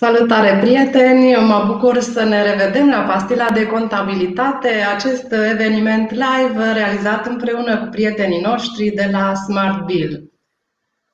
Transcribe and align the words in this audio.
Salutare 0.00 0.58
prieteni! 0.60 1.34
Mă 1.34 1.64
bucur 1.66 2.00
să 2.00 2.24
ne 2.24 2.42
revedem 2.42 2.88
la 2.88 3.00
Pastila 3.00 3.50
de 3.50 3.66
Contabilitate, 3.66 4.68
acest 4.94 5.32
eveniment 5.32 6.10
live 6.10 6.72
realizat 6.72 7.26
împreună 7.26 7.78
cu 7.78 7.88
prietenii 7.90 8.40
noștri 8.40 8.90
de 8.90 9.08
la 9.12 9.34
Smart 9.34 9.84
Bill. 9.84 10.32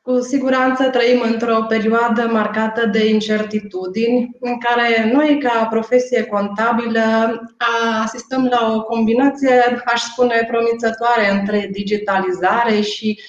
Cu 0.00 0.20
siguranță 0.20 0.84
trăim 0.84 1.22
într-o 1.32 1.64
perioadă 1.68 2.28
marcată 2.32 2.86
de 2.86 3.08
incertitudini, 3.08 4.30
în 4.40 4.58
care 4.58 5.10
noi, 5.12 5.40
ca 5.42 5.66
profesie 5.70 6.24
contabilă, 6.24 7.02
asistăm 8.02 8.46
la 8.50 8.72
o 8.74 8.82
combinație, 8.82 9.82
aș 9.84 10.00
spune, 10.00 10.46
promițătoare 10.48 11.30
între 11.40 11.68
digitalizare 11.72 12.80
și 12.80 13.20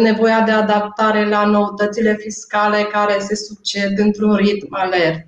nevoia 0.00 0.40
de 0.40 0.50
adaptare 0.50 1.28
la 1.28 1.44
noutățile 1.44 2.14
fiscale 2.14 2.82
care 2.82 3.18
se 3.18 3.34
succed 3.34 3.98
într-un 3.98 4.34
ritm 4.34 4.74
alert. 4.74 5.26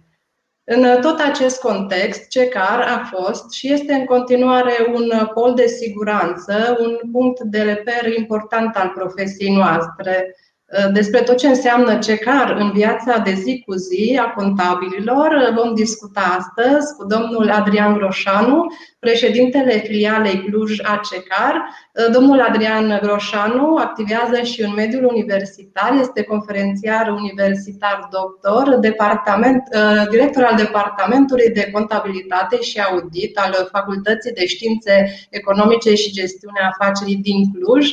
În 0.65 1.01
tot 1.01 1.21
acest 1.21 1.61
context, 1.61 2.29
CECAR 2.29 2.81
a 2.81 3.11
fost 3.13 3.53
și 3.53 3.73
este 3.73 3.93
în 3.93 4.05
continuare 4.05 4.73
un 4.95 5.11
pol 5.35 5.55
de 5.55 5.67
siguranță, 5.67 6.77
un 6.81 7.11
punct 7.13 7.41
de 7.41 7.63
reper 7.63 8.13
important 8.17 8.77
al 8.77 8.89
profesiei 8.95 9.55
noastre. 9.55 10.37
Uh, 10.73 10.93
despre 10.93 11.21
tot 11.21 11.37
ce 11.37 11.49
înseamnă 11.49 11.99
CECAR 11.99 12.57
în 12.59 12.71
viața 12.71 13.19
de 13.19 13.33
zi 13.33 13.63
cu 13.67 13.75
zi 13.75 14.19
a 14.23 14.31
contabililor 14.31 15.31
uh, 15.31 15.55
vom 15.55 15.75
discuta 15.75 16.39
astăzi 16.39 16.95
cu 16.97 17.07
domnul 17.07 17.51
Adrian 17.51 17.95
Groșanu, 17.95 18.67
președintele 18.99 19.71
filialei 19.73 20.45
Cluj 20.45 20.79
a 20.83 21.01
CECAR. 21.11 21.55
Uh, 21.55 22.13
domnul 22.13 22.41
Adrian 22.41 22.99
Groșanu 23.03 23.77
activează 23.77 24.43
și 24.43 24.63
în 24.63 24.73
mediul 24.75 25.05
universitar, 25.05 25.97
este 26.01 26.23
conferențiar 26.23 27.09
universitar 27.09 28.09
doctor, 28.11 28.77
departament, 28.77 29.63
director 30.11 30.43
al 30.43 30.57
Departamentului 30.57 31.51
de 31.51 31.71
Contabilitate 31.73 32.61
și 32.61 32.81
Audit 32.81 33.39
al 33.39 33.69
Facultății 33.71 34.33
de 34.33 34.47
Științe 34.47 35.27
Economice 35.31 35.95
și 35.95 36.13
Gestiunea 36.13 36.75
Afacerii 36.79 37.17
din 37.17 37.53
Cluj 37.53 37.91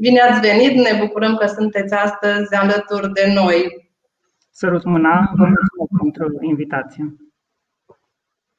Bine 0.00 0.20
ați 0.20 0.40
venit, 0.40 0.74
ne 0.76 0.98
bucurăm 1.00 1.36
că 1.36 1.46
sunteți 1.46 1.94
astăzi 1.94 2.54
alături 2.54 3.12
de 3.12 3.32
noi. 3.34 3.88
Sărut 4.50 4.84
mâna, 4.84 5.32
vă 5.36 5.44
mulțumesc 5.46 6.16
pentru 6.22 6.44
invitație. 6.46 7.14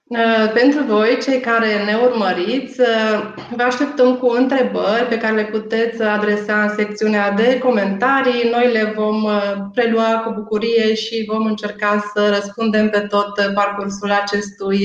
Uh, 0.03 0.51
pentru 0.53 0.83
voi, 0.83 1.17
cei 1.21 1.39
care 1.39 1.83
ne 1.83 1.95
urmăriți, 1.95 2.79
uh, 2.79 3.33
vă 3.55 3.63
așteptăm 3.63 4.17
cu 4.17 4.27
întrebări 4.27 5.05
pe 5.09 5.17
care 5.17 5.35
le 5.35 5.45
puteți 5.45 6.01
adresa 6.01 6.63
în 6.63 6.69
secțiunea 6.69 7.31
de 7.31 7.59
comentarii. 7.59 8.49
Noi 8.51 8.71
le 8.71 8.93
vom 8.95 9.23
uh, 9.23 9.53
prelua 9.73 10.19
cu 10.25 10.33
bucurie 10.33 10.93
și 10.93 11.25
vom 11.27 11.45
încerca 11.45 12.11
să 12.13 12.29
răspundem 12.33 12.89
pe 12.89 12.99
tot 12.99 13.53
parcursul 13.53 14.11
acestui 14.11 14.77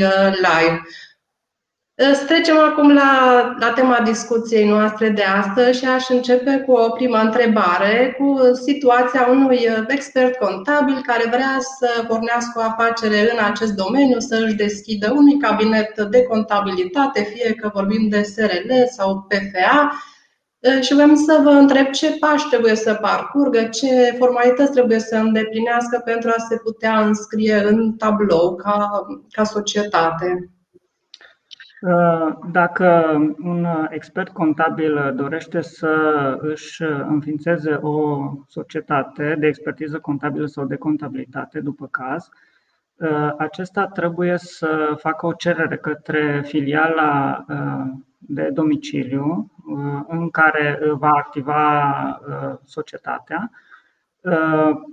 live. 0.46 0.82
Să 1.98 2.24
trecem 2.26 2.58
acum 2.58 2.92
la, 2.92 3.54
la 3.58 3.72
tema 3.72 4.00
discuției 4.04 4.68
noastre 4.68 5.08
de 5.08 5.22
astăzi 5.22 5.78
și 5.78 5.86
aș 5.86 6.08
începe 6.08 6.62
cu 6.66 6.72
o 6.72 6.90
primă 6.90 7.18
întrebare, 7.18 8.16
cu 8.18 8.38
situația 8.52 9.26
unui 9.30 9.68
expert 9.86 10.36
contabil 10.36 11.00
care 11.02 11.24
vrea 11.28 11.58
să 11.78 12.04
pornească 12.08 12.52
o 12.58 12.62
afacere 12.62 13.20
în 13.20 13.44
acest 13.44 13.72
domeniu, 13.72 14.18
să 14.18 14.42
își 14.44 14.54
deschidă 14.54 15.12
un 15.12 15.24
mic 15.24 15.42
cabinet 15.42 16.00
de 16.00 16.22
contabilitate, 16.22 17.22
fie 17.22 17.54
că 17.54 17.70
vorbim 17.74 18.08
de 18.08 18.22
SRL 18.22 18.70
sau 18.96 19.26
PFA, 19.28 19.92
și 20.80 20.94
vrem 20.94 21.14
să 21.14 21.40
vă 21.42 21.50
întreb 21.50 21.86
ce 21.86 22.16
pași 22.20 22.48
trebuie 22.48 22.74
să 22.74 22.94
parcurgă, 22.94 23.62
ce 23.62 24.14
formalități 24.18 24.72
trebuie 24.72 24.98
să 24.98 25.16
îndeplinească 25.16 26.02
pentru 26.04 26.30
a 26.30 26.44
se 26.48 26.56
putea 26.56 27.00
înscrie 27.00 27.62
în 27.66 27.92
tablou 27.92 28.54
ca, 28.54 29.06
ca 29.30 29.44
societate. 29.44 30.50
Uh, 31.80 32.36
dacă 32.50 33.16
un 33.42 33.66
expert 33.88 34.32
contabil 34.32 35.12
dorește 35.14 35.60
să 35.60 35.92
își 36.40 36.82
înființeze 36.82 37.72
o 37.74 38.28
societate 38.48 39.36
de 39.38 39.46
expertiză 39.46 39.98
contabilă 39.98 40.46
sau 40.46 40.64
de 40.64 40.76
contabilitate, 40.76 41.60
după 41.60 41.86
caz, 41.86 42.28
uh, 42.94 43.32
acesta 43.38 43.86
trebuie 43.86 44.36
să 44.36 44.94
facă 44.98 45.26
o 45.26 45.32
cerere 45.32 45.76
către 45.76 46.42
filiala 46.44 47.44
uh, 47.48 47.92
de 48.18 48.50
domiciliu 48.52 49.50
în 50.08 50.30
care 50.30 50.78
va 50.98 51.10
activa 51.10 52.20
societatea 52.64 53.50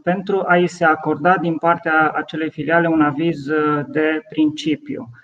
pentru 0.04 0.44
a-i 0.48 0.68
se 0.68 0.86
acorda 0.86 1.38
din 1.38 1.58
partea 1.58 2.12
acelei 2.12 2.50
filiale 2.50 2.88
un 2.88 3.02
aviz 3.02 3.46
de 3.88 4.22
principiu. 4.30 5.10
Uh, 5.12 5.23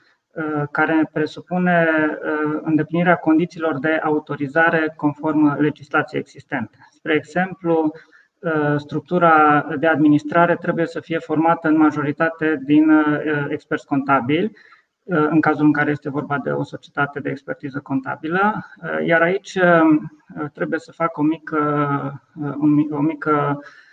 care 0.71 1.09
presupune 1.13 1.87
uh, 1.89 2.59
îndeplinirea 2.61 3.15
condițiilor 3.15 3.79
de 3.79 3.99
autorizare 4.03 4.93
conform 4.95 5.59
legislației 5.59 6.21
existente. 6.21 6.77
Spre 6.91 7.13
exemplu, 7.13 7.91
uh, 8.39 8.75
structura 8.77 9.65
de 9.79 9.87
administrare 9.87 10.55
trebuie 10.55 10.85
să 10.85 10.99
fie 10.99 11.17
formată 11.19 11.67
în 11.67 11.77
majoritate 11.77 12.61
din 12.65 12.91
experți 13.47 13.85
contabili, 13.85 14.51
în 15.05 15.41
cazul 15.41 15.65
în 15.65 15.73
care 15.73 15.91
este 15.91 16.09
vorba 16.09 16.37
de 16.43 16.49
o 16.49 16.63
societate 16.63 17.19
de 17.19 17.29
expertiză 17.29 17.79
contabilă, 17.79 18.65
iar 19.05 19.21
aici 19.21 19.59
trebuie 20.53 20.79
să 20.79 20.91
fac 20.91 21.17
o 21.17 21.21
mică, 21.21 22.21
o 22.89 23.01
mică 23.01 23.59
Uh, 23.59 23.88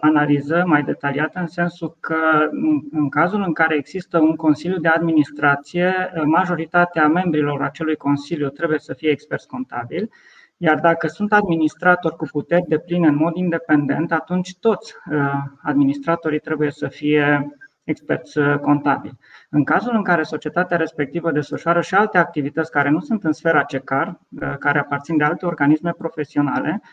analiză 0.00 0.62
mai 0.66 0.82
detaliată 0.82 1.38
în 1.38 1.46
sensul 1.46 1.96
că 2.00 2.48
în 2.90 3.08
cazul 3.08 3.42
în 3.46 3.52
care 3.52 3.76
există 3.76 4.18
un 4.18 4.36
Consiliu 4.36 4.78
de 4.78 4.88
Administrație, 4.88 6.12
uh, 6.16 6.22
majoritatea 6.24 7.08
membrilor 7.08 7.62
acelui 7.62 7.96
Consiliu 7.96 8.48
trebuie 8.48 8.78
să 8.78 8.92
fie 8.92 9.10
experți 9.10 9.46
contabili, 9.46 10.08
iar 10.56 10.80
dacă 10.80 11.06
sunt 11.06 11.32
administratori 11.32 12.16
cu 12.16 12.26
puteri 12.30 12.68
de 12.68 12.78
plin 12.78 13.04
în 13.04 13.14
mod 13.14 13.36
independent, 13.36 14.12
atunci 14.12 14.56
toți 14.60 14.94
uh, 15.10 15.32
administratorii 15.62 16.38
trebuie 16.38 16.70
să 16.70 16.88
fie 16.88 17.56
experți 17.84 18.40
contabili. 18.60 19.18
În 19.50 19.64
cazul 19.64 19.94
în 19.94 20.02
care 20.02 20.22
societatea 20.22 20.76
respectivă 20.76 21.30
desfășoară 21.30 21.80
și 21.80 21.94
alte 21.94 22.18
activități 22.18 22.70
care 22.70 22.90
nu 22.90 23.00
sunt 23.00 23.24
în 23.24 23.32
sfera 23.32 23.62
CECAR, 23.62 24.20
care 24.58 24.78
aparțin 24.78 25.16
de 25.16 25.24
alte 25.24 25.46
organisme 25.46 25.90
profesionale, 25.98 26.82
Uh, 26.82 26.88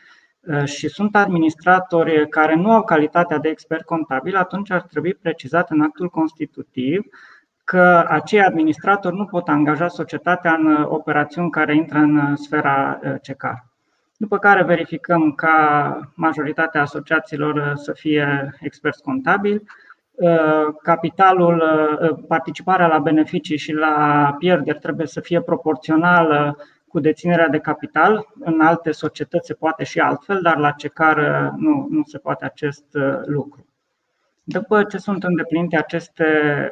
și 0.63 0.87
sunt 0.87 1.15
administratori 1.15 2.29
care 2.29 2.55
nu 2.55 2.71
au 2.71 2.83
calitatea 2.83 3.37
de 3.37 3.49
expert 3.49 3.85
contabil, 3.85 4.35
atunci 4.35 4.71
ar 4.71 4.81
trebui 4.81 5.13
precizat 5.13 5.69
în 5.69 5.81
actul 5.81 6.09
constitutiv 6.09 7.05
că 7.63 8.05
acei 8.07 8.41
administratori 8.41 9.15
nu 9.15 9.25
pot 9.25 9.47
angaja 9.47 9.87
societatea 9.87 10.53
în 10.53 10.65
uh, 10.65 10.85
operațiuni 10.87 11.49
care 11.49 11.75
intră 11.75 11.97
în 11.97 12.17
uh, 12.17 12.37
sfera 12.37 12.99
CECAR. 13.21 13.65
După 14.17 14.37
care 14.37 14.63
verificăm 14.63 15.31
ca 15.31 15.99
majoritatea 16.15 16.81
asociațiilor 16.81 17.73
să 17.75 17.91
fie 17.93 18.55
experți 18.59 19.03
contabili, 19.03 19.63
capitalul, 20.83 21.63
participarea 22.27 22.87
la 22.87 22.99
beneficii 22.99 23.57
și 23.57 23.73
la 23.73 24.35
pierderi 24.37 24.79
trebuie 24.79 25.07
să 25.07 25.19
fie 25.19 25.41
proporțională 25.41 26.57
cu 26.91 26.99
deținerea 26.99 27.47
de 27.47 27.59
capital. 27.59 28.27
În 28.39 28.61
alte 28.61 28.91
societăți 28.91 29.47
se 29.47 29.53
poate 29.53 29.83
și 29.83 29.99
altfel, 29.99 30.41
dar 30.41 30.57
la 30.57 30.71
CECAR 30.71 31.17
uh, 31.17 31.51
nu, 31.55 31.87
nu 31.89 32.03
se 32.05 32.17
poate 32.17 32.45
acest 32.45 32.85
uh, 32.93 33.19
lucru. 33.25 33.65
După 34.43 34.83
ce 34.83 34.97
sunt 34.97 35.23
îndeplinite 35.23 35.77
aceste, 35.77 36.25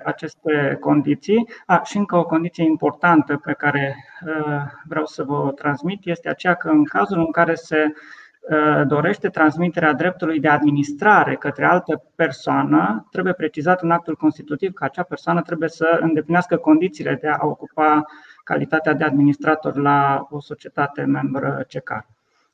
aceste 0.03 0.77
condiții, 0.79 1.49
a, 1.65 1.81
și 1.83 1.97
încă 1.97 2.15
o 2.15 2.25
condiție 2.25 2.63
importantă 2.63 3.37
pe 3.37 3.53
care 3.53 3.95
uh, 4.25 4.61
vreau 4.87 5.05
să 5.05 5.23
vă 5.23 5.51
transmit 5.55 6.05
este 6.05 6.29
aceea 6.29 6.53
că 6.53 6.69
în 6.69 6.83
cazul 6.83 7.19
în 7.19 7.31
care 7.31 7.53
se 7.53 7.85
uh, 7.85 8.87
dorește 8.87 9.29
transmiterea 9.29 9.93
dreptului 9.93 10.39
de 10.39 10.47
administrare 10.47 11.35
către 11.35 11.65
altă 11.65 12.03
persoană, 12.15 13.07
trebuie 13.11 13.33
precizat 13.33 13.81
în 13.81 13.91
actul 13.91 14.15
constitutiv 14.15 14.73
că 14.73 14.83
acea 14.83 15.03
persoană 15.03 15.41
trebuie 15.41 15.69
să 15.69 15.97
îndeplinească 16.01 16.57
condițiile 16.57 17.17
de 17.21 17.27
a 17.27 17.45
ocupa 17.45 18.05
calitatea 18.49 18.93
de 18.93 19.03
administrator 19.03 19.75
la 19.75 20.27
o 20.29 20.39
societate 20.39 21.03
membră 21.03 21.63
CECAR. 21.67 22.07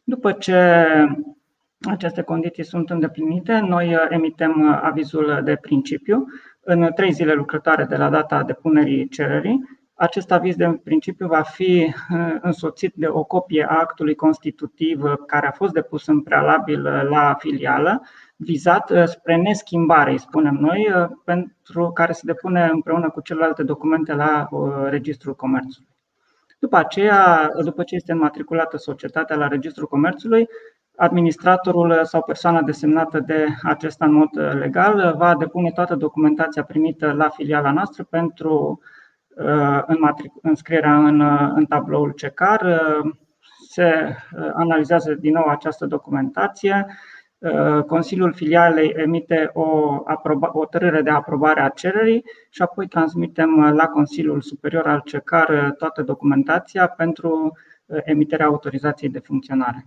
După 0.03 0.31
ce 0.31 0.86
aceste 1.89 2.21
condiții 2.21 2.63
sunt 2.63 2.89
îndeplinite, 2.89 3.59
noi 3.59 3.97
emitem 4.09 4.80
avizul 4.81 5.42
de 5.44 5.56
principiu 5.56 6.25
în 6.59 6.92
trei 6.95 7.12
zile 7.12 7.33
lucrătoare 7.33 7.83
de 7.83 7.95
la 7.95 8.09
data 8.09 8.44
depunerii 8.44 9.07
cererii. 9.07 9.63
Acest 9.97 10.31
aviz 10.31 10.56
de 10.56 10.80
principiu 10.83 11.27
va 11.27 11.42
fi 11.42 11.94
însoțit 12.42 12.94
de 12.95 13.07
o 13.07 13.24
copie 13.24 13.65
a 13.69 13.80
actului 13.80 14.15
constitutiv 14.15 15.03
care 15.27 15.47
a 15.47 15.51
fost 15.51 15.74
depus 15.74 16.07
în 16.07 16.21
prealabil 16.21 16.81
la 17.09 17.36
filială, 17.38 18.01
vizat 18.36 18.92
spre 19.06 19.36
neschimbare, 19.36 20.12
îi 20.12 20.19
spunem 20.19 20.53
noi, 20.53 20.88
pentru 21.24 21.92
care 21.94 22.12
se 22.12 22.21
depune 22.25 22.69
împreună 22.71 23.09
cu 23.09 23.21
celelalte 23.21 23.63
documente 23.63 24.13
la 24.13 24.47
Registrul 24.89 25.36
Comerțului. 25.36 25.89
După 26.59 26.77
aceea, 26.77 27.51
după 27.63 27.83
ce 27.83 27.95
este 27.95 28.12
înmatriculată 28.12 28.77
societatea 28.77 29.36
la 29.36 29.47
Registrul 29.47 29.88
Comerțului, 29.88 30.47
Administratorul 30.97 32.00
sau 32.03 32.24
persoana 32.24 32.62
desemnată 32.62 33.19
de 33.19 33.47
acesta 33.63 34.06
în 34.06 34.13
mod 34.13 34.30
legal 34.59 35.15
va 35.18 35.36
depune 35.36 35.71
toată 35.71 35.95
documentația 35.95 36.63
primită 36.63 37.12
la 37.12 37.30
filiala 37.30 37.71
noastră 37.71 38.03
pentru 38.03 38.80
înscrierea 40.41 40.97
în, 40.97 41.21
în 41.55 41.65
tabloul 41.65 42.11
CECAR. 42.11 42.81
Se 43.69 44.15
analizează 44.53 45.13
din 45.13 45.33
nou 45.33 45.43
această 45.43 45.85
documentație, 45.85 46.85
Uh, 47.37 47.83
Consiliul 47.83 48.33
filialei 48.33 48.93
emite 48.95 49.49
o, 49.53 50.01
aproba, 50.05 50.49
o 50.51 50.65
tărâre 50.65 51.01
de 51.01 51.09
aprobare 51.09 51.61
a 51.61 51.69
cererii 51.69 52.23
și 52.49 52.61
apoi 52.61 52.87
transmitem 52.87 53.73
la 53.73 53.87
Consiliul 53.87 54.41
Superior 54.41 54.87
al 54.87 55.01
CECAR 55.05 55.71
toată 55.77 56.01
documentația 56.01 56.87
pentru 56.87 57.57
uh, 57.85 57.99
emiterea 58.03 58.45
autorizației 58.45 59.09
de 59.09 59.19
funcționare. 59.19 59.85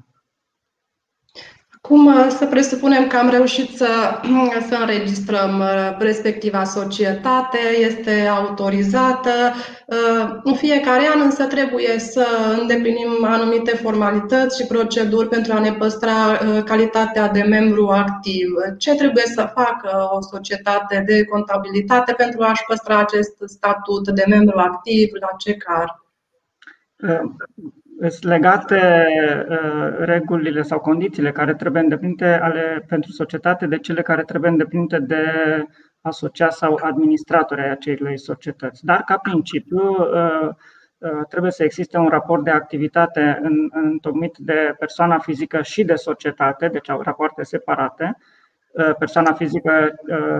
Cum 1.81 2.07
uh, 2.07 2.27
să 2.29 2.47
presupunem 2.47 3.07
că 3.07 3.17
am 3.17 3.31
reușit 3.31 3.77
să, 3.77 4.21
să 4.69 4.77
înregistrăm 4.81 5.59
uh, 5.59 5.97
respectiva 5.99 6.65
societate, 6.65 7.59
este 7.79 8.27
autorizată. 8.27 9.31
Uh, 9.87 10.39
în 10.43 10.55
fiecare 10.55 11.09
an 11.15 11.21
însă 11.21 11.45
trebuie 11.45 11.99
să 11.99 12.27
îndeplinim 12.61 13.25
anumite 13.25 13.77
formalități 13.77 14.61
și 14.61 14.67
proceduri 14.67 15.29
pentru 15.29 15.53
a 15.53 15.59
ne 15.59 15.73
păstra 15.73 16.39
calitatea 16.65 17.29
de 17.29 17.43
membru 17.43 17.89
activ. 17.89 18.49
Ce 18.79 18.95
trebuie 18.95 19.25
să 19.25 19.53
facă 19.55 20.09
o 20.13 20.21
societate 20.21 21.03
de 21.07 21.25
contabilitate 21.25 22.13
pentru 22.13 22.43
a-și 22.43 22.65
păstra 22.67 22.99
acest 22.99 23.35
statut 23.45 24.09
de 24.09 24.25
membru 24.29 24.59
activ 24.59 25.09
la 25.21 25.29
CECAR? 25.39 26.03
Sunt 28.01 28.23
legate 28.23 29.07
uh, 29.49 29.97
regulile 29.99 30.63
sau 30.63 30.79
condițiile 30.81 31.33
care 31.33 31.55
trebuie 31.55 31.83
îndeplinite 31.83 32.25
ale, 32.25 32.85
pentru 32.89 33.11
societate 33.11 33.67
de 33.67 33.79
cele 33.79 34.03
care 34.03 34.23
trebuie 34.23 34.51
îndeplinite 34.51 34.99
de 34.99 35.25
asociați 36.01 36.59
sau 36.59 36.79
administratori 36.83 37.61
ai 37.61 37.71
acelei 37.71 38.19
societăți. 38.19 38.85
Dar, 38.85 39.03
ca 39.03 39.17
principiu, 39.17 39.91
uh, 39.91 40.49
uh, 40.99 41.21
trebuie 41.29 41.51
să 41.51 41.65
existe 41.65 41.99
un 41.99 42.09
raport 42.09 42.45
de 42.45 42.51
activitate 42.51 43.41
întocmit 43.71 44.37
de 44.39 44.75
persoana 44.79 45.19
fizică 45.19 45.63
și 45.63 45.85
de 45.85 45.95
societate, 45.95 46.69
deci 46.69 46.91
au 46.91 47.01
rapoarte 47.01 47.43
separate. 47.43 48.17
Persoana 48.99 49.33
fizică 49.33 49.95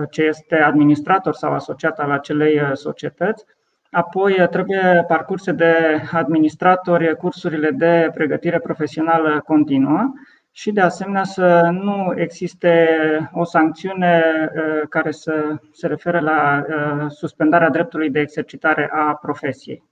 ce 0.09 0.23
este 0.23 0.55
administrator 0.55 1.33
sau 1.33 1.53
asociat 1.53 1.99
al 1.99 2.11
acelei 2.11 2.61
societăți 2.73 3.45
Apoi 3.91 4.35
eh, 4.37 4.47
trebuie 4.47 5.05
parcurse 5.07 5.51
de 5.51 6.01
administratori 6.11 7.15
cursurile 7.15 7.71
de 7.71 8.11
pregătire 8.13 8.59
profesională 8.59 9.41
continuă 9.45 10.13
și 10.51 10.71
de 10.71 10.81
asemenea 10.81 11.23
să 11.23 11.69
nu 11.71 12.13
existe 12.15 12.87
o 13.33 13.43
sancțiune 13.43 14.23
eh, 14.53 14.87
care 14.89 15.11
să 15.11 15.55
se 15.71 15.87
referă 15.87 16.19
la 16.19 16.65
eh, 16.67 17.05
suspendarea 17.09 17.69
dreptului 17.69 18.09
de 18.09 18.19
exercitare 18.19 18.89
a 18.93 19.13
profesiei. 19.13 19.83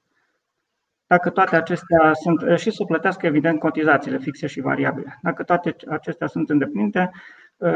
Dacă 1.08 1.30
toate 1.30 1.56
acestea 1.56 2.12
sunt 2.14 2.60
și 2.60 2.72
să 2.72 2.84
plătească 2.84 3.26
evident 3.26 3.60
cotizațiile 3.60 4.18
fixe 4.18 4.48
și 4.48 4.62
variabile. 4.62 5.20
Dacă 5.22 5.44
toate 5.44 5.76
acestea 5.90 6.28
sunt 6.28 6.50
îndeplinite, 6.50 7.12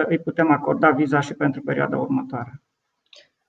îi 0.07 0.19
putem 0.19 0.51
acorda 0.51 0.89
viza 0.89 1.19
și 1.19 1.33
pentru 1.33 1.61
perioada 1.61 1.97
următoare. 1.97 2.61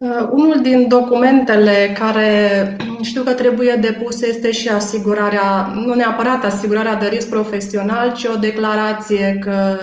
Uh, 0.02 0.28
unul 0.31 0.60
din 0.62 0.88
documentele 0.88 1.96
care 1.99 2.76
știu 3.02 3.22
că 3.22 3.32
trebuie 3.32 3.75
depus 3.75 4.22
este 4.22 4.50
și 4.50 4.69
asigurarea, 4.69 5.72
nu 5.75 5.94
neapărat 5.94 6.44
asigurarea 6.44 6.94
de 6.94 7.06
risc 7.06 7.28
profesional, 7.28 8.12
ci 8.12 8.25
o 8.25 8.37
declarație 8.37 9.38
că 9.40 9.78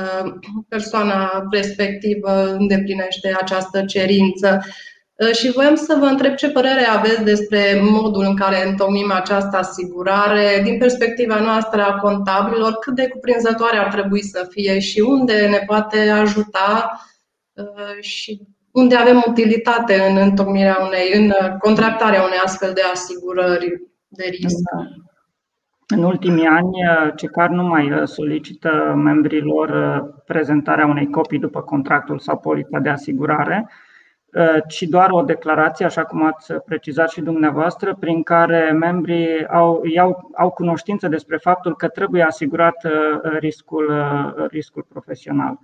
persoana 0.68 1.48
respectivă 1.52 2.56
îndeplinește 2.58 3.36
această 3.42 3.86
cerință. 3.86 4.60
Uh, 5.16 5.32
și 5.32 5.52
voiam 5.52 5.76
să 5.76 5.98
vă 6.00 6.06
întreb 6.06 6.36
ce 6.36 6.50
părere 6.50 6.86
aveți 6.86 7.24
despre 7.24 7.82
modul 7.82 8.24
în 8.24 8.36
care 8.36 8.68
întocmim 8.68 9.12
această 9.12 9.58
asigurare 9.58 10.62
din 10.64 10.78
perspectiva 10.78 11.40
noastră 11.40 11.82
a 11.82 12.00
contabililor, 12.00 12.74
cât 12.74 12.96
de 12.96 13.08
cuprinzătoare 13.08 13.78
ar 13.78 13.92
trebui 13.92 14.24
să 14.24 14.48
fie 14.50 14.80
și 14.80 15.00
unde 15.00 15.48
ne 15.48 15.64
poate 15.66 16.10
ajuta 16.10 17.02
uh, 17.54 18.02
și 18.02 18.42
unde 18.72 18.96
avem 18.96 19.24
utilitate 19.28 20.02
în 20.10 20.18
întocmirea 20.18 20.78
unei, 20.88 21.12
în 21.14 21.34
contractarea 21.60 22.24
unei 22.24 22.38
astfel 22.44 22.72
de 22.74 22.82
asigurări 22.94 23.82
de 24.08 24.24
risc. 24.30 24.58
Da. 24.74 24.84
În 25.96 26.04
ultimii 26.04 26.46
ani, 26.46 26.70
CECAR 27.16 27.50
nu 27.50 27.64
mai 27.64 28.02
solicită 28.04 28.94
membrilor 29.04 29.70
prezentarea 30.26 30.86
unei 30.86 31.10
copii 31.10 31.40
după 31.40 31.62
contractul 31.62 32.20
sau 32.20 32.38
polița 32.38 32.80
de 32.80 32.90
asigurare, 32.90 33.70
ci 34.68 34.82
doar 34.82 35.10
o 35.12 35.22
declarație, 35.22 35.86
așa 35.86 36.04
cum 36.04 36.24
ați 36.24 36.54
precizat 36.54 37.10
și 37.10 37.22
dumneavoastră, 37.22 37.98
prin 38.00 38.24
care 38.24 38.72
membrii 38.72 39.48
au, 39.48 39.82
iau, 39.84 40.30
au 40.38 40.50
cunoștință 40.50 41.08
despre 41.08 41.38
faptul 41.38 41.76
că 41.76 41.88
trebuie 41.88 42.24
asigurat 42.24 42.88
riscul, 43.40 43.92
riscul 44.50 44.86
profesional. 44.90 45.60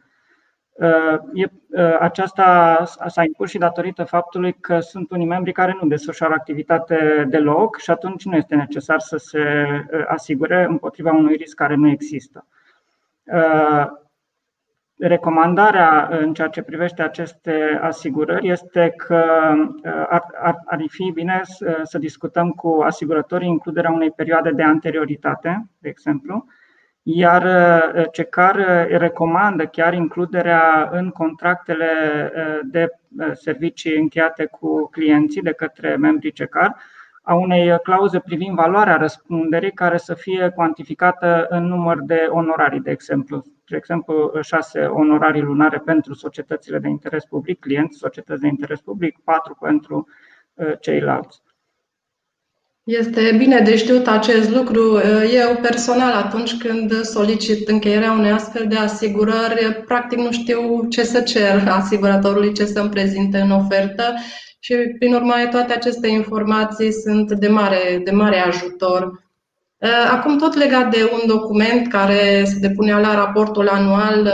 Aceasta 2.00 2.84
s-a 3.06 3.24
impus 3.24 3.50
și 3.50 3.58
datorită 3.58 4.04
faptului 4.04 4.54
că 4.54 4.80
sunt 4.80 5.12
unii 5.12 5.26
membri 5.26 5.52
care 5.52 5.78
nu 5.82 5.88
desfășoară 5.88 6.34
activitate 6.34 7.26
deloc 7.30 7.78
și 7.80 7.92
atunci 7.92 8.26
nu 8.26 8.36
este 8.36 8.56
necesar 8.56 9.00
să 9.00 9.18
se 9.18 9.66
asigure 10.08 10.66
împotriva 10.70 11.12
unui 11.12 11.36
risc 11.36 11.56
care 11.56 11.76
nu 11.76 11.90
există. 11.90 12.48
Recomandarea 14.98 16.08
în 16.12 16.34
ceea 16.34 16.48
ce 16.48 16.62
privește 16.62 17.02
aceste 17.02 17.80
asigurări 17.82 18.50
este 18.50 18.94
că 18.98 19.26
ar, 20.10 20.24
ar, 20.42 20.62
ar 20.66 20.84
fi 20.88 21.12
bine 21.14 21.42
să 21.84 21.98
discutăm 21.98 22.50
cu 22.50 22.82
asigurătorii 22.86 23.48
includerea 23.48 23.92
unei 23.92 24.12
perioade 24.12 24.52
de 24.52 24.64
anterioritate, 24.64 25.66
de 25.78 25.90
exemplu, 25.90 26.46
iar 27.08 27.44
uh, 27.96 28.06
CECAR 28.12 28.56
uh, 28.56 28.98
recomandă 28.98 29.66
chiar 29.66 29.94
includerea 29.94 30.90
în 30.92 31.10
contractele 31.10 31.90
uh, 32.36 32.60
de 32.64 32.88
servicii 33.34 33.98
încheiate 33.98 34.46
cu 34.46 34.90
clienții 34.90 35.42
de 35.42 35.52
către 35.52 35.96
membrii 35.96 36.32
CECAR 36.32 36.76
a 37.22 37.34
unei 37.34 37.80
clauze 37.84 38.20
privind 38.20 38.56
valoarea 38.56 38.96
răspunderii 38.96 39.72
care 39.72 39.98
să 39.98 40.14
fie 40.14 40.52
cuantificată 40.56 41.46
în 41.50 41.64
număr 41.64 42.02
de 42.02 42.28
onorarii, 42.30 42.80
de 42.80 42.92
exemplu. 42.92 43.44
De 43.66 43.76
exemplu, 43.76 44.40
șase 44.42 44.86
onorarii 44.86 45.42
lunare 45.42 45.78
pentru 45.78 46.14
societățile 46.14 46.80
de 46.80 46.88
interes 46.88 47.26
public, 47.26 47.60
clienți, 47.60 47.98
societăți 47.98 48.42
de 48.42 48.48
interes 48.48 48.82
public, 48.82 49.18
patru 49.24 49.58
pentru 49.62 50.08
ceilalți. 50.80 51.42
Este 52.86 53.36
bine 53.38 53.60
de 53.60 53.78
știut 53.78 54.08
acest 54.08 54.50
lucru. 54.50 55.00
Eu 55.34 55.56
personal, 55.62 56.14
atunci 56.14 56.58
când 56.58 57.02
solicit 57.02 57.68
încheierea 57.68 58.12
unei 58.12 58.32
astfel 58.32 58.66
de 58.68 58.76
asigurări, 58.76 59.84
practic 59.86 60.18
nu 60.18 60.32
știu 60.32 60.88
ce 60.90 61.04
să 61.04 61.22
cer 61.22 61.68
asiguratorului, 61.68 62.54
ce 62.54 62.66
să-mi 62.66 62.90
prezinte 62.90 63.38
în 63.38 63.52
ofertă 63.52 64.14
și, 64.60 64.74
prin 65.00 65.14
urmare, 65.14 65.48
toate 65.48 65.74
aceste 65.74 66.08
informații 66.08 66.92
sunt 66.92 67.32
de 67.32 67.48
mare, 67.48 68.02
de 68.04 68.12
mare 68.12 68.40
ajutor. 68.40 69.24
Acum, 70.12 70.38
tot 70.38 70.54
legat 70.54 70.92
de 70.92 71.10
un 71.14 71.28
document 71.28 71.88
care 71.88 72.44
se 72.46 72.60
depunea 72.60 73.00
la 73.00 73.16
raportul 73.16 73.68
anual, 73.68 74.32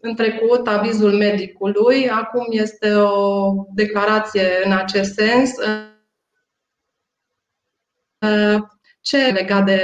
în 0.00 0.14
trecut, 0.14 0.66
avizul 0.66 1.12
medicului, 1.12 2.08
acum 2.10 2.46
este 2.50 2.94
o 2.94 3.52
declarație 3.74 4.46
în 4.64 4.72
acest 4.72 5.14
sens 5.14 5.50
ce 9.00 9.32
legat 9.32 9.64
de 9.64 9.80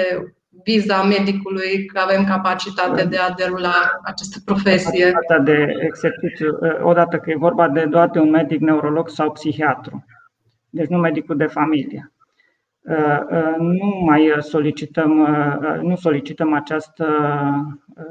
viza 0.64 1.02
medicului, 1.02 1.86
că 1.86 1.98
avem 1.98 2.24
capacitate 2.24 3.04
de 3.04 3.16
a 3.16 3.30
derula 3.30 4.00
această 4.02 4.38
profesie? 4.44 5.10
Capacitatea 5.10 5.44
de 5.44 5.74
exercițiu, 5.80 6.58
odată 6.82 7.16
că 7.16 7.30
e 7.30 7.36
vorba 7.36 7.68
de 7.68 7.84
doar 7.84 8.08
de 8.08 8.18
un 8.18 8.30
medic 8.30 8.60
neurolog 8.60 9.08
sau 9.08 9.32
psihiatru, 9.32 10.04
deci 10.70 10.88
nu 10.88 10.98
medicul 10.98 11.36
de 11.36 11.46
familie. 11.46 12.12
Nu 13.58 14.02
mai 14.04 14.36
solicităm, 14.38 15.12
nu 15.82 15.96
solicităm 15.96 16.52
această, 16.52 17.06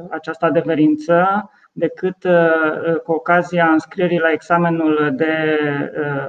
această 0.10 0.46
adeverință 0.46 1.50
decât 1.75 2.18
cu 3.03 3.12
ocazia 3.12 3.72
înscrierii 3.72 4.20
la 4.20 4.32
examenul 4.32 5.12
de 5.15 5.60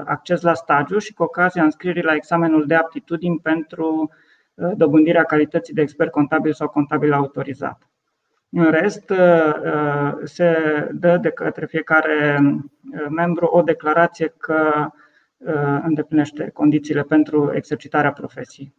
acces 0.05 0.43
la 0.43 0.55
stagiu 0.55 0.99
și 0.99 1.13
cu 1.13 1.23
ocazia 1.23 1.63
înscrierii 1.63 2.03
la 2.03 2.15
examenul 2.15 2.67
de 2.67 2.75
aptitudini 2.75 3.41
pentru 3.43 4.11
dobândirea 4.77 5.25
calității 5.25 5.75
de 5.75 5.81
expert 5.81 6.11
contabil 6.11 6.53
sau 6.53 6.69
contabil 6.69 7.13
autorizat. 7.13 7.89
În 8.51 8.71
rest, 8.71 9.13
se 10.25 10.57
dă 10.93 11.17
de 11.17 11.31
către 11.31 11.67
fiecare 11.67 12.39
membru 13.09 13.47
o 13.47 13.63
declarație 13.63 14.35
că 14.39 14.91
îndeplinește 15.83 16.51
condițiile 16.51 17.03
pentru 17.03 17.51
exercitarea 17.55 18.13
profesiei. 18.13 18.75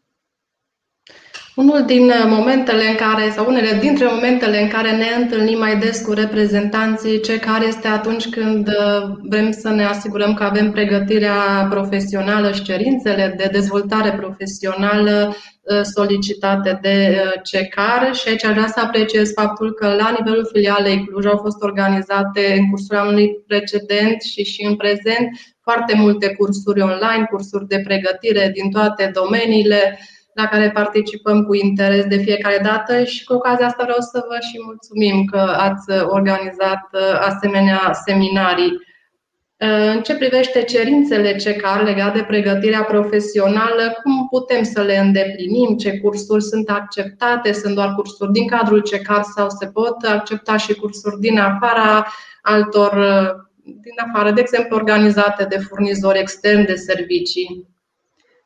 Unul 1.55 1.83
din 1.85 2.12
momentele 2.27 2.83
în 2.89 2.95
care, 2.95 3.31
sau 3.31 3.45
unele 3.47 3.77
dintre 3.79 4.05
momentele 4.05 4.62
în 4.62 4.67
care 4.67 4.91
ne 4.91 5.24
întâlnim 5.24 5.57
mai 5.57 5.77
des 5.77 6.01
cu 6.01 6.12
reprezentanții, 6.12 7.21
ce 7.21 7.39
care 7.39 7.65
este 7.65 7.88
atunci 7.88 8.29
când 8.29 8.67
uh, 8.67 9.17
vrem 9.21 9.51
să 9.51 9.69
ne 9.69 9.85
asigurăm 9.85 10.33
că 10.33 10.43
avem 10.43 10.71
pregătirea 10.71 11.67
profesională 11.69 12.51
și 12.51 12.63
cerințele 12.63 13.33
de 13.38 13.50
dezvoltare 13.51 14.12
profesională 14.12 15.35
uh, 15.62 15.81
solicitate 15.81 16.79
de 16.81 17.21
uh, 17.25 17.41
CECAR 17.43 18.15
și 18.15 18.29
aici 18.29 18.45
aș 18.45 18.53
vrea 18.53 18.67
să 18.67 18.79
apreciez 18.83 19.31
faptul 19.33 19.74
că 19.74 19.88
la 19.88 20.15
nivelul 20.19 20.50
filialei 20.53 21.05
Cluj 21.05 21.25
au 21.25 21.38
fost 21.38 21.62
organizate 21.62 22.55
în 22.57 22.69
cursul 22.69 22.95
anului 22.95 23.29
precedent 23.47 24.21
și 24.21 24.43
și 24.43 24.65
în 24.65 24.75
prezent 24.75 25.29
foarte 25.62 25.95
multe 25.95 26.27
cursuri 26.33 26.81
online, 26.81 27.27
cursuri 27.29 27.67
de 27.67 27.79
pregătire 27.83 28.51
din 28.53 28.69
toate 28.69 29.12
domeniile, 29.13 30.00
la 30.35 30.47
care 30.47 30.71
participăm 30.71 31.43
cu 31.43 31.53
interes 31.53 32.05
de 32.05 32.17
fiecare 32.17 32.59
dată 32.63 33.03
și 33.03 33.23
cu 33.23 33.33
ocazia 33.33 33.65
asta 33.65 33.83
vreau 33.83 33.99
să 33.99 34.25
vă 34.27 34.37
și 34.49 34.61
mulțumim 34.65 35.25
că 35.25 35.37
ați 35.37 35.91
organizat 36.05 36.83
uh, 36.91 37.19
asemenea 37.19 37.91
seminarii. 38.05 38.71
Uh, 38.71 39.93
în 39.95 40.01
ce 40.01 40.15
privește 40.15 40.63
cerințele 40.63 41.35
CECAR 41.35 41.83
legate 41.83 42.17
de 42.17 42.23
pregătirea 42.23 42.83
profesională, 42.83 43.99
cum 44.03 44.27
putem 44.27 44.63
să 44.63 44.81
le 44.81 44.97
îndeplinim, 44.97 45.77
ce 45.77 45.99
cursuri 45.99 46.43
sunt 46.43 46.69
acceptate, 46.69 47.51
sunt 47.51 47.75
doar 47.75 47.93
cursuri 47.95 48.31
din 48.31 48.47
cadrul 48.47 48.81
CECAR 48.81 49.23
sau 49.35 49.49
se 49.49 49.65
pot 49.65 50.03
accepta 50.03 50.57
și 50.57 50.73
cursuri 50.73 51.19
din 51.19 51.39
afara 51.39 52.07
altor, 52.41 52.93
uh, 52.93 53.43
din 53.63 53.95
afară, 54.07 54.31
de 54.31 54.41
exemplu, 54.41 54.75
organizate 54.75 55.43
de 55.43 55.57
furnizori 55.57 56.19
externi 56.19 56.65
de 56.65 56.75
servicii? 56.75 57.75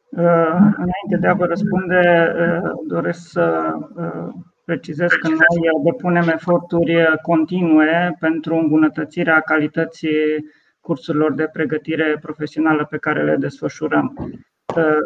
Uh, 0.10 0.56
înainte 0.56 1.18
de 1.20 1.28
a 1.28 1.34
vă 1.34 1.46
răspunde, 1.46 2.34
uh, 2.36 2.72
doresc 2.88 3.30
să 3.30 3.74
uh, 3.96 4.34
precizez 4.66 5.10
că 5.10 5.28
noi 5.28 5.84
depunem 5.84 6.28
eforturi 6.28 7.20
continue 7.22 8.16
pentru 8.20 8.56
îmbunătățirea 8.56 9.40
calității 9.40 10.46
cursurilor 10.82 11.34
de 11.34 11.50
pregătire 11.54 12.18
profesională 12.22 12.86
pe 12.86 12.98
care 12.98 13.24
le 13.24 13.36
desfășurăm. 13.36 14.34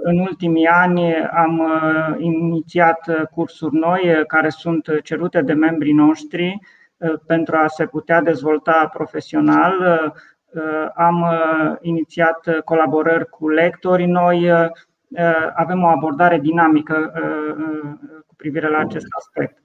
În 0.03 0.19
ultimii 0.19 0.65
ani 0.65 1.15
am 1.15 1.61
inițiat 2.17 3.27
cursuri 3.31 3.75
noi 3.75 4.23
care 4.27 4.49
sunt 4.49 4.87
cerute 5.03 5.41
de 5.41 5.53
membrii 5.53 5.93
noștri 5.93 6.59
pentru 7.27 7.55
a 7.55 7.67
se 7.67 7.85
putea 7.85 8.21
dezvolta 8.21 8.89
profesional. 8.93 10.01
Am 10.95 11.25
inițiat 11.81 12.61
colaborări 12.65 13.29
cu 13.29 13.49
lectori 13.49 14.05
noi, 14.05 14.51
Uh, 14.51 14.69
avem 15.53 15.83
o 15.83 15.87
abordare 15.87 16.39
dinamică 16.39 17.13
uh, 17.15 17.55
uh, 17.57 17.91
cu 18.27 18.35
privire 18.35 18.69
la 18.69 18.77
acest 18.77 19.05
aspect 19.17 19.57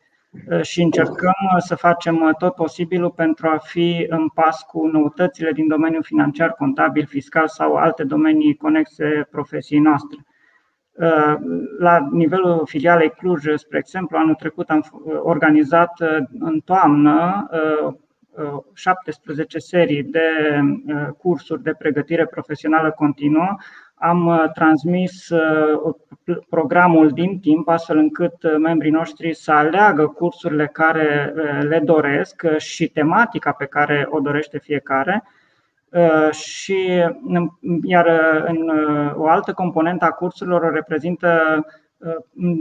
și 0.62 0.83
încercăm 0.83 1.35
să 1.59 1.75
facem 1.75 2.35
tot 2.38 2.55
posibilul 2.55 3.11
pentru 3.11 3.49
a 3.49 3.57
fi 3.57 4.07
în 4.09 4.28
pas 4.28 4.62
cu 4.62 4.87
noutățile 4.87 5.52
din 5.52 5.69
domeniul 5.69 6.02
financiar, 6.02 6.52
contabil, 6.52 7.07
fiscal 7.07 7.49
sau 7.49 7.75
alte 7.75 8.05
domenii 8.05 8.57
conexe 8.57 9.26
profesiei 9.31 9.81
noastre. 9.81 10.19
La 11.78 12.09
nivelul 12.11 12.62
filialei 12.64 13.11
Cluj, 13.11 13.45
spre 13.55 13.78
exemplu, 13.78 14.19
anul 14.19 14.35
trecut 14.35 14.69
am 14.69 15.02
organizat 15.23 15.93
în 16.38 16.61
toamnă 16.64 17.49
17 18.73 19.59
serii 19.59 20.02
de 20.02 20.31
cursuri 21.19 21.62
de 21.62 21.75
pregătire 21.78 22.26
profesională 22.26 22.90
continuă 22.90 23.57
am 23.99 24.26
uh, 24.26 24.45
transmis 24.55 25.28
uh, 25.28 25.95
programul 26.49 27.11
din 27.11 27.38
timp, 27.38 27.69
astfel 27.69 27.97
încât 27.97 28.43
uh, 28.43 28.55
membrii 28.59 28.90
noștri 28.90 29.35
să 29.35 29.52
aleagă 29.52 30.07
cursurile 30.07 30.67
care 30.67 31.33
le 31.69 31.78
doresc 31.78 32.57
și 32.57 32.88
tematica 32.88 33.52
pe 33.52 33.67
care 33.67 34.07
o 34.11 34.21
dorește 34.21 34.59
fiecare. 34.59 35.25
Și, 36.31 37.02
iar 37.83 38.07
în 38.47 38.71
o 39.14 39.28
altă 39.28 39.52
componentă 39.52 40.05
a 40.05 40.11
cursurilor 40.11 40.62
o 40.62 40.71
reprezintă 40.71 41.40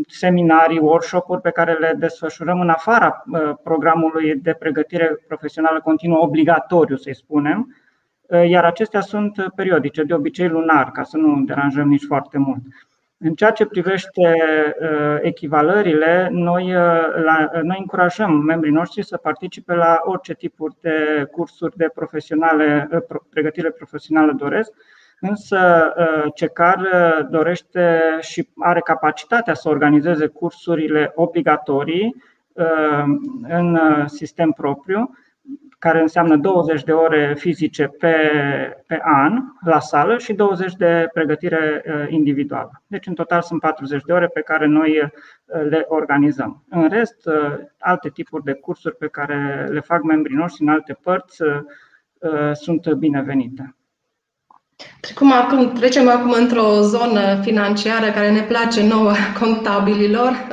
seminarii, 0.08 0.80
workshop-uri 0.80 1.42
pe 1.42 1.50
care 1.50 1.74
le 1.74 1.94
desfășurăm 1.98 2.60
în 2.60 2.70
afara 2.70 3.24
programului 3.64 4.36
de 4.36 4.54
pregătire 4.54 5.24
profesională 5.28 5.82
continuă 5.82 6.20
obligatoriu, 6.22 6.96
să-i 6.96 7.16
spunem, 7.16 7.68
Eh, 7.68 7.87
iar 8.30 8.64
acestea 8.64 9.02
sunt 9.02 9.52
periodice, 9.56 10.04
de 10.04 10.14
obicei 10.14 10.48
lunar, 10.48 10.92
ca 10.92 11.04
să 11.04 11.18
nu 11.18 11.44
deranjăm 11.44 11.88
nici 11.88 12.06
foarte 12.06 12.38
mult. 12.38 12.62
În 13.20 13.34
ceea 13.34 13.52
ce 13.52 13.66
privește 13.66 14.34
eh, 14.80 15.18
echivalările, 15.22 16.30
noi, 16.32 16.64
eh, 16.64 17.24
la, 17.24 17.50
noi 17.64 17.78
încurajăm 17.80 18.32
membrii 18.32 18.72
noștri 18.72 19.06
să 19.06 19.18
participe 19.18 19.74
la 19.74 20.00
orice 20.02 20.34
tipuri 20.34 20.76
de 20.82 21.28
cursuri 21.32 21.78
de 21.78 21.90
profesionale, 21.94 22.90
pregătire 23.30 23.70
profesională 23.70 24.32
doresc, 24.32 24.72
însă 25.20 25.94
CECAR 26.36 26.80
dorește 27.30 28.00
și 28.20 28.50
are 28.58 28.80
capacitatea 28.80 29.54
să 29.54 29.70
organizeze 29.70 30.28
cursurile 30.28 31.12
obligatorii 31.16 32.16
în 33.48 33.80
sistem 34.08 34.52
propriu, 34.52 35.18
care 35.80 36.02
înseamnă 36.02 36.38
20 36.38 36.84
de 36.84 36.92
ore 36.92 37.36
fizice 37.38 37.84
pe, 37.84 38.16
pe 38.88 39.00
an 39.04 39.44
la 39.66 39.80
sală 39.80 40.18
și 40.18 40.34
20 40.34 40.74
de 40.74 41.10
pregătire 41.14 41.84
uh, 41.86 42.06
individuală. 42.10 42.84
Deci, 42.88 43.08
în 43.08 43.14
total, 43.14 43.42
sunt 43.42 43.60
40 43.60 44.04
de 44.04 44.12
ore 44.14 44.28
pe 44.28 44.42
care 44.42 44.66
noi 44.66 45.00
uh, 45.00 45.10
le 45.70 45.86
organizăm. 45.88 46.64
În 46.70 46.90
rest, 46.90 47.26
uh, 47.26 47.56
alte 47.80 48.10
tipuri 48.10 48.44
de 48.44 48.54
cursuri 48.54 48.96
pe 48.96 49.08
care 49.08 49.68
le 49.70 49.80
fac 49.80 50.04
membrii 50.04 50.36
noștri 50.36 50.62
în 50.62 50.70
alte 50.70 50.98
părți 51.02 51.42
sunt 52.54 52.94
binevenite. 52.94 53.76
Trecem 55.00 55.32
acum, 55.32 55.72
trecem 55.72 56.10
acum 56.10 56.32
într-o 56.32 56.82
zonă 56.82 57.42
financiară 57.42 58.12
care 58.12 58.32
ne 58.32 58.42
place 58.42 58.88
nouă 58.88 59.12
contabililor. 59.40 60.48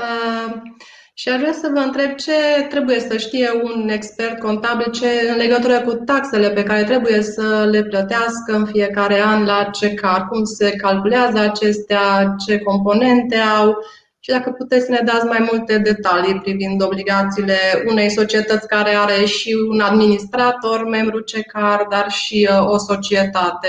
Și 1.16 1.28
aș 1.28 1.38
vrea 1.38 1.52
să 1.52 1.70
vă 1.72 1.78
întreb 1.78 2.14
ce 2.14 2.66
trebuie 2.68 3.00
să 3.00 3.16
știe 3.16 3.50
un 3.62 3.88
expert 3.88 4.38
contabil 4.38 4.90
ce 4.90 5.06
în 5.30 5.36
legătură 5.36 5.80
cu 5.80 5.94
taxele 5.94 6.50
pe 6.50 6.62
care 6.62 6.84
trebuie 6.84 7.22
să 7.22 7.68
le 7.70 7.82
plătească 7.82 8.52
în 8.52 8.66
fiecare 8.66 9.20
an 9.20 9.44
la 9.44 9.64
CECAR, 9.72 10.26
cum 10.28 10.44
se 10.44 10.70
calculează 10.70 11.38
acestea, 11.38 12.34
ce 12.46 12.58
componente 12.58 13.36
au 13.36 13.76
și 14.24 14.30
dacă 14.30 14.50
puteți 14.50 14.84
să 14.84 14.90
ne 14.90 15.00
dați 15.04 15.26
mai 15.26 15.48
multe 15.52 15.78
detalii 15.78 16.40
privind 16.40 16.82
obligațiile 16.82 17.56
unei 17.86 18.10
societăți 18.10 18.66
care 18.66 18.90
are 18.90 19.24
și 19.24 19.56
un 19.70 19.80
administrator, 19.80 20.84
membru 20.84 21.20
CECAR, 21.20 21.86
dar 21.90 22.10
și 22.10 22.48
uh, 22.50 22.66
o 22.66 22.78
societate 22.78 23.68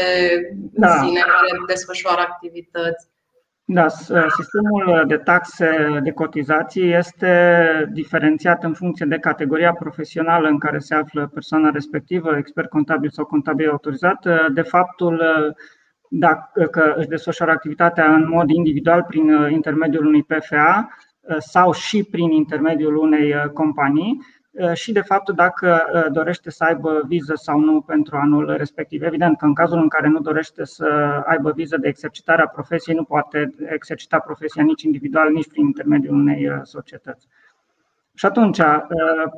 da. 0.71 0.87
în 0.87 1.05
sine 1.05 1.19
care 1.19 1.63
desfășoară 1.67 2.21
activități. 2.21 3.05
Da, 3.67 3.87
sistemul 4.29 5.03
de 5.07 5.17
taxe 5.17 5.99
de 6.03 6.11
cotizații 6.11 6.93
este 6.93 7.89
diferențiat 7.93 8.63
în 8.63 8.73
funcție 8.73 9.05
de 9.05 9.17
categoria 9.17 9.73
profesională 9.73 10.47
în 10.47 10.57
care 10.57 10.79
se 10.79 10.95
află 10.95 11.29
persoana 11.33 11.69
respectivă, 11.69 12.37
expert 12.37 12.69
contabil 12.69 13.09
sau 13.09 13.25
contabil 13.25 13.69
autorizat, 13.69 14.27
de 14.53 14.61
faptul 14.61 15.23
dacă 16.09 16.93
își 16.95 17.07
desfășoară 17.07 17.51
activitatea 17.51 18.13
în 18.13 18.29
mod 18.29 18.49
individual 18.49 19.03
prin 19.03 19.29
intermediul 19.49 20.05
unui 20.05 20.23
PFA 20.23 20.87
sau 21.37 21.71
și 21.71 22.03
prin 22.03 22.31
intermediul 22.31 22.95
unei 22.95 23.33
companii. 23.53 24.17
Uh, 24.19 24.44
și 24.73 24.91
de 24.91 25.01
fapt 25.01 25.29
dacă 25.29 25.83
uh, 25.93 26.05
dorește 26.11 26.49
să 26.51 26.63
aibă 26.63 27.01
viză 27.07 27.33
sau 27.35 27.59
nu 27.59 27.81
pentru 27.81 28.17
anul 28.17 28.55
respectiv. 28.57 29.01
Evident 29.01 29.37
că 29.37 29.45
în 29.45 29.53
cazul 29.53 29.77
în 29.77 29.87
care 29.87 30.07
nu 30.07 30.19
dorește 30.19 30.65
să 30.65 30.85
aibă 31.25 31.51
viză 31.51 31.77
de 31.77 31.87
exercitare 31.87 32.41
a 32.41 32.47
profesiei, 32.47 32.95
nu 32.95 33.03
poate 33.03 33.53
exercita 33.65 34.19
profesia 34.19 34.63
nici 34.63 34.83
individual, 34.83 35.31
nici 35.31 35.47
prin 35.47 35.65
intermediul 35.65 36.15
unei 36.15 36.49
uh, 36.49 36.59
societăți. 36.63 37.27
Și 38.17 38.25
atunci, 38.25 38.57
uh, 38.57 38.81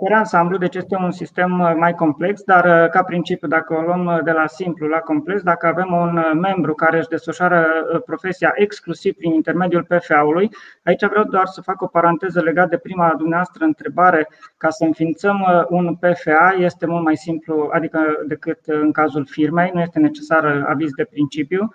pe 0.07 0.13
ansamblu, 0.13 0.57
deci 0.57 0.75
este 0.75 0.96
un 0.96 1.12
sistem 1.12 1.60
uh, 1.60 1.74
mai 1.77 1.93
complex, 1.93 2.41
dar 2.43 2.65
uh, 2.65 2.89
ca 2.89 3.03
principiu, 3.03 3.48
dacă 3.48 3.74
o 3.74 3.81
luăm 3.81 4.22
de 4.24 4.31
la 4.31 4.48
simplu 4.48 4.88
la 4.88 4.98
complex, 4.98 5.41
dacă 5.41 5.67
avem 5.67 5.91
un 5.91 6.39
membru 6.39 6.74
care 6.74 6.98
își 6.98 7.07
desfășoară 7.07 7.67
profesia 8.05 8.51
exclusiv 8.55 9.13
prin 9.13 9.34
intermediul 9.34 9.84
PFA-ului, 9.84 10.50
aici 10.84 11.05
vreau 11.05 11.24
doar 11.24 11.46
să 11.46 11.62
fac 11.62 11.81
o 11.81 11.88
paranteză 11.88 12.41
legată 12.41 12.69
de 12.69 12.77
prima 12.77 13.13
dumneavoastră 13.17 13.65
întrebare. 13.65 14.27
Ca 14.57 14.69
să 14.69 14.84
înființăm 14.84 15.65
un 15.69 15.96
PFA 15.96 16.55
este 16.57 16.86
mult 16.86 17.03
mai 17.03 17.17
simplu, 17.17 17.69
adică 17.72 18.00
decât 18.27 18.60
în 18.65 18.91
cazul 18.91 19.25
firmei, 19.29 19.72
nu 19.74 19.81
este 19.81 20.00
necesar 20.00 20.65
aviz 20.67 20.91
de 20.91 21.03
principiu, 21.03 21.72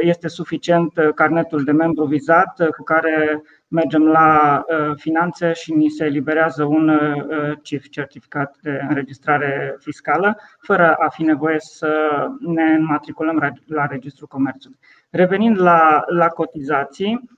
este 0.00 0.28
suficient 0.28 0.92
carnetul 1.14 1.64
de 1.64 1.72
membru 1.72 2.04
vizat 2.04 2.70
cu 2.76 2.82
care 2.82 3.42
mergem 3.72 4.02
la 4.02 4.62
uh, 4.68 4.92
finanțe 4.96 5.52
și 5.52 5.72
ni 5.72 5.88
se 5.88 6.04
eliberează 6.04 6.64
un 6.64 6.88
uh, 6.88 7.52
CIF, 7.62 7.88
certificat 7.88 8.56
de 8.62 8.80
înregistrare 8.88 9.76
fiscală, 9.78 10.38
fără 10.60 10.94
a 10.94 11.08
fi 11.08 11.22
nevoie 11.22 11.56
să 11.58 11.92
ne 12.40 12.62
înmatriculăm 12.62 13.54
la 13.66 13.86
Registrul 13.86 14.28
Comerțului. 14.28 14.78
Revenind 15.10 15.60
la, 15.60 16.04
la 16.06 16.26
cotizații, 16.26 17.30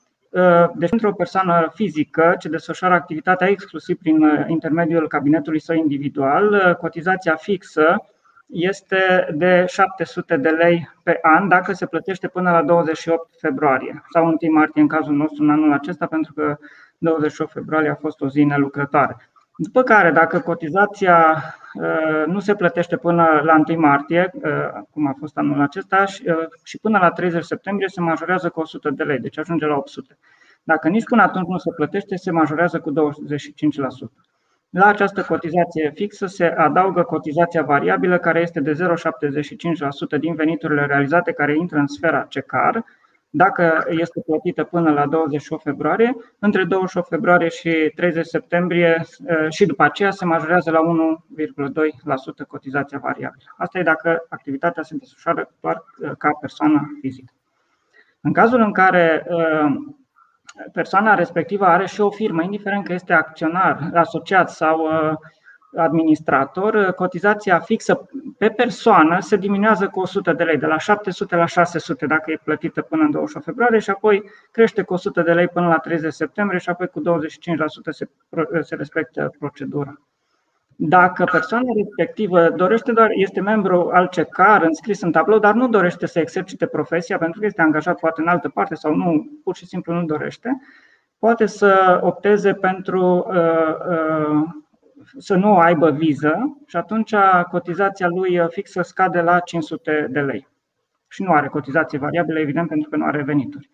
Deci, 0.74 0.88
pentru 0.88 1.08
o 1.08 1.12
persoană 1.12 1.70
fizică 1.74 2.34
ce 2.38 2.48
desfășoară 2.48 2.94
activitatea 2.94 3.48
exclusiv 3.48 3.98
prin 3.98 4.46
intermediul 4.46 5.08
cabinetului 5.08 5.60
său 5.60 5.76
individual, 5.76 6.76
cotizația 6.80 7.34
fixă 7.34 8.04
este 8.46 9.28
de 9.34 9.64
700 9.68 10.36
de 10.36 10.48
lei 10.48 10.90
pe 11.02 11.18
an 11.22 11.48
dacă 11.48 11.72
se 11.72 11.86
plătește 11.86 12.28
până 12.28 12.50
la 12.50 12.62
28 12.62 13.28
februarie 13.38 14.02
sau 14.12 14.26
1 14.26 14.36
martie 14.52 14.82
în 14.82 14.88
cazul 14.88 15.14
nostru 15.14 15.42
în 15.42 15.50
anul 15.50 15.72
acesta 15.72 16.06
pentru 16.06 16.32
că 16.32 16.56
28 16.98 17.52
februarie 17.52 17.90
a 17.90 17.94
fost 17.94 18.20
o 18.20 18.28
zi 18.28 18.44
nelucrătoare. 18.44 19.16
După 19.56 19.82
care, 19.82 20.10
dacă 20.10 20.40
cotizația 20.40 21.44
uh, 21.74 22.24
nu 22.26 22.40
se 22.40 22.54
plătește 22.54 22.96
până 22.96 23.40
la 23.44 23.62
1 23.68 23.80
martie, 23.80 24.30
uh, 24.32 24.82
cum 24.90 25.06
a 25.06 25.14
fost 25.18 25.36
anul 25.36 25.60
acesta, 25.60 26.04
uh, 26.26 26.34
și 26.62 26.78
până 26.78 26.98
la 26.98 27.10
30 27.10 27.44
septembrie 27.44 27.88
se 27.88 28.00
majorează 28.00 28.48
cu 28.48 28.60
100 28.60 28.90
de 28.90 29.02
lei, 29.02 29.18
deci 29.18 29.38
ajunge 29.38 29.66
la 29.66 29.76
800. 29.76 30.18
Dacă 30.62 30.88
nici 30.88 31.04
până 31.04 31.22
atunci 31.22 31.46
nu 31.46 31.58
se 31.58 31.70
plătește, 31.76 32.16
se 32.16 32.30
majorează 32.30 32.80
cu 32.80 32.92
25%. 32.92 34.12
La 34.74 34.86
această 34.86 35.22
cotizație 35.22 35.90
fixă 35.94 36.26
se 36.26 36.44
adaugă 36.44 37.02
cotizația 37.02 37.62
variabilă, 37.62 38.18
care 38.18 38.40
este 38.40 38.60
de 38.60 38.72
0,75% 38.72 40.18
din 40.20 40.34
veniturile 40.34 40.86
realizate 40.86 41.32
care 41.32 41.56
intră 41.56 41.78
în 41.78 41.86
sfera 41.86 42.26
CECAR, 42.28 42.84
dacă 43.30 43.84
este 43.88 44.20
plătită 44.26 44.64
până 44.64 44.90
la 44.90 45.06
28 45.06 45.62
februarie, 45.62 46.16
între 46.38 46.64
28 46.64 47.08
februarie 47.08 47.48
și 47.48 47.92
30 47.94 48.26
septembrie 48.26 49.04
eh, 49.26 49.46
și 49.48 49.66
după 49.66 49.82
aceea 49.82 50.10
se 50.10 50.24
majorează 50.24 50.70
la 50.70 50.80
1,2% 52.42 52.46
cotizația 52.48 52.98
variabilă. 52.98 53.44
Asta 53.56 53.78
e 53.78 53.82
dacă 53.82 54.26
activitatea 54.28 54.82
se 54.82 54.96
desfășoară 54.96 55.50
doar 55.60 55.84
eh, 56.02 56.10
ca 56.18 56.28
persoană 56.40 56.98
fizică. 57.00 57.32
În 58.20 58.32
cazul 58.32 58.60
în 58.60 58.72
care 58.72 59.26
eh, 59.28 59.66
persoana 60.72 61.14
respectivă 61.14 61.64
are 61.64 61.86
și 61.86 62.00
o 62.00 62.10
firmă, 62.10 62.42
indiferent 62.42 62.84
că 62.84 62.92
este 62.92 63.12
acționar, 63.12 63.90
asociat 63.94 64.50
sau 64.50 64.80
uh, 64.80 65.16
administrator, 65.76 66.74
uh, 66.74 66.92
cotizația 66.92 67.58
fixă 67.58 68.08
pe 68.38 68.48
persoană 68.48 69.20
se 69.20 69.36
diminuează 69.36 69.88
cu 69.88 70.00
100 70.00 70.32
de 70.32 70.44
lei, 70.44 70.56
de 70.56 70.66
la 70.66 70.78
700 70.78 71.36
la 71.36 71.46
600 71.46 72.06
dacă 72.06 72.30
e 72.30 72.40
plătită 72.44 72.82
până 72.82 73.02
în 73.02 73.10
28 73.10 73.46
februarie 73.46 73.78
și 73.78 73.90
apoi 73.90 74.30
crește 74.50 74.82
cu 74.82 74.92
100 74.92 75.22
de 75.22 75.32
lei 75.32 75.48
până 75.48 75.66
la 75.66 75.78
30 75.78 76.12
septembrie 76.12 76.58
și 76.58 76.68
apoi 76.68 76.88
cu 76.88 77.00
25% 77.00 77.04
se, 77.90 78.08
se 78.60 78.74
respectă 78.74 79.30
procedura. 79.38 80.00
Dacă 80.76 81.24
persoana 81.24 81.72
respectivă 81.76 82.50
dorește 82.50 82.92
doar, 82.92 83.10
este 83.12 83.40
membru 83.40 83.90
al 83.92 84.08
CECAR, 84.08 84.62
înscris 84.62 85.00
în 85.00 85.12
tablou, 85.12 85.38
dar 85.38 85.54
nu 85.54 85.68
dorește 85.68 86.06
să 86.06 86.18
exercite 86.20 86.66
profesia 86.66 87.18
pentru 87.18 87.40
că 87.40 87.46
este 87.46 87.62
angajat 87.62 87.98
poate 87.98 88.20
în 88.20 88.28
altă 88.28 88.48
parte 88.48 88.74
sau 88.74 88.94
nu, 88.94 89.26
pur 89.44 89.56
și 89.56 89.66
simplu 89.66 89.92
nu 89.92 90.04
dorește, 90.04 90.60
poate 91.18 91.46
să 91.46 92.00
opteze 92.02 92.52
pentru 92.52 93.26
uh, 93.28 93.74
uh, 93.88 94.42
să 95.18 95.34
nu 95.34 95.56
aibă 95.56 95.90
viză 95.90 96.58
și 96.66 96.76
atunci 96.76 97.14
cotizația 97.50 98.08
lui 98.08 98.40
fixă 98.50 98.82
scade 98.82 99.20
la 99.20 99.38
500 99.38 100.06
de 100.10 100.20
lei. 100.20 100.48
Și 101.08 101.22
nu 101.22 101.32
are 101.32 101.48
cotizație 101.48 101.98
variabilă, 101.98 102.38
evident, 102.38 102.68
pentru 102.68 102.90
că 102.90 102.96
nu 102.96 103.04
are 103.04 103.22
venituri. 103.22 103.70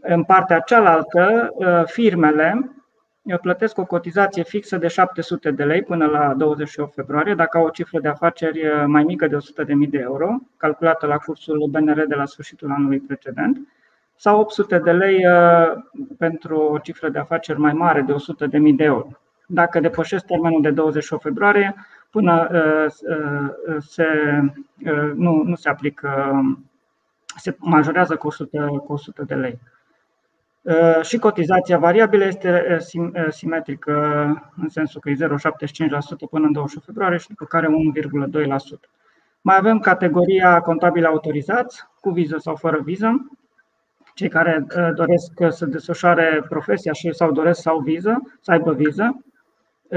În 0.00 0.24
partea 0.24 0.58
cealaltă, 0.58 1.50
uh, 1.54 1.82
firmele 3.26 3.38
plătesc 3.42 3.78
o 3.78 3.84
cotizație 3.84 4.42
fixă 4.42 4.76
de 4.76 4.88
700 4.88 5.50
de 5.50 5.64
lei 5.64 5.82
până 5.82 6.06
la 6.06 6.34
28 6.34 6.94
februarie, 6.94 7.34
dacă 7.34 7.58
au 7.58 7.64
o 7.64 7.70
cifră 7.70 8.00
de 8.00 8.08
afaceri 8.08 8.60
eh, 8.60 8.84
mai 8.86 9.02
mică 9.02 9.26
de 9.26 9.36
100.000 9.36 9.88
de 9.88 9.98
euro, 9.98 10.38
calculată 10.56 11.06
la 11.06 11.16
cursul 11.16 11.68
BNR 11.70 12.04
de 12.06 12.14
la 12.14 12.24
sfârșitul 12.24 12.70
anului 12.70 13.00
precedent, 13.00 13.68
sau 14.16 14.40
800 14.40 14.78
de 14.78 14.92
lei 14.92 15.16
eh, 15.16 15.72
pentru 16.18 16.58
o 16.58 16.78
cifră 16.78 17.08
de 17.08 17.18
afaceri 17.18 17.58
mai 17.58 17.72
mare 17.72 18.00
de 18.00 18.12
100.000 18.12 18.76
de 18.76 18.84
euro. 18.84 19.08
Dacă 19.46 19.80
depășesc 19.80 20.24
termenul 20.24 20.62
de 20.62 20.70
28 20.70 21.22
februarie, 21.22 21.74
până 22.10 22.48
eh, 22.52 22.86
se, 23.78 24.06
nu, 25.14 25.42
nu 25.42 25.54
se 25.54 25.68
aplică, 25.68 26.40
se 27.36 27.56
majorează 27.58 28.16
cu 28.16 28.26
100, 28.26 28.82
cu 28.86 28.92
100 28.92 29.22
de 29.22 29.34
lei. 29.34 29.58
Uh, 30.66 31.02
și 31.02 31.18
cotizația 31.18 31.78
variabilă 31.78 32.24
este 32.24 32.80
uh, 32.94 33.12
uh, 33.14 33.26
simetrică 33.28 33.92
în 34.56 34.68
sensul 34.68 35.00
că 35.00 35.10
e 35.10 35.14
0,75% 35.14 35.18
până 36.30 36.46
în 36.46 36.52
28 36.52 36.86
februarie 36.86 37.18
și 37.18 37.28
după 37.28 37.44
care 37.44 37.66
1,2%. 37.66 38.90
Mai 39.40 39.56
avem 39.56 39.78
categoria 39.78 40.60
contabili 40.60 41.06
autorizați, 41.06 41.84
cu 42.00 42.10
viză 42.10 42.36
sau 42.38 42.54
fără 42.54 42.80
viză. 42.84 43.30
Cei 44.14 44.28
care 44.28 44.66
doresc 44.94 45.32
să 45.48 45.66
desfășoare 45.66 46.44
profesia 46.48 46.92
și 46.92 47.12
sau 47.12 47.32
doresc 47.32 47.60
să 47.60 47.68
au 47.68 47.78
viză, 47.78 48.22
să 48.40 48.50
aibă 48.50 48.72
viză, 48.72 49.24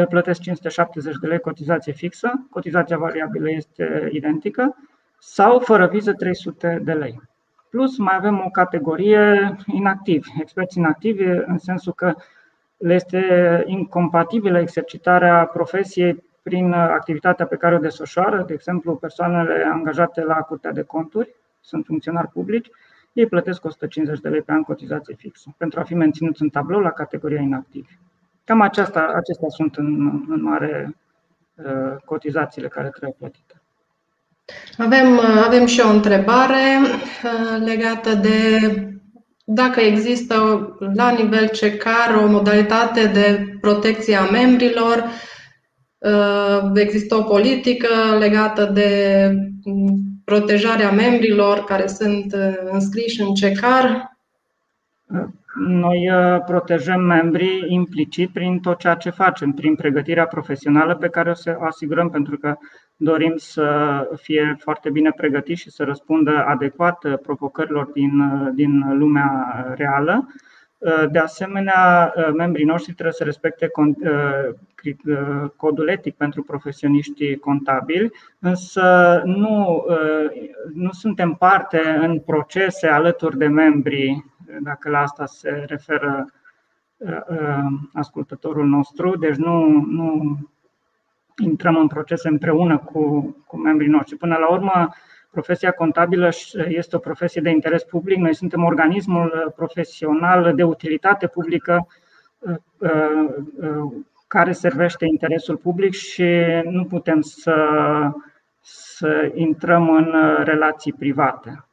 plătesc 0.10 0.42
570 0.42 1.16
de 1.22 1.28
lei 1.28 1.40
cotizație 1.40 1.94
fixă, 1.94 2.48
cotizația 2.50 2.98
variabilă 2.98 3.52
este 3.52 4.10
identică, 4.12 4.76
sau 5.20 5.60
fără 5.60 5.88
viză 5.88 6.14
300 6.14 6.82
de 6.84 6.94
lei. 6.94 7.29
Plus 7.70 7.98
mai 7.98 8.16
avem 8.16 8.44
o 8.46 8.50
categorie 8.50 9.56
inactivi, 9.66 10.30
experți 10.40 10.78
inactivi, 10.78 11.24
în 11.24 11.58
sensul 11.58 11.94
că 11.94 12.14
le 12.78 12.94
este 12.94 13.64
incompatibilă 13.66 14.60
exercitarea 14.60 15.46
profesiei 15.46 16.24
prin 16.42 16.72
activitatea 16.72 17.46
pe 17.46 17.56
care 17.56 17.76
o 17.76 17.80
desfășoară, 17.80 18.44
de 18.44 18.54
exemplu, 18.54 18.96
persoanele 18.96 19.70
angajate 19.72 20.24
la 20.24 20.36
Curtea 20.36 20.72
de 20.72 20.82
Conturi, 20.82 21.36
sunt 21.60 21.86
funcționari 21.86 22.28
publici, 22.28 22.70
ei 23.14 23.28
plătesc 23.28 23.66
150 23.66 24.20
de 24.20 24.30
lei 24.30 24.42
pe 24.42 24.52
an 24.52 24.64
cotizație 24.64 25.16
fixă 25.16 25.54
pentru 25.58 25.80
a 25.80 25.84
fi 25.84 25.94
menținuți 25.94 26.42
în 26.42 26.50
tablou 26.50 26.80
la 26.80 26.92
categoria 26.92 27.42
inactivi. 27.42 27.98
Cam 28.44 28.62
aceasta, 28.62 29.12
acestea 29.16 29.50
sunt 29.50 29.76
în, 29.76 29.86
în 30.28 30.42
mare 30.42 30.96
uh, 31.56 31.96
cotizațiile 32.06 32.68
care 32.68 32.90
trebuie 32.90 33.16
plătite. 33.18 33.49
Avem, 34.78 35.20
avem 35.46 35.66
și 35.66 35.80
o 35.80 35.90
întrebare 35.90 36.80
uh, 36.82 37.66
legată 37.66 38.14
de 38.14 38.60
dacă 39.52 39.80
există 39.80 40.36
la 40.96 41.10
nivel 41.10 41.48
CECAR 41.48 42.16
o 42.24 42.28
modalitate 42.28 43.06
de 43.06 43.58
protecție 43.62 44.16
a 44.16 44.30
membrilor, 44.30 45.04
uh, 45.98 46.72
există 46.74 47.16
o 47.16 47.24
politică 47.24 47.88
legată 48.20 48.66
de 48.66 49.32
mm, 49.64 49.96
protejarea 50.26 50.92
membrilor 50.92 51.64
care 51.64 51.88
sunt 51.88 52.34
uh, 52.34 52.54
înscriși 52.72 53.22
în 53.22 53.34
CECAR? 53.34 54.18
Noi 55.68 56.10
protejăm 56.46 57.02
membrii 57.02 57.66
implicit 57.68 58.30
prin 58.34 58.60
tot 58.60 58.80
ceea 58.80 58.96
ce 58.96 59.10
facem, 59.10 59.52
prin 59.52 59.76
pregătirea 59.76 60.26
profesională 60.26 60.96
pe 60.96 61.10
care 61.10 61.34
o 61.60 61.66
asigurăm, 61.66 62.10
pentru 62.10 62.38
că 62.38 62.56
dorim 63.02 63.34
să 63.38 64.10
fie 64.16 64.56
foarte 64.60 64.90
bine 64.90 65.12
pregătiți 65.12 65.62
și 65.62 65.72
să 65.72 65.84
răspundă 65.84 66.44
adecvat 66.48 67.20
provocărilor 67.22 67.86
din, 67.86 68.12
din 68.54 68.98
lumea 68.98 69.74
reală. 69.76 70.28
De 71.12 71.20
asemenea, 71.20 72.14
membrii 72.36 72.66
noștri 72.66 72.94
trebuie 72.94 73.14
să 73.14 73.24
respecte 73.24 73.72
codul 75.56 75.88
etic 75.88 76.16
pentru 76.16 76.44
profesioniștii 76.44 77.38
contabili, 77.38 78.12
însă 78.40 79.22
nu, 79.26 79.86
nu 80.74 80.92
suntem 80.92 81.34
parte 81.34 81.82
în 82.02 82.20
procese 82.20 82.88
alături 82.88 83.38
de 83.38 83.48
membrii, 83.48 84.26
dacă 84.62 84.90
la 84.90 85.00
asta 85.00 85.26
se 85.26 85.64
referă 85.68 86.26
ascultătorul 87.94 88.68
nostru, 88.68 89.18
deci 89.18 89.36
nu, 89.36 89.86
nu 89.88 90.38
intrăm 91.40 91.76
în 91.76 91.88
procese 91.88 92.28
împreună 92.28 92.78
cu, 92.78 93.36
cu 93.48 93.58
membrii 93.58 93.90
noștri. 93.90 94.18
Până 94.18 94.38
la 94.38 94.52
urmă, 94.52 94.90
profesia 95.32 95.72
contabilă 95.72 96.30
este 96.68 96.96
o 96.96 97.00
profesie 97.00 97.42
de 97.42 97.50
interes 97.50 97.84
public. 97.84 98.18
Noi 98.18 98.36
suntem 98.36 98.64
organismul 98.64 99.54
profesional 99.56 100.56
de 100.56 100.64
utilitate 100.64 101.28
publică 101.28 101.88
uh, 102.40 102.56
uh, 102.78 103.92
care 104.28 104.52
servește 104.52 105.06
interesul 105.06 105.58
public 105.58 105.94
și 105.94 106.44
nu 106.64 106.86
putem 106.86 107.22
să, 107.22 107.56
să 108.60 109.32
intrăm 109.34 109.90
în 109.90 110.14
relații 110.44 110.94
private. 110.94 111.69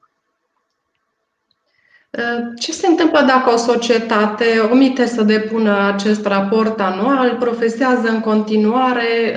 Ce 2.59 2.72
se 2.72 2.87
întâmplă 2.87 3.20
dacă 3.26 3.50
o 3.52 3.57
societate 3.57 4.44
omite 4.70 5.07
să 5.07 5.22
depună 5.22 5.92
acest 5.92 6.26
raport 6.26 6.81
anual, 6.81 7.37
profesează 7.38 8.09
în 8.09 8.20
continuare? 8.20 9.37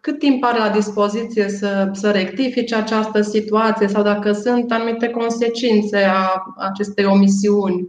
Cât 0.00 0.18
timp 0.18 0.44
are 0.44 0.58
la 0.58 0.68
dispoziție 0.68 1.48
să, 1.48 1.88
să 1.92 2.10
rectifice 2.10 2.74
această 2.74 3.20
situație 3.20 3.88
sau 3.88 4.02
dacă 4.02 4.32
sunt 4.32 4.72
anumite 4.72 5.08
consecințe 5.08 6.04
a 6.04 6.42
acestei 6.56 7.04
omisiuni? 7.04 7.88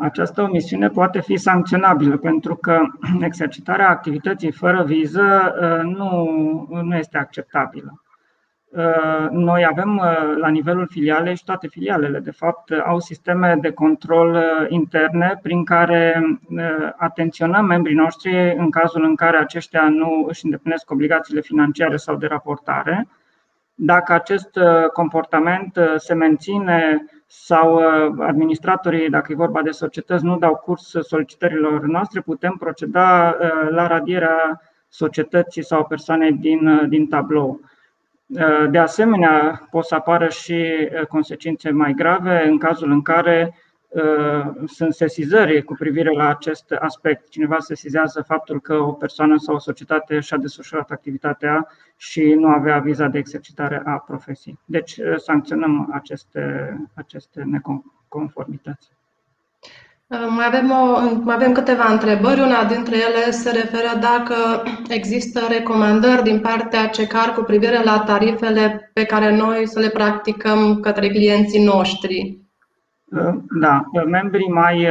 Această 0.00 0.42
omisiune 0.42 0.88
poate 0.88 1.20
fi 1.20 1.36
sancționabilă 1.36 2.16
pentru 2.16 2.56
că 2.56 2.80
exercitarea 3.20 3.88
activității 3.88 4.52
fără 4.52 4.84
viză 4.86 5.54
nu, 5.82 6.26
nu 6.82 6.96
este 6.96 7.18
acceptabilă. 7.18 8.00
Uh, 8.76 9.28
noi 9.30 9.64
avem 9.64 9.96
uh, 9.96 10.36
la 10.36 10.48
nivelul 10.48 10.86
filialei 10.90 11.36
și 11.36 11.44
toate 11.44 11.68
filialele, 11.68 12.18
de 12.18 12.30
fapt, 12.30 12.70
au 12.70 12.98
sisteme 12.98 13.58
de 13.60 13.70
control 13.70 14.34
uh, 14.34 14.66
interne 14.68 15.38
prin 15.42 15.64
care 15.64 16.22
atenționăm 16.96 17.64
membrii 17.64 17.94
noștri 17.94 18.54
în 18.56 18.70
cazul 18.70 19.04
în 19.04 19.14
care 19.14 19.36
aceștia 19.36 19.88
nu 19.88 20.24
își 20.28 20.44
îndeplinesc 20.44 20.90
obligațiile 20.90 21.40
financiare 21.40 21.96
sau 21.96 22.16
de 22.16 22.26
raportare. 22.26 23.08
Dacă 23.74 24.12
acest 24.12 24.58
comportament 24.92 25.78
se 25.96 26.14
menține 26.14 27.04
sau 27.26 27.76
administratorii, 28.18 29.10
dacă 29.10 29.32
e 29.32 29.34
vorba 29.34 29.62
de 29.62 29.70
societăți, 29.70 30.24
nu 30.24 30.38
dau 30.38 30.54
curs 30.54 30.94
solicitărilor 31.00 31.82
noastre, 31.86 32.20
putem 32.20 32.56
proceda 32.58 33.36
la 33.70 33.86
radierea 33.86 34.60
societății 34.88 35.64
sau 35.64 35.84
persoanei 35.84 36.32
din, 36.32 36.88
din 36.88 37.06
tablou. 37.06 37.60
Uh, 38.28 38.70
de 38.70 38.78
asemenea, 38.78 39.66
pot 39.70 39.84
să 39.84 39.94
apară 39.94 40.28
și 40.28 40.52
uh, 40.52 41.06
consecințe 41.06 41.70
mai 41.70 41.92
grave 41.92 42.46
în 42.46 42.58
cazul 42.58 42.90
în 42.90 43.02
care 43.02 43.54
uh, 43.88 44.50
sunt 44.66 44.94
sesizări 44.94 45.62
cu 45.62 45.74
privire 45.78 46.10
la 46.10 46.28
acest 46.28 46.70
aspect. 46.70 47.28
Cineva 47.28 47.58
sesizează 47.58 48.22
faptul 48.22 48.60
că 48.60 48.74
o 48.74 48.92
persoană 48.92 49.36
sau 49.36 49.54
o 49.54 49.58
societate 49.58 50.20
și-a 50.20 50.36
desfășurat 50.36 50.90
activitatea 50.90 51.68
și 51.96 52.22
nu 52.22 52.48
avea 52.48 52.78
viza 52.78 53.06
de 53.06 53.18
exercitare 53.18 53.82
a 53.84 53.98
profesiei. 53.98 54.58
Deci 54.64 55.00
sancționăm 55.16 55.90
aceste, 55.92 56.76
aceste 56.94 57.42
neconformități. 57.42 58.96
Mai 60.08 60.46
avem, 60.46 60.70
o, 60.70 61.20
mai 61.24 61.34
avem 61.34 61.52
câteva 61.52 61.92
întrebări. 61.92 62.40
Una 62.40 62.64
dintre 62.64 62.96
ele 62.96 63.30
se 63.30 63.50
referă 63.50 63.98
dacă 64.00 64.34
există 64.88 65.40
recomandări 65.48 66.22
din 66.22 66.40
partea 66.40 66.86
CECAR 66.86 67.32
cu 67.34 67.42
privire 67.42 67.82
la 67.82 67.98
tarifele 67.98 68.90
pe 68.92 69.04
care 69.04 69.36
noi 69.36 69.66
să 69.66 69.80
le 69.80 69.88
practicăm 69.88 70.80
către 70.80 71.08
clienții 71.08 71.64
noștri. 71.64 72.38
Da, 73.60 73.84
membrii 74.06 74.48
mai, 74.48 74.86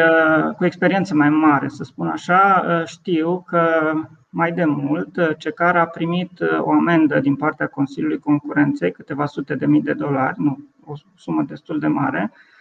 cu 0.58 0.66
experiență 0.66 1.16
mai 1.16 1.30
mare, 1.30 1.68
să 1.68 1.84
spun 1.84 2.08
așa, 2.08 2.66
știu 2.86 3.44
că 3.48 3.94
mai 4.30 4.52
de 4.52 4.66
mult 4.66 5.36
CECAR 5.38 5.76
a 5.76 5.86
primit 5.86 6.32
o 6.60 6.72
amendă 6.72 7.20
din 7.20 7.36
partea 7.36 7.68
Consiliului 7.68 8.20
Concurenței, 8.20 8.92
câteva 8.92 9.26
sute 9.26 9.56
de 9.56 9.66
mii 9.66 9.82
de 9.82 9.94
dolari, 9.94 10.36
nu, 10.38 10.58
o 10.86 10.94
sumă 11.16 11.44
destul 11.48 11.80
de 11.80 11.88
mare, 11.88 12.32
Uh, 12.34 12.55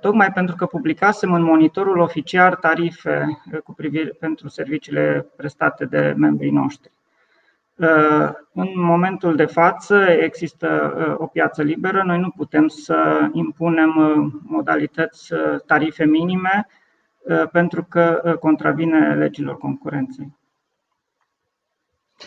tocmai 0.00 0.32
pentru 0.32 0.56
că 0.56 0.66
publicasem 0.66 1.32
în 1.32 1.42
monitorul 1.42 1.98
oficial 1.98 2.54
tarife 2.54 3.40
uh, 3.52 3.60
cu 3.60 3.72
privire 3.72 4.08
pentru 4.08 4.48
serviciile 4.48 5.26
prestate 5.36 5.84
de 5.84 6.14
membrii 6.16 6.50
noștri. 6.50 6.92
Uh, 7.76 8.30
în 8.52 8.68
momentul 8.74 9.36
de 9.36 9.44
față 9.44 10.06
există 10.10 10.94
o 11.18 11.26
piață 11.26 11.62
liberă, 11.62 12.02
noi 12.02 12.18
nu 12.18 12.30
putem 12.30 12.68
să 12.68 13.28
impunem 13.32 13.92
modalități 14.46 15.32
tarife 15.66 16.04
minime 16.04 16.66
pentru 17.52 17.84
că 17.84 18.36
contravine 18.40 19.14
legilor 19.14 19.58
concurenței. 19.58 20.36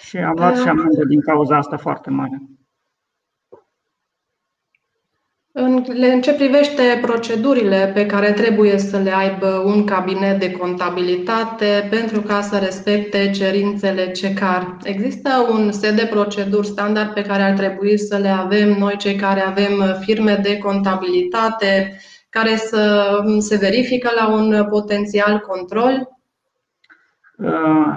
Și 0.02 0.18
am 0.18 0.34
luat 0.36 0.58
și 0.58 0.68
amendă 0.68 1.06
din 1.06 1.22
cauza 1.22 1.58
asta 1.58 1.78
foarte 1.78 2.10
mare. 2.10 2.42
În 5.60 6.22
ce 6.22 6.34
privește 6.34 7.00
procedurile 7.02 7.92
pe 7.94 8.06
care 8.06 8.32
trebuie 8.32 8.78
să 8.78 8.98
le 8.98 9.16
aibă 9.16 9.64
un 9.66 9.86
cabinet 9.86 10.40
de 10.40 10.52
contabilitate 10.52 11.88
pentru 11.90 12.22
ca 12.22 12.42
să 12.42 12.58
respecte 12.58 13.30
cerințele 13.30 14.12
CECAR, 14.12 14.78
există 14.84 15.48
un 15.52 15.72
set 15.72 15.96
de 15.96 16.06
proceduri 16.06 16.68
standard 16.68 17.14
pe 17.14 17.22
care 17.22 17.42
ar 17.42 17.52
trebui 17.52 17.98
să 17.98 18.18
le 18.18 18.28
avem 18.28 18.78
noi, 18.78 18.98
cei 18.98 19.16
care 19.16 19.42
avem 19.42 19.96
firme 20.00 20.40
de 20.44 20.58
contabilitate, 20.58 22.00
care 22.30 22.56
să 22.56 23.08
se 23.40 23.56
verifică 23.56 24.12
la 24.16 24.28
un 24.34 24.68
potențial 24.70 25.40
control? 25.40 26.10
Uh, 27.38 27.96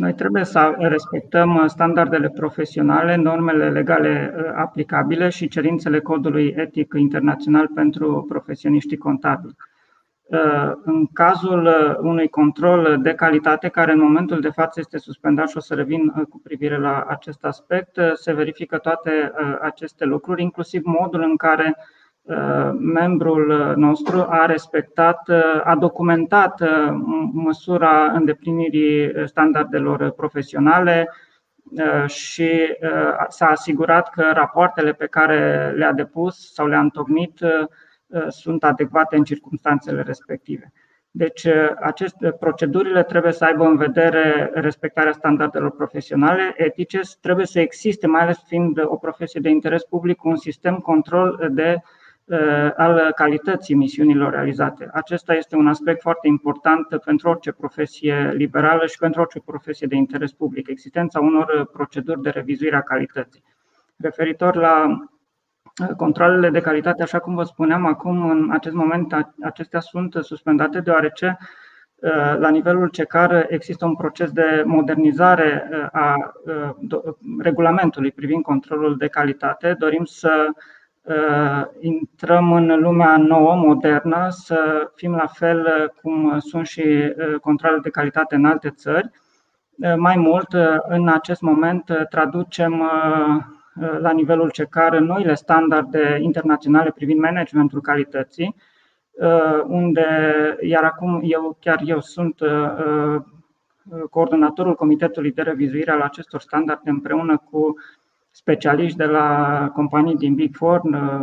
noi 0.00 0.14
trebuie 0.14 0.44
să 0.44 0.74
respectăm 0.78 1.56
uh, 1.56 1.64
standardele 1.66 2.28
profesionale, 2.28 3.16
normele 3.16 3.70
legale 3.70 4.34
uh, 4.36 4.44
aplicabile 4.54 5.28
și 5.28 5.48
cerințele 5.48 6.00
codului 6.00 6.54
etic 6.56 6.92
internațional 6.96 7.68
pentru 7.74 8.24
profesioniștii 8.28 8.96
contabili. 8.96 9.56
Uh, 10.22 10.72
în 10.84 11.06
cazul 11.06 11.68
unui 12.00 12.28
control 12.28 12.98
de 13.02 13.14
calitate, 13.14 13.68
care 13.68 13.92
în 13.92 14.00
momentul 14.00 14.40
de 14.40 14.48
față 14.48 14.80
este 14.80 14.98
suspendat 14.98 15.48
și 15.48 15.56
o 15.56 15.60
să 15.60 15.74
revin 15.74 16.08
cu 16.08 16.40
privire 16.42 16.78
la 16.78 17.04
acest 17.08 17.44
aspect, 17.44 18.00
se 18.14 18.32
verifică 18.32 18.78
toate 18.78 19.32
aceste 19.60 20.04
lucruri, 20.04 20.42
inclusiv 20.42 20.82
modul 20.84 21.22
în 21.22 21.36
care 21.36 21.76
Uh, 21.76 21.84
membrul 22.78 23.74
nostru 23.76 24.26
a 24.28 24.46
respectat, 24.46 25.28
uh, 25.28 25.60
a 25.64 25.76
documentat 25.76 26.60
uh, 26.60 26.68
măsura 27.32 28.12
îndeplinirii 28.12 29.12
standardelor 29.24 30.10
profesionale 30.10 31.08
și 32.06 32.50
s-a 33.28 33.46
asigurat 33.46 34.10
că 34.10 34.30
rapoartele 34.34 34.92
pe 34.92 35.06
care 35.06 35.72
le-a 35.76 35.92
depus 35.92 36.52
sau 36.52 36.66
le-a 36.66 36.80
întocmit 36.80 37.38
sunt 38.28 38.64
adecvate 38.64 39.16
în 39.16 39.24
circunstanțele 39.24 40.02
respective. 40.02 40.72
Deci, 41.10 41.46
aceste 41.80 42.30
procedurile 42.30 43.02
trebuie 43.02 43.32
să 43.32 43.44
aibă 43.44 43.64
în 43.64 43.76
vedere 43.76 44.50
respectarea 44.54 45.12
standardelor 45.12 45.70
profesionale, 45.70 46.54
etice, 46.56 47.00
trebuie 47.20 47.46
să 47.46 47.60
existe, 47.60 48.06
mai 48.06 48.20
ales 48.20 48.42
fiind 48.46 48.80
o 48.84 48.96
profesie 48.96 49.40
de 49.40 49.48
interes 49.48 49.84
public, 49.84 50.24
un 50.24 50.36
sistem 50.36 50.76
control 50.76 51.48
de 51.50 51.74
uh, 51.76 51.82
Uh, 51.82 51.96
al 52.76 53.12
calității 53.14 53.74
misiunilor 53.74 54.32
realizate. 54.32 54.88
Acesta 54.92 55.34
este 55.34 55.56
un 55.56 55.68
aspect 55.68 56.00
foarte 56.00 56.28
important 56.28 56.86
pentru 57.04 57.28
orice 57.28 57.52
profesie 57.52 58.32
liberală 58.34 58.86
și 58.86 58.98
pentru 58.98 59.20
orice 59.20 59.40
profesie 59.40 59.86
de 59.86 59.96
interes 59.96 60.32
public, 60.32 60.68
existența 60.68 61.20
unor 61.20 61.70
proceduri 61.72 62.22
de 62.22 62.30
revizuire 62.30 62.76
a 62.76 62.80
calității. 62.80 63.42
Referitor 63.96 64.56
la 64.56 64.86
uh, 64.86 65.94
controlele 65.96 66.50
de 66.50 66.60
calitate, 66.60 67.02
așa 67.02 67.18
cum 67.18 67.34
vă 67.34 67.42
spuneam 67.42 67.86
acum, 67.86 68.30
în 68.30 68.50
acest 68.50 68.74
moment 68.74 69.34
acestea 69.42 69.80
sunt 69.80 70.16
suspendate 70.20 70.80
deoarece 70.80 71.38
uh, 71.94 72.36
la 72.38 72.48
nivelul 72.48 72.88
CECAR 72.88 73.46
există 73.48 73.84
un 73.84 73.96
proces 73.96 74.30
de 74.30 74.62
modernizare 74.66 75.68
a 75.92 76.32
regulamentului 77.38 78.12
privind 78.12 78.42
controlul 78.42 78.96
de 78.96 79.08
calitate. 79.08 79.74
Dorim 79.78 80.04
să 80.04 80.46
Uh, 80.46 80.54
intrăm 81.80 82.52
în 82.52 82.80
lumea 82.80 83.16
nouă, 83.16 83.54
modernă, 83.54 84.26
să 84.28 84.90
fim 84.94 85.12
la 85.12 85.26
fel 85.26 85.58
uh, 85.58 85.88
cum 86.02 86.38
sunt 86.38 86.66
și 86.66 86.80
uh, 86.80 87.34
controlele 87.40 87.80
de 87.80 87.90
calitate 87.90 88.34
în 88.34 88.44
alte 88.44 88.70
țări. 88.70 89.10
Mai 89.96 90.16
mult, 90.16 90.52
în 90.88 91.08
acest 91.08 91.40
moment 91.40 92.06
traducem 92.10 92.82
la 93.98 94.10
nivelul 94.10 94.50
CECAR 94.50 94.98
noile 94.98 95.34
standarde 95.34 96.18
internaționale 96.20 96.90
privind 96.90 97.20
managementul 97.20 97.80
calității, 97.80 98.56
unde, 99.66 100.06
iar 100.60 100.84
acum 100.84 101.20
eu 101.24 101.56
chiar 101.60 101.80
eu 101.84 102.00
sunt 102.00 102.40
coordonatorul 104.10 104.74
Comitetului 104.74 105.32
de 105.32 105.42
Revizuire 105.42 105.90
al 105.90 106.00
acestor 106.00 106.40
standarde 106.40 106.90
împreună 106.90 107.42
cu 107.50 107.74
specialiști 108.30 108.96
de 108.96 109.04
la 109.04 109.70
companii 109.74 110.16
din 110.16 110.34
Big 110.34 110.54
Four, 110.56 110.80
uh, 110.84 111.20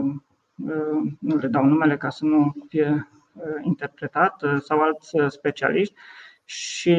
uh, 0.55 1.11
nu 1.19 1.35
le 1.35 1.47
dau 1.47 1.65
numele 1.65 1.97
ca 1.97 2.09
să 2.09 2.25
nu 2.25 2.55
fie 2.67 3.07
uh, 3.33 3.43
interpretat, 3.61 4.43
sau 4.63 4.79
alți 4.79 5.15
specialiști, 5.27 5.93
și 6.49 6.97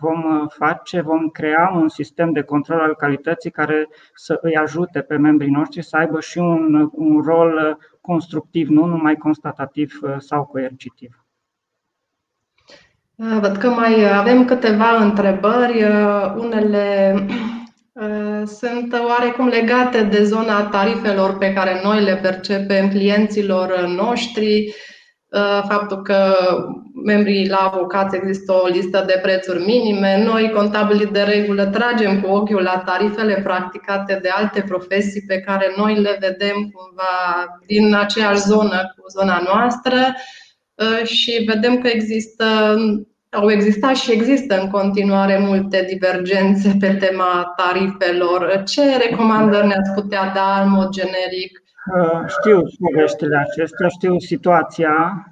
vom 0.00 0.46
face, 0.48 1.00
vom 1.00 1.28
crea 1.28 1.72
un 1.74 1.88
sistem 1.88 2.32
de 2.32 2.42
control 2.42 2.80
al 2.80 2.94
calității 2.94 3.50
care 3.50 3.88
să 4.14 4.38
îi 4.42 4.56
ajute 4.56 5.00
pe 5.00 5.16
membrii 5.16 5.50
noștri 5.50 5.82
să 5.82 5.96
aibă 5.96 6.20
și 6.20 6.38
un, 6.38 6.88
un 6.92 7.20
rol 7.20 7.78
constructiv, 8.00 8.68
nu 8.68 8.84
numai 8.84 9.16
constatativ 9.16 10.00
sau 10.18 10.44
coercitiv. 10.44 11.24
Văd 13.14 13.56
că 13.56 13.68
mai 13.68 14.16
avem 14.18 14.44
câteva 14.44 14.96
întrebări. 14.96 15.84
Unele 16.36 17.14
Uh, 17.14 17.53
sunt 18.46 18.92
oarecum 19.06 19.48
legate 19.48 20.02
de 20.02 20.24
zona 20.24 20.66
tarifelor 20.66 21.38
pe 21.38 21.52
care 21.52 21.80
noi 21.82 22.02
le 22.02 22.16
percepem 22.16 22.88
clienților 22.88 23.86
noștri. 23.86 24.74
Uh, 25.28 25.64
faptul 25.68 26.02
că 26.02 26.34
membrii 27.04 27.48
la 27.48 27.56
avocați 27.56 28.16
există 28.16 28.52
o 28.52 28.66
listă 28.66 29.04
de 29.06 29.18
prețuri 29.22 29.64
minime. 29.64 30.22
Noi, 30.24 30.50
contabilii 30.50 31.06
de 31.06 31.22
regulă, 31.22 31.66
tragem 31.66 32.20
cu 32.20 32.30
ochiul 32.30 32.62
la 32.62 32.82
tarifele 32.86 33.40
practicate 33.42 34.18
de 34.22 34.28
alte 34.28 34.62
profesii 34.68 35.24
pe 35.26 35.40
care 35.40 35.72
noi 35.76 36.00
le 36.00 36.16
vedem 36.20 36.54
cumva 36.54 37.46
din 37.66 37.94
aceeași 37.94 38.40
zonă 38.40 38.94
cu 38.96 39.08
zona 39.18 39.42
noastră 39.44 39.96
uh, 40.74 41.06
și 41.06 41.44
vedem 41.46 41.78
că 41.78 41.88
există 41.88 42.76
au 43.34 43.50
existat 43.50 43.94
și 43.94 44.12
există 44.12 44.60
în 44.60 44.70
continuare 44.70 45.38
multe 45.38 45.86
divergențe 45.88 46.76
pe 46.80 46.94
tema 46.94 47.52
tarifelor. 47.56 48.62
Ce 48.62 48.96
recomandări 48.96 49.66
ne-ați 49.66 49.92
putea 49.94 50.32
da 50.34 50.62
în 50.62 50.70
mod 50.70 50.88
generic? 50.88 51.62
Știu 52.26 52.62
poveștile 52.80 53.36
acestea, 53.36 53.88
știu 53.88 54.18
situația. 54.18 55.26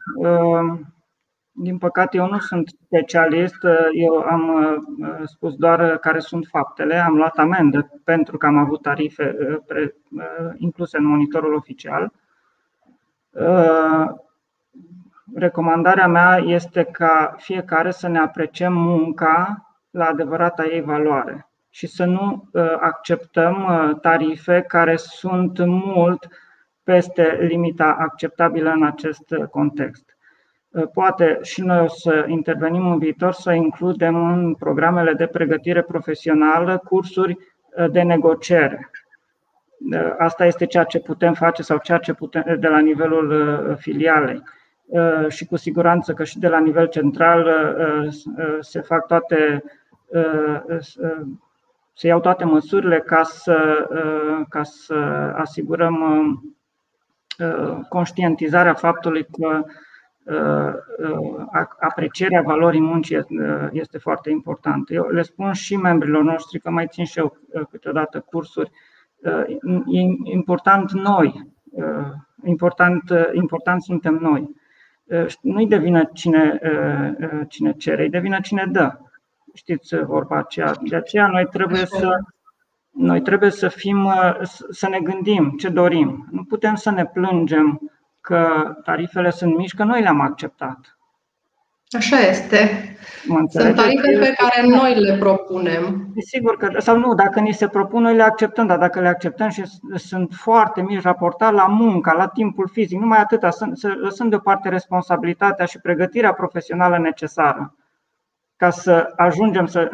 Din 1.55 1.79
păcate, 1.79 2.17
eu 2.17 2.29
nu 2.29 2.39
sunt 2.39 2.69
specialist, 2.85 3.59
eu 3.93 4.15
am 4.15 4.49
uh, 4.49 5.23
spus 5.25 5.55
doar 5.55 5.99
care 5.99 6.19
sunt 6.19 6.47
faptele. 6.51 6.95
Am 6.95 7.15
luat 7.15 7.39
amendă 7.39 8.01
pentru 8.05 8.37
că 8.37 8.47
am 8.47 8.57
avut 8.57 8.83
tarife 8.83 9.37
uh, 9.41 9.77
uh, 9.77 10.53
incluse 10.57 10.97
în 10.97 11.05
monitorul 11.05 11.55
oficial. 11.55 12.13
Recomandarea 15.35 16.07
mea 16.07 16.37
este 16.37 16.85
ca 16.85 17.35
fiecare 17.39 17.91
să 17.91 18.09
ne 18.09 18.19
apreciem 18.19 18.73
munca 18.73 19.67
la 19.91 20.05
adevărata 20.05 20.65
ei 20.65 20.81
valoare 20.81 21.51
și 21.71 21.87
să 21.87 22.05
nu 22.05 22.49
acceptăm 22.81 23.69
tarife 24.01 24.65
care 24.69 24.97
sunt 24.97 25.59
mult 25.67 26.29
peste 26.83 27.39
limita 27.41 27.97
acceptabilă 27.99 28.71
în 28.71 28.85
acest 28.85 29.35
context. 29.51 30.13
Uh, 30.73 30.89
poate 30.93 31.39
și 31.43 31.63
noi 31.63 31.81
o 31.81 31.89
să 31.89 32.25
intervenim 32.29 32.91
în 32.91 32.99
viitor 32.99 33.33
să 33.33 33.53
includem 33.53 34.33
în 34.33 34.55
programele 34.55 35.13
de 35.13 35.27
pregătire 35.27 35.83
profesională 35.83 36.79
cursuri 36.79 37.39
uh, 37.39 37.91
de 37.91 38.03
negociere. 38.03 38.91
Uh, 39.93 40.15
asta 40.19 40.45
este 40.45 40.67
ceea 40.67 40.85
ce 40.85 41.01
putem 41.01 41.35
face 41.35 41.63
sau 41.63 41.79
ceea 41.79 41.99
ce 41.99 42.13
putem 42.13 42.57
de 42.59 42.69
la 42.69 42.79
nivelul 42.79 43.77
filialei. 43.81 44.43
Și 45.29 45.47
cu 45.47 45.57
siguranță 45.57 46.13
că 46.13 46.25
și 46.25 46.39
de 46.39 46.49
la 46.49 46.59
nivel 46.59 46.87
central 46.87 47.51
se 48.61 48.81
fac 48.81 49.07
toate 49.07 49.63
se 51.95 52.07
iau 52.07 52.21
toate 52.21 52.45
măsurile 52.45 53.01
ca 53.01 53.23
să, 53.23 53.89
ca 54.49 54.63
să 54.63 54.95
asigurăm 55.37 55.97
conștientizarea 57.89 58.75
faptului 58.75 59.25
că 59.25 59.65
Uh, 60.25 60.73
uh, 60.99 61.65
aprecierea 61.81 62.43
valorii 62.43 62.81
muncii 62.81 63.17
uh, 63.17 63.69
este 63.73 63.99
foarte 63.99 64.31
importantă. 64.31 64.95
Eu 64.95 65.09
le 65.09 65.23
spun 65.23 65.53
și 65.53 65.77
membrilor 65.77 66.23
noștri 66.23 66.61
că 66.61 66.71
mai 66.71 66.87
țin 66.87 67.05
și 67.05 67.19
eu 67.19 67.37
câteodată 67.71 68.21
cursuri. 68.21 68.71
E 69.87 70.01
important 70.33 70.91
noi, 70.91 71.53
important, 72.45 73.13
important 73.33 73.83
suntem 73.83 74.15
noi. 74.15 74.51
Nu-i 75.41 75.67
devină 75.67 76.05
cine, 76.13 76.61
cine 77.49 77.73
cere, 77.73 78.03
îi 78.03 78.11
devină 78.11 78.41
cine 78.41 78.67
dă. 78.71 78.99
Știți 79.55 79.97
vorba 79.97 80.37
aceea. 80.39 80.73
De 80.89 80.97
aceea 80.97 81.27
noi 81.27 81.47
trebuie 81.47 81.87
să, 81.87 82.19
noi 82.91 83.21
trebuie 83.21 83.51
să 83.51 83.69
fim, 83.69 84.13
să 84.71 84.89
ne 84.89 85.01
gândim 85.01 85.51
ce 85.59 85.69
dorim. 85.69 86.27
Nu 86.31 86.45
putem 86.45 86.75
să 86.75 86.91
ne 86.91 87.07
plângem 87.07 87.81
că 88.21 88.75
tarifele 88.85 89.31
sunt 89.31 89.57
mici, 89.57 89.75
că 89.75 89.85
noi 89.85 90.01
le-am 90.01 90.21
acceptat. 90.21 90.99
Așa 91.97 92.19
este. 92.19 92.87
Sunt 93.49 93.75
tarife 93.75 94.19
pe 94.19 94.33
care 94.37 94.67
noi 94.67 94.95
le 94.95 95.17
propunem. 95.17 96.13
Sigur 96.19 96.57
că, 96.57 96.81
sau 96.81 96.99
nu, 96.99 97.15
dacă 97.15 97.41
ni 97.41 97.53
se 97.53 97.69
propun, 97.69 98.03
noi 98.03 98.15
le 98.15 98.23
acceptăm, 98.23 98.67
dar 98.67 98.79
dacă 98.79 99.01
le 99.01 99.09
acceptăm 99.09 99.49
și 99.49 99.63
sunt 99.95 100.33
foarte 100.33 100.83
mici 100.83 101.03
raportat 101.03 101.53
la 101.53 101.67
munca, 101.67 102.13
la 102.13 102.27
timpul 102.27 102.69
fizic, 102.73 102.99
numai 102.99 103.19
atâta, 103.19 103.51
să 103.51 103.89
lăsăm 104.01 104.29
deoparte 104.29 104.69
responsabilitatea 104.69 105.65
și 105.65 105.81
pregătirea 105.81 106.33
profesională 106.33 106.99
necesară 106.99 107.75
ca 108.57 108.71
să 108.71 109.13
ajungem 109.17 109.67
să 109.67 109.91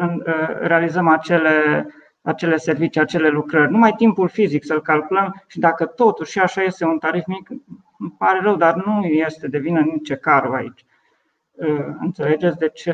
realizăm 0.61 1.09
acele, 1.09 1.87
acele 2.23 2.57
servicii, 2.57 3.01
acele 3.01 3.29
lucrări. 3.29 3.71
Numai 3.71 3.93
timpul 3.93 4.29
fizic 4.29 4.65
să-l 4.65 4.83
calculăm 4.83 5.43
și 5.47 5.59
dacă 5.59 5.85
totuși 5.85 6.31
și 6.31 6.39
așa 6.39 6.63
este 6.63 6.85
un 6.85 6.99
tarif 6.99 7.27
mic, 7.27 7.49
îmi 7.99 8.15
pare 8.19 8.41
rău, 8.43 8.57
dar 8.57 8.75
nu 8.75 9.05
este 9.05 9.49
de 9.49 9.59
vină 9.59 9.81
nici 9.81 10.15
carul 10.15 10.55
aici. 10.55 10.85
Uh, 11.61 11.85
înțelegeți? 12.01 12.59
Deci, 12.59 12.89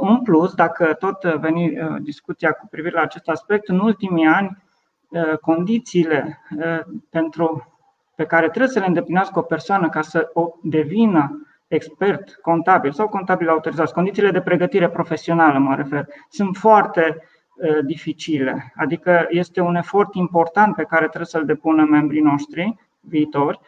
în 0.00 0.22
plus, 0.22 0.54
dacă 0.54 0.94
tot 0.98 1.24
veni 1.24 1.80
uh, 1.80 1.96
discuția 2.00 2.52
cu 2.52 2.66
privire 2.70 2.94
la 2.94 3.02
acest 3.02 3.28
aspect, 3.28 3.68
în 3.68 3.78
ultimii 3.78 4.26
ani, 4.26 4.62
uh, 5.08 5.38
condițiile 5.38 6.40
pentru, 7.10 7.74
pe 8.14 8.24
care 8.24 8.48
trebuie 8.48 8.68
să 8.68 8.78
le 8.78 8.86
îndeplinească 8.86 9.38
o 9.38 9.42
persoană 9.42 9.88
ca 9.88 10.00
să 10.00 10.30
o 10.32 10.48
devină 10.62 11.46
expert 11.66 12.34
contabil 12.34 12.92
sau 12.92 13.08
contabil 13.08 13.48
autorizat, 13.48 13.92
condițiile 13.92 14.30
de 14.30 14.40
pregătire 14.40 14.88
profesională, 14.88 15.58
mă 15.58 15.74
refer, 15.74 16.06
sunt 16.28 16.56
foarte 16.56 17.22
dificile. 17.84 18.72
Adică 18.76 19.26
este 19.28 19.60
un 19.60 19.74
efort 19.74 20.14
important 20.14 20.74
pe 20.74 20.84
care 20.84 21.06
trebuie 21.06 21.26
să-l 21.26 21.44
depună 21.44 21.84
membrii 21.84 22.20
noștri 22.20 22.76
viitori 23.00 23.60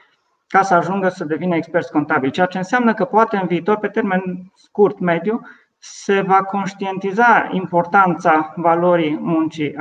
ca 0.48 0.62
să 0.62 0.74
ajungă 0.74 1.08
să 1.08 1.24
devină 1.24 1.56
experți 1.56 1.92
contabili, 1.92 2.32
ceea 2.32 2.46
ce 2.46 2.58
înseamnă 2.58 2.94
că 2.94 3.04
poate 3.04 3.36
în 3.36 3.46
viitor, 3.46 3.76
pe 3.76 3.88
termen 3.88 4.50
scurt, 4.54 4.98
mediu, 4.98 5.40
se 5.78 6.20
va 6.20 6.42
conștientiza 6.42 7.48
importanța 7.50 8.52
valorii 8.56 9.18
muncii 9.20 9.74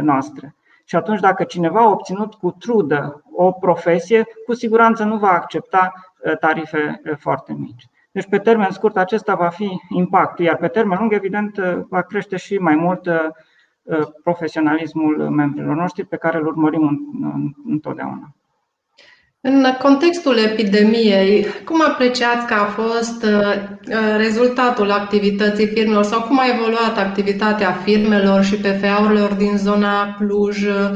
noastre. 0.00 0.54
Și 0.84 0.96
atunci, 0.96 1.20
dacă 1.20 1.44
cineva 1.44 1.80
a 1.80 1.90
obținut 1.90 2.34
cu 2.34 2.50
trudă 2.50 3.22
o 3.36 3.52
profesie, 3.52 4.26
cu 4.46 4.54
siguranță 4.54 5.04
nu 5.04 5.16
va 5.16 5.30
accepta 5.30 5.92
tarife 6.40 7.00
foarte 7.18 7.52
mici. 7.52 7.88
Deci, 8.12 8.28
pe 8.28 8.38
termen 8.38 8.70
scurt, 8.70 8.96
acesta 8.96 9.34
va 9.34 9.48
fi 9.48 9.80
impactul, 9.88 10.44
iar 10.44 10.56
pe 10.56 10.68
termen 10.68 10.98
lung, 10.98 11.12
evident, 11.12 11.58
va 11.88 12.02
crește 12.02 12.36
și 12.36 12.58
mai 12.58 12.74
mult 12.74 13.08
profesionalismul 14.22 15.30
membrilor 15.30 15.76
noștri, 15.76 16.04
pe 16.04 16.16
care 16.16 16.38
îl 16.38 16.46
urmărim 16.46 17.00
întotdeauna. 17.66 18.34
În 19.42 19.66
contextul 19.82 20.36
epidemiei, 20.38 21.46
cum 21.64 21.82
apreciați 21.82 22.46
că 22.46 22.54
a 22.54 22.64
fost 22.64 23.22
uh, 23.22 24.16
rezultatul 24.16 24.90
activității 24.90 25.66
firmelor 25.66 26.04
sau 26.04 26.22
cum 26.22 26.38
a 26.38 26.48
evoluat 26.54 26.98
activitatea 26.98 27.72
firmelor 27.72 28.44
și 28.44 28.56
PFA-urilor 28.56 29.32
din 29.32 29.56
zona 29.56 30.14
Cluj 30.18 30.64
uh, 30.64 30.90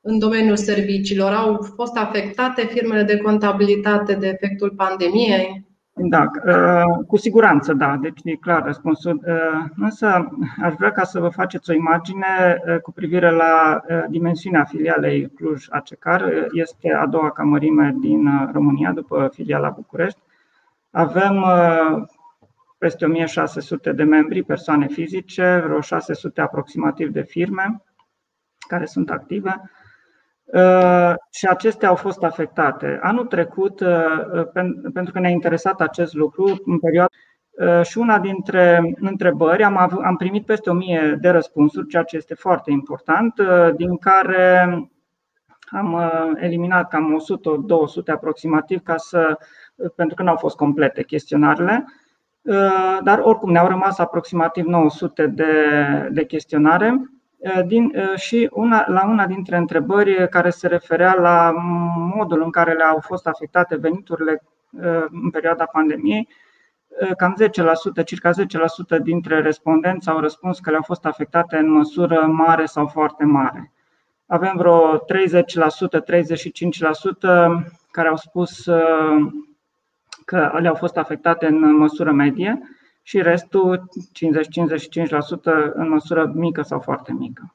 în 0.00 0.18
domeniul 0.18 0.56
serviciilor? 0.56 1.32
Au 1.32 1.72
fost 1.74 1.96
afectate 1.96 2.66
firmele 2.72 3.02
de 3.02 3.16
contabilitate 3.16 4.14
de 4.14 4.26
efectul 4.26 4.72
pandemiei? 4.76 5.69
Da, 6.02 6.30
uh, 6.46 7.06
cu 7.06 7.16
siguranță 7.16 7.72
da, 7.72 7.96
deci 8.00 8.20
e 8.24 8.34
clar 8.34 8.62
răspunsul. 8.62 9.20
Uh, 9.26 9.64
însă 9.76 10.28
aș 10.62 10.74
vrea 10.74 10.92
ca 10.92 11.04
să 11.04 11.20
vă 11.20 11.28
faceți 11.28 11.70
o 11.70 11.74
imagine 11.74 12.60
uh, 12.66 12.80
cu 12.80 12.92
privire 12.92 13.30
la 13.30 13.80
dimensiunea 14.08 14.64
filialei 14.64 15.30
Cluj 15.34 15.66
Acecar. 15.70 16.32
Este 16.52 16.92
a 16.92 17.06
doua 17.06 17.30
camărime 17.30 17.94
din 18.00 18.50
România 18.52 18.92
după 18.92 19.30
filiala 19.32 19.68
București. 19.68 20.20
Avem 20.90 21.44
peste 22.78 23.04
1600 23.04 23.92
de 23.92 24.02
membri, 24.02 24.42
persoane 24.42 24.86
fizice, 24.86 25.62
vreo 25.64 25.80
600 25.80 26.40
aproximativ 26.40 27.08
de 27.08 27.22
firme 27.22 27.82
care 28.68 28.84
sunt 28.84 29.10
active 29.10 29.60
Uh, 29.60 29.79
și 31.30 31.46
acestea 31.46 31.88
au 31.88 31.94
fost 31.94 32.22
afectate. 32.22 32.98
Anul 33.02 33.26
trecut, 33.26 33.80
uh, 33.80 34.44
pentru 34.92 35.12
că 35.12 35.18
ne-a 35.18 35.30
interesat 35.30 35.80
acest 35.80 36.14
lucru, 36.14 36.62
în 36.64 36.78
perioada 36.78 37.10
uh, 37.50 37.82
și 37.82 37.98
una 37.98 38.18
dintre 38.18 38.94
întrebări, 39.00 39.64
am, 39.64 39.76
avut, 39.76 40.04
am 40.04 40.16
primit 40.16 40.46
peste 40.46 40.70
1000 40.70 41.18
de 41.20 41.28
răspunsuri, 41.28 41.88
ceea 41.88 42.02
ce 42.02 42.16
este 42.16 42.34
foarte 42.34 42.70
important, 42.70 43.34
din 43.76 43.96
care 43.96 44.68
am 45.70 46.10
eliminat 46.36 46.88
cam 46.88 47.22
100-200 48.04 48.12
aproximativ, 48.12 48.82
ca 48.82 48.96
să, 48.96 49.38
pentru 49.96 50.16
că 50.16 50.22
nu 50.22 50.30
au 50.30 50.36
fost 50.36 50.56
complete 50.56 51.02
chestionarele, 51.02 51.84
dar 53.02 53.18
oricum 53.22 53.50
ne-au 53.50 53.68
rămas 53.68 53.98
aproximativ 53.98 54.64
900 54.64 55.26
de, 55.26 55.52
de 56.10 56.24
chestionare 56.24 57.10
Eh, 57.10 57.10
din, 57.66 57.92
eh, 57.94 58.16
și 58.16 58.48
una, 58.52 58.84
la 58.88 59.06
una 59.06 59.26
dintre 59.26 59.56
întrebări 59.56 60.28
care 60.28 60.50
se 60.50 60.66
referea 60.66 61.14
la 61.14 61.52
modul 62.16 62.42
în 62.42 62.50
care 62.50 62.72
le-au 62.72 62.98
fost 63.00 63.26
afectate 63.26 63.76
veniturile 63.76 64.42
eh, 64.82 65.04
în 65.22 65.30
perioada 65.30 65.64
pandemiei, 65.64 66.28
cam 67.16 67.36
10%, 68.00 68.02
circa 68.04 68.30
10% 68.30 68.98
dintre 69.02 69.40
respondenți 69.40 70.08
au 70.08 70.18
răspuns 70.18 70.58
că 70.60 70.70
le-au 70.70 70.82
fost 70.82 71.04
afectate 71.06 71.56
în 71.56 71.70
măsură 71.70 72.26
mare 72.26 72.64
sau 72.64 72.86
foarte 72.86 73.24
mare. 73.24 73.72
Avem 74.26 74.56
vreo 74.56 74.98
30%, 74.98 75.00
35% 75.00 75.02
care 77.90 78.08
au 78.08 78.16
spus 78.16 78.64
că 80.24 80.58
le-au 80.60 80.74
fost 80.74 80.96
afectate 80.96 81.46
în 81.46 81.76
măsură 81.76 82.12
medie 82.12 82.60
și 83.10 83.22
restul 83.22 83.78
50-55% 83.78 83.82
în 85.72 85.88
măsură 85.88 86.32
mică 86.34 86.62
sau 86.62 86.80
foarte 86.80 87.12
mică. 87.12 87.54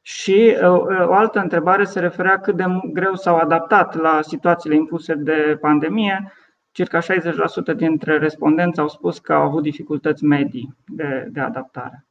Și 0.00 0.56
uh, 0.62 1.06
o 1.06 1.12
altă 1.12 1.38
întrebare 1.38 1.84
se 1.84 2.00
referea 2.00 2.40
cât 2.40 2.56
de 2.56 2.64
greu 2.92 3.14
s-au 3.14 3.36
adaptat 3.36 3.94
la 3.94 4.22
situațiile 4.22 4.76
impuse 4.76 5.14
de 5.14 5.58
pandemie. 5.60 6.32
circa 6.70 6.98
60% 7.00 7.76
dintre 7.76 8.18
respondenți 8.18 8.80
au 8.80 8.88
spus 8.88 9.18
că 9.18 9.32
au 9.32 9.42
avut 9.42 9.62
dificultăți 9.62 10.24
medii 10.24 10.76
de, 10.86 11.28
de 11.30 11.40
adaptare. 11.40 12.06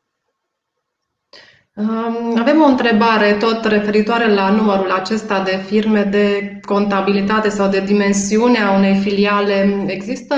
Avem 2.37 2.61
o 2.61 2.65
întrebare 2.65 3.33
tot 3.33 3.65
referitoare 3.65 4.33
la 4.33 4.49
numărul 4.49 4.91
acesta 4.91 5.43
de 5.43 5.55
firme 5.65 6.03
de 6.03 6.59
contabilitate 6.65 7.49
sau 7.49 7.69
de 7.69 7.79
dimensiunea 7.79 8.71
unei 8.71 8.95
filiale. 8.95 9.85
Există 9.87 10.35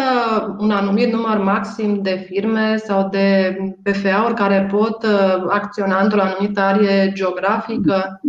un 0.59 0.71
anumit 0.71 1.11
număr 1.11 1.37
maxim 1.37 2.01
de 2.01 2.25
firme 2.29 2.77
sau 2.77 3.09
de 3.09 3.57
PFA-uri 3.83 4.33
care 4.33 4.67
pot 4.71 5.03
uh, 5.03 5.45
acționa 5.49 6.01
într-o 6.01 6.21
anumită 6.21 6.59
arie 6.59 7.11
geografică? 7.13 8.21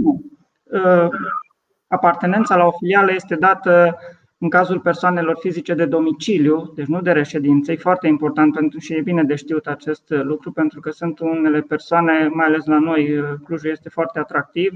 Uh, 0.63 1.09
apartenența 1.87 2.57
la 2.57 2.65
o 2.65 2.73
filială 2.79 3.13
este 3.15 3.35
dată 3.35 3.99
în 4.43 4.49
cazul 4.49 4.81
persoanelor 4.81 5.37
fizice 5.41 5.75
de 5.75 5.85
domiciliu, 5.85 6.73
deci 6.75 6.87
nu 6.87 7.01
de 7.01 7.13
reședință, 7.13 7.73
e 7.73 7.77
foarte 7.77 8.07
important 8.07 8.55
pentru 8.55 8.79
și 8.79 8.95
e 8.95 9.01
bine 9.01 9.23
de 9.23 9.35
știut 9.35 9.67
acest 9.67 10.03
lucru, 10.09 10.53
pentru 10.53 10.81
că 10.81 10.91
sunt 10.91 11.19
unele 11.19 11.61
persoane, 11.61 12.29
mai 12.33 12.47
ales 12.47 12.65
la 12.67 12.79
noi, 12.79 13.21
Clujul 13.45 13.71
este 13.71 13.89
foarte 13.89 14.19
atractiv, 14.19 14.73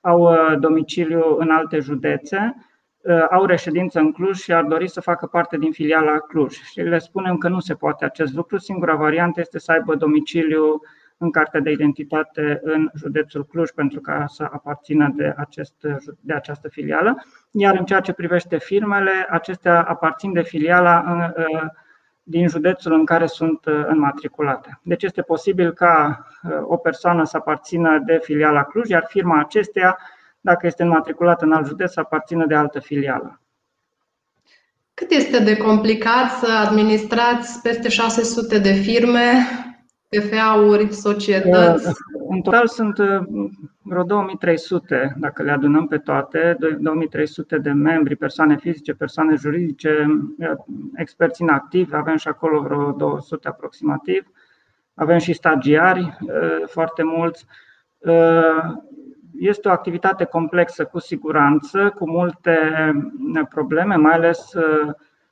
au 0.00 0.20
uh, 0.20 0.58
domiciliu 0.58 1.36
în 1.38 1.50
alte 1.50 1.78
județe, 1.78 2.54
uh, 3.00 3.26
au 3.30 3.44
reședință 3.44 3.98
în 3.98 4.12
Cluj 4.12 4.38
și 4.38 4.52
ar 4.52 4.64
dori 4.64 4.88
să 4.88 5.00
facă 5.00 5.26
parte 5.26 5.58
din 5.58 5.72
filiala 5.72 6.18
Cluj. 6.18 6.54
Și 6.54 6.80
le 6.80 6.98
spunem 6.98 7.36
că 7.36 7.48
nu 7.48 7.60
se 7.60 7.74
poate 7.74 8.04
acest 8.04 8.34
lucru. 8.34 8.58
Singura 8.58 8.94
variantă 8.94 9.40
este 9.40 9.58
să 9.58 9.72
aibă 9.72 9.94
domiciliu 9.94 10.80
în 11.18 11.30
cartea 11.30 11.60
de 11.60 11.70
identitate 11.70 12.60
în 12.62 12.90
județul 12.94 13.44
Cluj 13.44 13.70
pentru 13.70 14.00
ca 14.00 14.24
să 14.28 14.48
aparțină 14.52 15.12
de, 15.16 15.34
acest, 15.36 15.74
de 16.20 16.32
această 16.32 16.68
filială. 16.68 17.24
Iar 17.50 17.76
în 17.78 17.84
ceea 17.84 18.00
ce 18.00 18.12
privește 18.12 18.58
firmele, 18.58 19.26
acestea 19.30 19.82
aparțin 19.82 20.32
de 20.32 20.42
filiala 20.42 20.98
în, 20.98 21.32
din 22.22 22.48
județul 22.48 22.92
în 22.92 23.04
care 23.04 23.26
sunt 23.26 23.64
înmatriculate. 23.64 24.80
Deci 24.82 25.02
este 25.02 25.22
posibil 25.22 25.72
ca 25.72 26.24
o 26.62 26.76
persoană 26.76 27.24
să 27.24 27.36
aparțină 27.36 28.02
de 28.06 28.18
filiala 28.22 28.62
Cluj, 28.62 28.88
iar 28.88 29.04
firma 29.08 29.38
acesteia, 29.38 29.98
dacă 30.40 30.66
este 30.66 30.82
înmatriculată 30.82 31.44
în 31.44 31.52
alt 31.52 31.66
județ, 31.66 31.92
să 31.92 32.00
aparțină 32.00 32.46
de 32.46 32.54
altă 32.54 32.78
filială. 32.78 33.40
Cât 34.94 35.10
este 35.10 35.38
de 35.38 35.56
complicat 35.56 36.30
să 36.30 36.52
administrați 36.66 37.62
peste 37.62 37.88
600 37.88 38.58
de 38.58 38.72
firme 38.72 39.32
PFA-uri, 40.08 40.92
societăți? 40.92 41.88
Uh, 41.88 41.94
în 42.28 42.40
total 42.40 42.66
sunt 42.66 42.98
uh, 42.98 43.06
vreo 43.82 44.02
2300, 44.02 45.16
dacă 45.18 45.42
le 45.42 45.50
adunăm 45.50 45.86
pe 45.86 45.98
toate, 45.98 46.56
2300 46.78 47.58
de 47.58 47.70
membri, 47.70 48.16
persoane 48.16 48.56
fizice, 48.56 48.92
persoane 48.92 49.34
juridice, 49.34 50.06
uh, 50.38 50.50
experți 50.94 51.42
inactivi, 51.42 51.94
avem 51.94 52.16
și 52.16 52.28
acolo 52.28 52.60
vreo 52.60 52.92
200 52.92 53.48
aproximativ, 53.48 54.30
avem 54.94 55.18
și 55.18 55.32
stagiari 55.32 56.16
foarte 56.66 57.02
mulți. 57.02 57.46
Este 59.38 59.68
o 59.68 59.70
activitate 59.70 60.24
complexă 60.24 60.84
cu 60.84 60.98
siguranță, 60.98 61.94
cu 61.98 62.10
multe 62.10 62.58
probleme, 63.48 63.94
mai 63.94 64.12
ales 64.12 64.52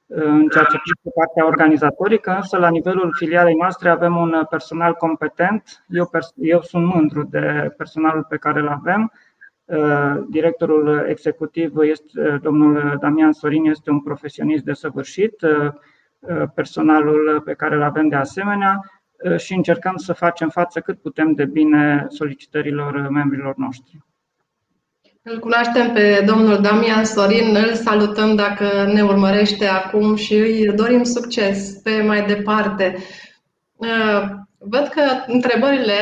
în 0.08 0.48
ceea 0.48 0.64
ce 0.64 0.78
privește 0.82 1.10
partea 1.14 1.46
organizatorică, 1.46 2.30
însă 2.30 2.56
la 2.56 2.68
nivelul 2.68 3.14
filialei 3.16 3.54
noastre 3.54 3.88
avem 3.88 4.16
un 4.16 4.44
personal 4.50 4.94
competent. 4.94 5.84
Eu, 5.88 6.10
eu 6.34 6.60
sunt 6.60 6.86
mândru 6.94 7.22
de 7.22 7.74
personalul 7.76 8.24
pe 8.28 8.36
care 8.36 8.60
îl 8.60 8.68
avem. 8.68 9.12
Uh, 9.64 10.24
directorul 10.28 11.06
executiv 11.08 11.76
este 11.76 12.20
uh, 12.20 12.40
domnul 12.40 12.96
Damian 13.00 13.32
Sorin, 13.32 13.64
este 13.64 13.90
un 13.90 14.00
profesionist 14.00 14.64
desăvârșit, 14.64 15.40
uh, 15.40 15.72
personalul 16.54 17.42
pe 17.44 17.54
care 17.54 17.74
îl 17.74 17.82
avem 17.82 18.08
de 18.08 18.16
asemenea 18.16 18.80
și 19.36 19.54
încercăm 19.54 19.96
să 19.96 20.12
facem 20.12 20.48
față 20.48 20.80
cât 20.80 21.00
putem 21.00 21.32
de 21.32 21.44
bine 21.44 22.06
solicitărilor 22.08 23.08
membrilor 23.08 23.56
noștri. 23.56 23.98
Îl 25.28 25.38
cunoaștem 25.38 25.92
pe 25.92 26.24
domnul 26.26 26.60
Damian 26.60 27.04
Sorin, 27.04 27.56
îl 27.56 27.74
salutăm 27.74 28.34
dacă 28.34 28.90
ne 28.92 29.02
urmărește 29.02 29.66
acum 29.66 30.16
și 30.16 30.34
îi 30.34 30.72
dorim 30.74 31.02
succes 31.02 31.70
pe 31.82 32.02
mai 32.06 32.26
departe. 32.26 32.96
Uh, 33.76 34.22
văd 34.58 34.86
că 34.86 35.02
întrebările 35.26 35.94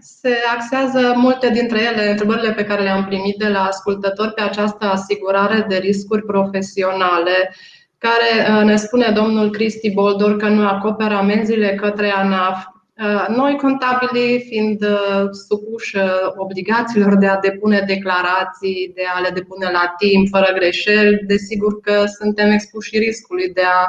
se 0.00 0.34
axează, 0.56 1.12
multe 1.16 1.48
dintre 1.48 1.82
ele, 1.82 2.10
întrebările 2.10 2.52
pe 2.52 2.64
care 2.64 2.82
le-am 2.82 3.04
primit 3.04 3.36
de 3.38 3.48
la 3.48 3.64
ascultători 3.64 4.34
pe 4.34 4.42
această 4.42 4.84
asigurare 4.84 5.64
de 5.68 5.76
riscuri 5.76 6.24
profesionale, 6.24 7.54
care 7.98 8.58
uh, 8.58 8.64
ne 8.64 8.76
spune 8.76 9.12
domnul 9.14 9.50
Cristi 9.50 9.90
Boldor 9.90 10.36
că 10.36 10.48
nu 10.48 10.66
acoperă 10.66 11.14
amenziile 11.14 11.74
către 11.74 12.10
ANAF. 12.10 12.64
Uh, 13.00 13.34
noi, 13.36 13.56
contabilii, 13.56 14.40
fiind 14.40 14.82
uh, 14.82 15.28
supuși 15.48 15.96
uh, 15.96 16.04
obligațiilor 16.36 17.16
de 17.16 17.26
a 17.26 17.38
depune 17.38 17.84
declarații, 17.86 18.92
de 18.94 19.02
a 19.14 19.20
le 19.20 19.30
depune 19.30 19.70
la 19.70 19.94
timp, 19.98 20.28
fără 20.28 20.52
greșeli, 20.54 21.24
desigur 21.26 21.80
că 21.80 22.04
suntem 22.20 22.50
expuși 22.50 22.98
riscului 22.98 23.52
de 23.52 23.62
a 23.62 23.86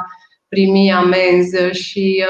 primi 0.48 0.92
amenzi 0.92 1.56
și 1.70 2.24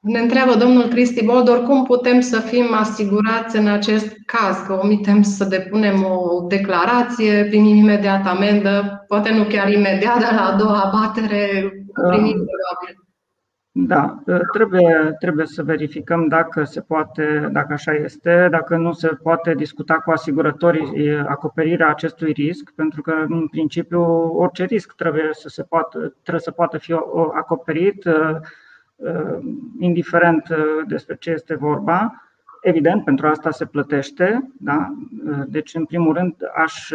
ne 0.00 0.18
întreabă 0.18 0.54
domnul 0.54 0.88
Cristi 0.88 1.24
Boldor 1.24 1.62
cum 1.62 1.84
putem 1.84 2.20
să 2.20 2.40
fim 2.40 2.74
asigurați 2.74 3.56
în 3.56 3.66
acest 3.66 4.16
caz, 4.26 4.56
că 4.66 4.72
omitem 4.82 5.22
să 5.22 5.44
depunem 5.44 6.04
o 6.04 6.46
declarație, 6.48 7.44
primim 7.44 7.76
imediat 7.76 8.26
amendă, 8.26 9.04
poate 9.08 9.30
nu 9.30 9.44
chiar 9.44 9.68
imediat, 9.72 10.20
dar 10.20 10.32
la 10.32 10.46
a 10.46 10.56
doua 10.56 10.80
abatere 10.80 11.72
primim 12.08 12.46
probabil. 12.46 13.03
Da, 13.76 14.22
ă, 14.28 14.40
trebuie, 14.52 15.16
trebuie 15.18 15.46
să 15.46 15.62
verificăm 15.62 16.28
dacă 16.28 16.64
se 16.64 16.80
poate, 16.80 17.48
dacă 17.52 17.72
așa 17.72 17.92
este, 17.92 18.48
dacă 18.50 18.76
nu 18.76 18.92
se 18.92 19.08
poate 19.08 19.54
discuta 19.54 19.94
cu 19.94 20.10
asigurătorii 20.10 21.16
acoperirea 21.16 21.88
acestui 21.88 22.32
risc, 22.32 22.70
pentru 22.74 23.02
că 23.02 23.24
în 23.28 23.48
principiu 23.48 24.02
orice 24.36 24.64
risc 24.64 24.92
trebuie 24.92 25.28
să 25.32 25.48
se 25.48 25.62
poată, 25.62 25.98
trebuie 25.98 26.42
să 26.42 26.50
poată 26.50 26.78
fi 26.78 26.92
acoperit, 27.32 28.04
ă, 28.04 28.40
ă, 29.04 29.40
indiferent 29.78 30.48
despre 30.86 31.16
ce 31.16 31.30
este 31.30 31.54
vorba. 31.54 32.22
Evident, 32.60 33.04
pentru 33.04 33.26
asta 33.26 33.50
se 33.50 33.64
plătește, 33.64 34.50
da? 34.58 34.94
deci 35.46 35.74
în 35.74 35.84
primul 35.84 36.14
rând 36.14 36.34
aș 36.54 36.90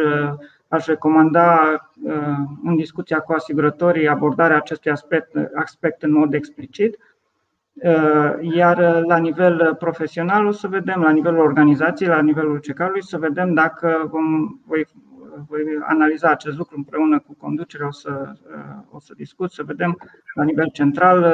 aș 0.69 0.85
recomanda 0.85 1.79
uh, 2.03 2.37
în 2.63 2.75
discuția 2.75 3.19
cu 3.19 3.33
asigurătorii 3.33 4.07
abordarea 4.07 4.57
acestui 4.57 4.91
aspect, 4.91 5.35
aspect 5.55 6.03
în 6.03 6.11
mod 6.11 6.33
explicit. 6.33 6.97
Uh, 7.73 8.33
iar 8.41 9.03
la 9.05 9.17
nivel 9.17 9.75
profesional 9.79 10.45
o 10.45 10.51
să 10.51 10.67
vedem, 10.67 11.01
la 11.01 11.11
nivelul 11.11 11.39
organizației, 11.39 12.09
la 12.09 12.21
nivelul 12.21 12.59
CECAR-ului, 12.59 13.03
să 13.03 13.17
vedem 13.17 13.53
dacă 13.53 14.07
vom, 14.11 14.59
voi, 14.65 14.87
voi 15.47 15.61
analiza 15.87 16.29
acest 16.29 16.57
lucru 16.57 16.75
împreună 16.77 17.19
cu 17.19 17.35
conducerea, 17.35 17.87
o 17.87 17.91
să, 17.91 18.33
uh, 18.55 18.83
o 18.89 18.99
să 18.99 19.13
discut, 19.15 19.51
să 19.51 19.63
vedem 19.63 19.97
la 20.33 20.43
nivel 20.43 20.69
central 20.73 21.33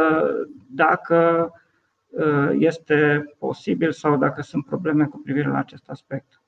dacă 0.68 1.50
este 2.52 3.26
posibil 3.40 3.92
sau 3.92 4.18
dacă 4.18 4.42
sunt 4.42 4.66
probleme 4.66 5.06
cu 5.06 5.20
privire 5.24 5.50
la 5.50 5.58
acest 5.58 5.90
aspect. 5.90 6.42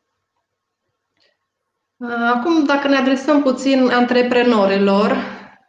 Acum, 2.35 2.63
dacă 2.65 2.87
ne 2.87 2.95
adresăm 2.95 3.41
puțin 3.41 3.89
antreprenorilor, 3.91 5.15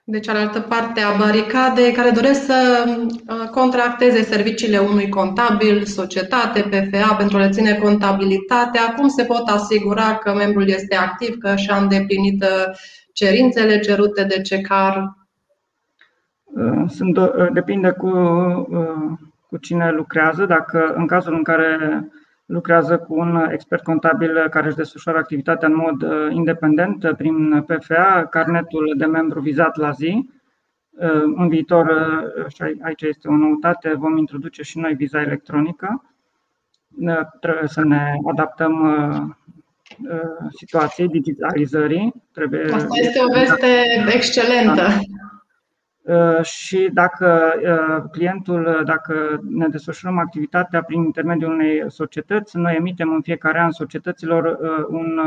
de 0.05 0.19
cealaltă 0.19 0.61
parte 0.61 1.01
a 1.01 1.17
baricadei, 1.19 1.93
care 1.93 2.11
doresc 2.11 2.45
să 2.45 2.85
uh, 2.87 3.49
contracteze 3.51 4.23
serviciile 4.23 4.79
unui 4.79 5.09
contabil, 5.09 5.85
societate, 5.85 6.61
PFA 6.61 7.15
pentru 7.15 7.37
a 7.37 7.41
le 7.41 7.49
ține 7.49 7.75
contabilitatea, 7.75 8.95
cum 8.97 9.09
se 9.09 9.25
pot 9.25 9.49
asigura 9.49 10.15
că 10.17 10.35
membrul 10.35 10.69
este 10.69 10.97
activ, 10.97 11.39
că 11.39 11.57
și-a 11.57 11.77
îndeplinit 11.77 12.43
uh, 12.43 12.77
cerințele 13.13 13.79
cerute 13.79 14.25
de 14.25 14.41
CECAR? 14.41 15.17
Uh, 16.45 16.85
sunt, 16.89 17.19
depinde 17.53 17.91
cu, 17.91 18.11
cu 19.49 19.57
cine 19.57 19.91
lucrează. 19.91 20.45
Dacă 20.45 20.95
în 20.97 21.07
cazul 21.07 21.35
în 21.35 21.43
care 21.43 21.79
lucrează 22.49 22.99
cu 22.99 23.15
un 23.15 23.49
expert 23.51 23.83
contabil 23.83 24.49
care 24.51 24.67
își 24.67 24.77
desfășoară 24.77 25.19
activitatea 25.19 25.69
în 25.69 25.77
mod 25.77 26.03
uh, 26.03 26.29
independent 26.31 27.05
uh, 27.05 27.15
prin 27.17 27.63
PFA, 27.63 28.27
carnetul 28.31 28.95
de 28.97 29.07
membru 29.07 29.41
vizat 29.41 29.77
la 29.77 29.91
zi. 29.91 30.31
Uh, 30.91 31.23
în 31.35 31.49
viitor, 31.49 31.93
și 32.49 32.63
aici 32.83 33.03
este 33.03 33.29
o 33.29 33.37
noutate, 33.37 33.95
vom 33.95 34.17
introduce 34.17 34.63
și 34.63 34.79
noi 34.79 34.95
viza 34.95 35.21
electronică. 35.21 36.03
Trebuie 37.41 37.69
să 37.69 37.85
ne 37.85 38.15
adaptăm 38.31 38.75
situației 40.51 41.09
digitalizării. 41.09 42.15
Trebuie... 42.33 42.73
Asta 42.73 42.99
este 43.01 43.19
o 43.29 43.33
veste 43.33 43.67
excelentă. 44.15 44.83
Da. 46.09 46.37
Uh, 46.39 46.45
și 46.45 46.91
dacă 46.93 47.53
uh, 47.63 48.11
clientul, 48.11 48.83
dacă 48.85 49.41
ne 49.49 49.69
desfășurăm 49.69 50.19
activitatea 50.19 50.83
prin 50.83 51.03
intermediul 51.03 51.53
unei 51.53 51.91
societăți, 51.91 52.57
noi 52.57 52.75
emitem 52.77 53.11
în 53.13 53.23
fiecare 53.23 53.59
an 53.59 53.71
societăților 53.71 54.45
uh, 54.45 54.85
un 54.89 55.21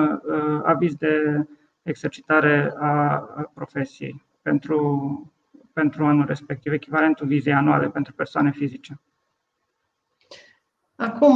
aviz 0.63 0.95
de 0.95 1.45
exercitare 1.84 2.73
a 2.79 3.15
profesiei 3.53 4.23
pentru, 4.41 5.32
pentru 5.73 6.05
anul 6.05 6.25
respectiv, 6.25 6.71
echivalentul 6.73 7.27
vizei 7.27 7.53
anuale 7.53 7.89
pentru 7.89 8.13
persoane 8.13 8.51
fizice. 8.51 8.99
Acum 11.01 11.33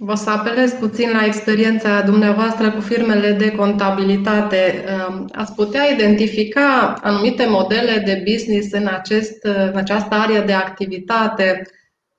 vă 0.00 0.14
să 0.14 0.30
apelez 0.30 0.72
puțin 0.72 1.10
la 1.10 1.24
experiența 1.24 2.02
dumneavoastră 2.02 2.70
cu 2.70 2.80
firmele 2.80 3.32
de 3.32 3.50
contabilitate. 3.50 4.84
Ați 5.32 5.54
putea 5.54 5.82
identifica 5.94 6.98
anumite 7.02 7.46
modele 7.48 8.02
de 8.04 8.22
business 8.30 8.72
în, 8.72 8.86
acest, 8.86 9.44
în 9.44 9.76
această 9.76 10.14
arie 10.14 10.40
de 10.40 10.52
activitate 10.52 11.62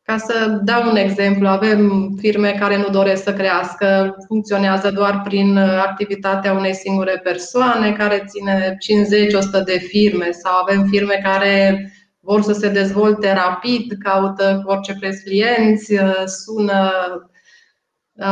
ca 0.03 0.17
să 0.17 0.61
dau 0.63 0.89
un 0.89 0.95
exemplu, 0.95 1.47
avem 1.47 2.11
firme 2.19 2.55
care 2.59 2.77
nu 2.77 2.89
doresc 2.91 3.23
să 3.23 3.33
crească, 3.33 4.15
funcționează 4.27 4.91
doar 4.91 5.21
prin 5.23 5.57
activitatea 5.57 6.53
unei 6.53 6.73
singure 6.73 7.19
persoane 7.23 7.91
care 7.91 8.23
ține 8.27 8.77
50-100 9.61 9.63
de 9.65 9.77
firme 9.77 10.31
sau 10.31 10.53
avem 10.61 10.83
firme 10.83 11.19
care 11.23 11.91
vor 12.28 12.41
să 12.41 12.53
se 12.53 12.69
dezvolte 12.69 13.34
rapid, 13.34 13.91
caută 14.03 14.61
cu 14.63 14.71
orice 14.71 14.95
preț 14.99 15.19
clienți, 15.19 15.97
sună 16.25 16.91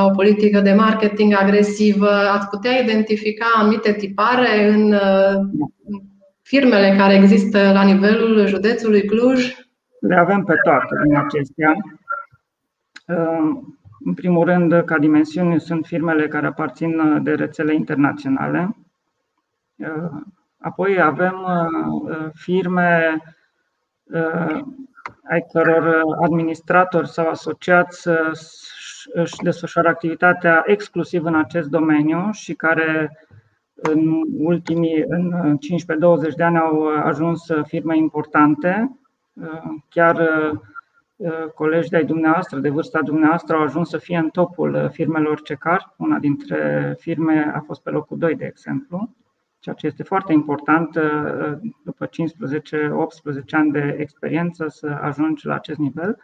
o 0.05 0.09
politică 0.09 0.59
de 0.59 0.73
marketing 0.73 1.33
agresivă. 1.33 2.09
Ați 2.09 2.47
putea 2.47 2.79
identifica 2.79 3.45
anumite 3.55 3.93
tipare 3.93 4.67
în 4.67 4.95
firmele 6.41 6.95
care 6.97 7.13
există 7.13 7.71
la 7.71 7.83
nivelul 7.83 8.47
județului 8.47 9.05
Cluj? 9.05 9.55
Le 9.99 10.15
avem 10.15 10.43
pe 10.43 10.53
toate 10.63 10.95
din 11.03 11.17
acestea. 11.17 11.73
În 14.05 14.13
primul 14.13 14.45
rând, 14.45 14.83
ca 14.85 14.97
dimensiuni, 14.97 15.59
sunt 15.59 15.85
firmele 15.85 16.27
care 16.27 16.47
aparțin 16.47 17.23
de 17.23 17.31
rețele 17.31 17.73
internaționale. 17.73 18.75
Apoi 20.59 21.01
avem 21.01 21.35
firme 22.33 23.17
ai 25.29 25.45
căror 25.51 26.03
administratori 26.21 27.09
sau 27.09 27.29
asociați 27.29 28.09
își 29.13 29.35
desfășoară 29.43 29.87
activitatea 29.87 30.63
exclusiv 30.65 31.23
în 31.23 31.35
acest 31.35 31.69
domeniu 31.69 32.29
și 32.31 32.53
care 32.53 33.19
în 33.75 34.23
ultimii 34.37 35.03
în 35.07 35.57
15-20 36.31 36.35
de 36.35 36.43
ani 36.43 36.57
au 36.57 36.87
ajuns 36.87 37.41
firme 37.63 37.97
importante 37.97 38.99
Chiar 39.89 40.15
uh, 40.15 40.59
uh, 41.15 41.45
colegi 41.55 41.89
de-ai 41.89 42.05
dumneavoastră, 42.05 42.59
de 42.59 42.69
vârsta 42.69 43.01
dumneavoastră, 43.01 43.55
au 43.55 43.61
ajuns 43.61 43.89
să 43.89 43.97
fie 43.97 44.17
în 44.17 44.29
topul 44.29 44.73
uh, 44.73 44.89
firmelor 44.89 45.41
CECAR. 45.41 45.93
Una 45.97 46.19
dintre 46.19 46.95
firme 46.99 47.51
a 47.55 47.59
fost 47.59 47.81
pe 47.81 47.89
locul 47.89 48.17
2, 48.17 48.35
de 48.35 48.45
exemplu, 48.45 49.09
ceea 49.66 49.76
ce 49.76 49.88
este 49.88 50.03
foarte 50.03 50.34
important 50.34 50.99
după 51.84 52.05
15-18 52.07 52.09
ani 53.51 53.72
de 53.72 53.95
experiență 53.99 54.68
să 54.68 54.97
ajungi 55.01 55.45
la 55.45 55.53
acest 55.53 55.78
nivel. 55.78 56.18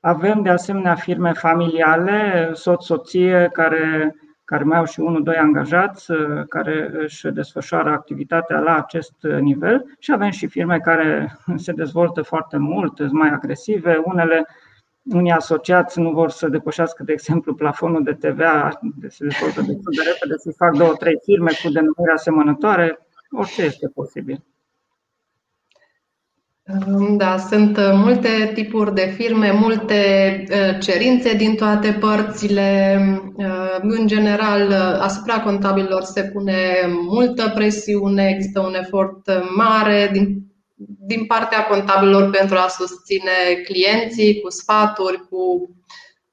Avem 0.00 0.42
de 0.42 0.50
asemenea 0.50 0.94
firme 0.94 1.32
familiale, 1.32 2.50
soț-soție, 2.52 3.48
care 3.52 4.14
care 4.44 4.64
mai 4.64 4.78
au 4.78 4.84
și 4.84 5.00
unul, 5.00 5.22
doi 5.22 5.36
angajați 5.36 6.10
uh, 6.10 6.42
care 6.48 6.90
își 6.92 7.28
desfășoară 7.28 7.90
activitatea 7.90 8.60
la 8.60 8.76
acest 8.76 9.14
nivel 9.40 9.96
și 9.98 10.12
avem 10.12 10.30
și 10.30 10.46
firme 10.46 10.78
care 10.78 11.38
se 11.56 11.72
dezvoltă 11.72 12.22
foarte 12.22 12.56
mult, 12.56 12.96
sunt 12.96 13.12
mai 13.12 13.28
agresive, 13.28 14.00
unele 14.04 14.46
unii 15.04 15.32
asociați 15.32 16.00
nu 16.00 16.10
vor 16.10 16.30
să 16.30 16.48
depășească, 16.48 17.02
de 17.02 17.12
exemplu, 17.12 17.54
plafonul 17.54 18.02
de 18.02 18.12
TVA, 18.12 18.78
de 18.96 19.08
se 19.08 19.24
dezvoltă 19.24 19.60
destul 19.60 19.92
de 19.96 20.02
repede, 20.12 20.34
să 20.36 20.52
fac 20.56 20.76
două, 20.76 20.94
trei 20.94 21.18
firme 21.22 21.50
cu 21.62 21.70
denumiri 21.70 22.12
asemănătoare, 22.14 22.98
orice 23.30 23.62
este 23.62 23.88
posibil. 23.88 24.44
Da, 27.16 27.36
sunt 27.36 27.76
uh, 27.76 27.90
multe 27.94 28.50
tipuri 28.54 28.94
de 28.94 29.12
firme, 29.16 29.50
multe 29.50 29.98
uh, 30.50 30.78
cerințe 30.80 31.34
din 31.34 31.54
toate 31.54 31.96
părțile. 32.00 32.98
Uh, 33.36 33.78
în 33.80 34.06
general, 34.06 34.72
asupra 35.00 35.40
contabililor 35.40 36.02
se 36.02 36.22
pune 36.22 36.56
multă 37.08 37.52
presiune, 37.54 38.28
există 38.28 38.60
un 38.60 38.74
efort 38.74 39.30
mare 39.56 40.08
din, 40.12 40.53
din 41.06 41.26
partea 41.26 41.64
contabililor 41.64 42.30
pentru 42.30 42.56
a 42.56 42.68
susține 42.68 43.54
clienții 43.64 44.40
cu 44.40 44.50
sfaturi, 44.50 45.28
cu 45.28 45.70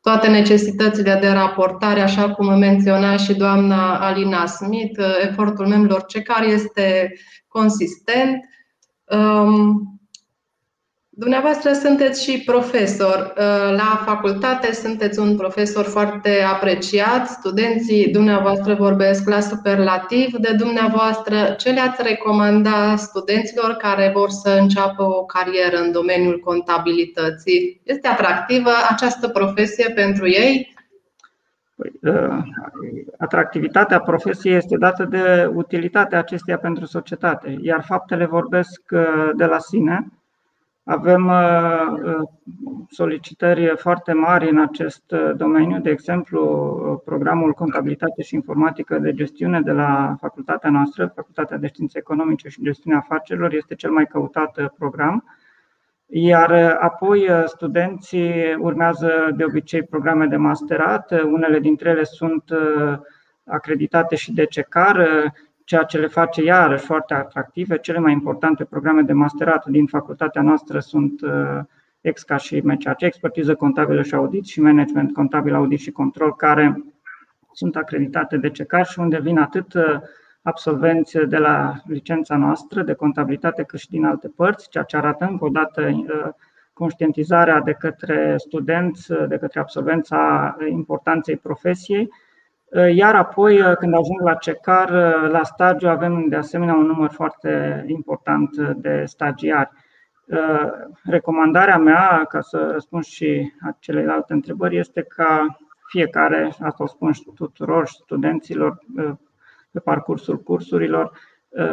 toate 0.02 0.28
necesitățile 0.28 1.18
de 1.22 1.30
raportare, 1.30 2.02
așa 2.02 2.34
cum 2.34 2.58
menționa 2.58 3.18
și 3.18 3.34
doamna 3.34 4.08
Alina 4.08 4.46
Smith. 4.46 5.00
Efortul 5.22 5.68
membrilor 5.68 6.06
CECAR 6.06 6.44
este 6.44 7.14
consistent. 7.48 8.40
Um, 9.06 10.01
Dumneavoastră 11.14 11.74
sunteți 11.74 12.24
și 12.24 12.44
profesor. 12.46 13.34
Uh, 13.38 13.76
la 13.76 14.04
facultate 14.06 14.74
sunteți 14.74 15.20
un 15.20 15.36
profesor 15.36 15.84
foarte 15.84 16.42
apreciat. 16.54 17.28
Studenții 17.28 18.12
dumneavoastră 18.12 18.74
vorbesc 18.74 19.30
la 19.30 19.40
superlativ 19.40 20.36
de 20.36 20.54
dumneavoastră. 20.58 21.56
Ce 21.58 21.72
le-ați 21.72 22.02
recomanda 22.04 22.96
studenților 22.96 23.72
care 23.72 24.12
vor 24.14 24.30
să 24.30 24.58
înceapă 24.62 25.04
o 25.04 25.26
carieră 25.26 25.78
în 25.78 25.92
domeniul 25.92 26.40
contabilității? 26.40 27.82
Este 27.84 28.08
atractivă 28.08 28.72
această 28.90 29.28
profesie 29.28 29.90
pentru 29.90 30.28
ei? 30.28 30.76
Păi, 31.76 32.14
uh, 32.14 32.38
atractivitatea 33.18 34.00
profesiei 34.00 34.56
este 34.56 34.78
dată 34.78 35.04
de 35.04 35.50
utilitatea 35.54 36.20
acesteia 36.20 36.58
pentru 36.58 36.86
societate, 36.86 37.58
iar 37.62 37.84
faptele 37.88 38.26
vorbesc 38.26 38.82
uh, 38.92 39.30
de 39.36 39.46
la 39.46 39.60
sine 39.60 40.21
avem 40.84 41.28
uh, 41.28 41.88
uh, 42.04 42.28
solicitări 42.90 43.74
foarte 43.78 44.14
mari 44.14 44.50
în 44.50 44.60
acest 44.60 45.12
uh, 45.12 45.32
domeniu, 45.36 45.80
de 45.80 45.90
exemplu, 45.90 47.02
programul 47.06 47.54
Contabilitate 47.54 48.22
și 48.22 48.36
Informatică 48.36 49.00
de 49.00 49.14
Gestiune 49.14 49.62
de 49.62 49.72
la 49.72 50.16
facultatea 50.20 50.70
noastră, 50.70 51.12
Facultatea 51.16 51.58
de 51.58 51.68
Științe 51.68 51.98
Economice 51.98 52.50
și 52.50 52.64
Gestiunea 52.64 53.00
Afacerilor, 53.00 53.54
este 53.54 53.76
cel 53.76 53.92
mai 53.92 54.06
căutat 54.06 54.74
program. 54.78 55.24
Iar 56.14 56.78
apoi 56.80 57.30
studenții 57.46 58.56
urmează 58.60 59.32
de 59.36 59.44
obicei 59.44 59.84
programe 59.84 60.26
de 60.26 60.36
masterat, 60.36 61.22
unele 61.24 61.60
dintre 61.60 61.90
ele 61.90 62.04
sunt 62.04 62.44
acreditate 63.46 64.16
și 64.16 64.34
de 64.34 64.46
CECAR, 64.46 65.08
ceea 65.66 65.84
ce 65.84 65.98
le 65.98 66.08
face 66.08 66.44
iarăși 66.44 66.86
foarte 66.86 67.14
atractive. 67.14 67.78
Cele 67.78 68.00
mai 68.00 68.12
importante 68.12 68.64
programe 68.64 69.02
de 69.02 69.14
masterat 69.14 69.66
din 69.66 69.86
facultatea 69.86 70.42
noastră 70.42 70.80
sunt 70.80 71.22
uh, 71.22 71.60
EXCA 72.02 72.38
și 72.38 72.62
MCAC, 72.64 73.02
expertiză 73.02 73.56
contabilă 73.56 74.02
și 74.02 74.14
audit 74.14 74.46
și 74.46 74.62
management 74.62 75.14
contabil, 75.14 75.54
audit 75.54 75.80
și 75.80 75.92
control, 75.92 76.36
care 76.36 76.84
sunt 77.52 77.76
acreditate 77.76 78.38
de 78.38 78.50
CECAR 78.50 78.86
și 78.86 79.00
unde 79.00 79.20
vin 79.20 79.38
atât 79.38 79.74
uh, 79.74 79.84
absolvenți 80.42 81.18
de 81.18 81.38
la 81.38 81.74
licența 81.86 82.36
noastră 82.36 82.82
de 82.82 82.94
contabilitate 82.94 83.64
cât 83.64 83.80
și 83.80 83.90
din 83.90 84.06
alte 84.06 84.28
părți, 84.28 84.70
ceea 84.70 84.84
ce 84.84 84.98
arată 84.98 85.26
încă 85.26 85.46
o 85.46 85.50
dată 85.50 85.82
uh, 85.82 86.30
conștientizarea 86.74 87.60
de 87.60 87.72
către 87.72 88.34
studenți, 88.38 89.14
de 89.28 89.38
către 89.38 89.60
absolvența 89.60 90.56
importanței 90.70 91.38
profesiei 91.38 92.10
Eh, 92.10 92.31
iar 92.72 93.16
apoi, 93.16 93.56
eh, 93.56 93.76
când 93.76 93.94
ajung 93.94 94.22
la 94.22 94.34
CECAR, 94.34 94.94
eh, 94.94 95.30
la 95.30 95.44
stagiu, 95.44 95.88
avem 95.88 96.28
de 96.28 96.36
asemenea 96.36 96.74
un 96.74 96.86
număr 96.86 97.10
foarte 97.10 97.84
important 97.88 98.58
de 98.58 99.04
stagiari. 99.06 99.70
Recomandarea 101.04 101.78
mea, 101.78 102.26
ca 102.30 102.42
să 102.42 102.70
răspund 102.72 103.04
și 103.04 103.52
celelalte 103.80 104.34
întrebări, 104.34 104.78
este 104.78 105.02
ca 105.02 105.58
fiecare, 105.88 106.46
asta 106.60 106.84
o 106.84 106.88
spun 106.88 107.12
și 107.12 107.24
tuturor 107.36 107.88
studenților 107.88 108.78
pe 109.72 109.80
parcursul 109.80 110.38
cursurilor, 110.38 111.12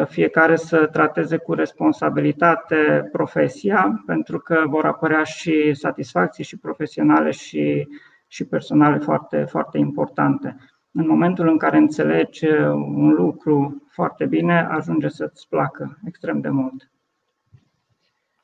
fiecare 0.07 0.57
să 0.57 0.87
trateze 0.87 1.37
cu 1.37 1.55
responsabilitate 1.55 3.09
profesia, 3.13 4.03
pentru 4.07 4.39
că 4.39 4.63
vor 4.67 4.85
apărea 4.85 5.23
și 5.23 5.75
satisfacții 5.75 6.45
și 6.45 6.59
profesionale 6.59 7.31
și, 7.31 7.89
și 8.27 8.45
personale 8.45 8.99
foarte, 8.99 9.45
foarte 9.45 9.79
importante 9.79 10.57
în 10.93 11.07
momentul 11.07 11.49
în 11.49 11.59
care 11.59 11.77
înțelegi 11.77 12.47
uh, 12.47 12.69
un 12.73 13.09
lucru 13.09 13.83
foarte 13.89 14.27
bine, 14.27 14.61
ajunge 14.61 15.09
să-ți 15.09 15.49
placă 15.49 15.99
extrem 16.05 16.41
de 16.41 16.49
mult. 16.49 16.91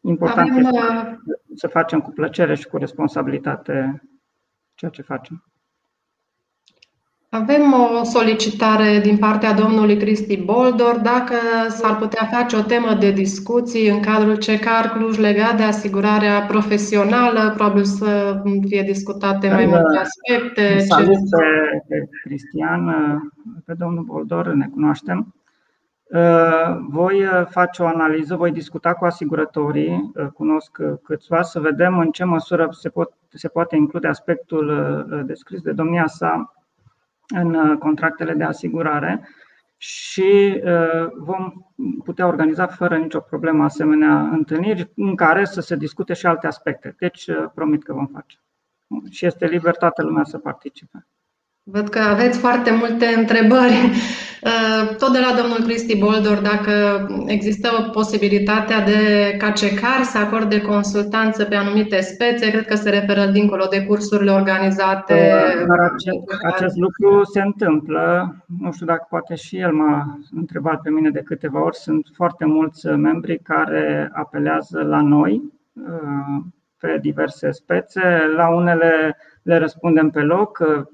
Important 0.00 0.50
Avem, 0.50 0.64
este 0.64 0.78
uh, 0.78 1.36
să 1.54 1.66
facem 1.68 2.00
cu 2.00 2.10
plăcere 2.10 2.54
și 2.54 2.66
cu 2.66 2.76
responsabilitate 2.76 4.02
ceea 4.74 4.90
ce 4.90 5.02
facem. 5.02 5.44
Avem 7.34 7.72
o 8.00 8.04
solicitare 8.04 9.00
din 9.02 9.16
partea 9.16 9.52
domnului 9.52 9.96
Cristi 9.96 10.36
Boldor 10.36 11.00
dacă 11.02 11.34
s-ar 11.68 11.96
putea 11.96 12.28
face 12.32 12.56
o 12.56 12.62
temă 12.62 12.94
de 13.00 13.10
discuții 13.10 13.88
în 13.88 14.00
cadrul 14.00 14.36
CECAR 14.36 14.84
Cluj 14.86 15.18
legat 15.18 15.56
de 15.56 15.62
asigurarea 15.62 16.40
profesională, 16.40 17.52
probabil 17.56 17.84
să 17.84 18.42
fie 18.66 18.82
discutate 18.82 19.48
mai 19.48 19.66
multe 19.66 19.98
aspecte. 19.98 20.78
Salut 20.78 21.06
pe, 21.06 21.78
pe 21.88 22.08
Cristian, 22.22 22.82
pe 23.64 23.74
domnul 23.78 24.04
Boldor, 24.04 24.52
ne 24.52 24.66
cunoaștem. 24.72 25.34
Voi 26.88 27.24
face 27.48 27.82
o 27.82 27.86
analiză, 27.86 28.36
voi 28.36 28.50
discuta 28.50 28.92
cu 28.92 29.04
asigurătorii, 29.04 30.12
cunosc 30.34 30.70
câțiva, 31.02 31.42
să 31.42 31.60
vedem 31.60 31.98
în 31.98 32.10
ce 32.10 32.24
măsură 32.24 32.68
se, 32.70 32.88
pot, 32.88 33.12
se 33.32 33.48
poate 33.48 33.76
include 33.76 34.08
aspectul 34.08 34.72
descris 35.26 35.60
de 35.60 35.72
domnia 35.72 36.06
sa 36.06 36.48
în 37.28 37.78
contractele 37.78 38.34
de 38.34 38.44
asigurare 38.44 39.28
și 39.76 40.60
vom 41.18 41.52
putea 42.04 42.26
organiza 42.26 42.66
fără 42.66 42.96
nicio 42.96 43.20
problemă 43.20 43.64
asemenea 43.64 44.20
întâlniri 44.20 44.92
în 44.96 45.14
care 45.14 45.44
să 45.44 45.60
se 45.60 45.76
discute 45.76 46.12
și 46.12 46.26
alte 46.26 46.46
aspecte. 46.46 46.94
Deci 46.98 47.30
promit 47.54 47.84
că 47.84 47.92
vom 47.92 48.06
face. 48.06 48.38
Și 49.10 49.26
este 49.26 49.46
liber 49.46 49.76
toată 49.76 50.02
lumea 50.02 50.24
să 50.24 50.38
participe. 50.38 51.06
Văd 51.66 51.88
că 51.88 51.98
aveți 51.98 52.38
foarte 52.38 52.70
multe 52.70 53.06
întrebări. 53.06 53.74
Uh, 54.44 54.96
tot 54.96 55.12
de 55.12 55.18
la 55.18 55.40
domnul 55.40 55.62
Cristi 55.64 55.98
Boldor, 55.98 56.38
dacă 56.38 56.72
există 57.26 57.90
posibilitatea 57.92 58.80
de 58.84 59.00
ca 59.38 59.50
CECAR 59.50 60.02
să 60.02 60.18
acorde 60.18 60.60
consultanță 60.60 61.44
pe 61.44 61.54
anumite 61.54 62.00
spețe, 62.00 62.50
cred 62.50 62.66
că 62.66 62.74
se 62.74 62.90
referă 62.90 63.26
dincolo 63.26 63.66
de 63.70 63.84
cursurile 63.84 64.30
organizate. 64.30 65.14
Uh, 65.14 65.66
dar 65.66 65.78
acest, 65.78 66.44
acest 66.54 66.76
lucru 66.76 67.24
se 67.24 67.40
întâmplă. 67.40 68.34
Nu 68.60 68.72
știu 68.72 68.86
dacă 68.86 69.06
poate 69.08 69.34
și 69.34 69.58
el 69.58 69.72
m-a 69.72 70.18
întrebat 70.34 70.80
pe 70.80 70.90
mine 70.90 71.10
de 71.10 71.22
câteva 71.24 71.64
ori. 71.64 71.76
Sunt 71.76 72.06
foarte 72.14 72.44
mulți 72.44 72.86
membri 72.86 73.38
care 73.38 74.10
apelează 74.12 74.82
la 74.82 75.00
noi 75.00 75.42
uh, 75.72 76.42
pe 76.78 76.98
diverse 77.00 77.50
spețe. 77.50 78.02
La 78.36 78.54
unele 78.54 79.16
le 79.44 79.58
răspundem 79.58 80.10
pe 80.10 80.20
loc, 80.20 80.58
uh, 80.58 80.84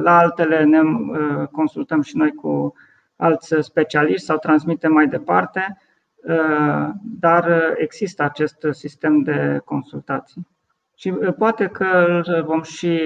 la 0.00 0.18
altele 0.18 0.64
ne 0.64 0.80
uh, 0.80 1.46
consultăm 1.46 2.02
și 2.02 2.16
noi 2.16 2.32
cu 2.32 2.74
alți 3.16 3.54
specialiști 3.60 4.26
sau 4.26 4.38
transmitem 4.38 4.92
mai 4.92 5.06
departe, 5.08 5.78
uh, 6.16 6.88
dar 7.02 7.74
există 7.76 8.22
acest 8.22 8.66
sistem 8.70 9.22
de 9.22 9.60
consultații. 9.64 10.46
Și 10.96 11.12
poate 11.38 11.66
că 11.66 11.84
îl 12.08 12.44
vom 12.44 12.62
și 12.62 13.00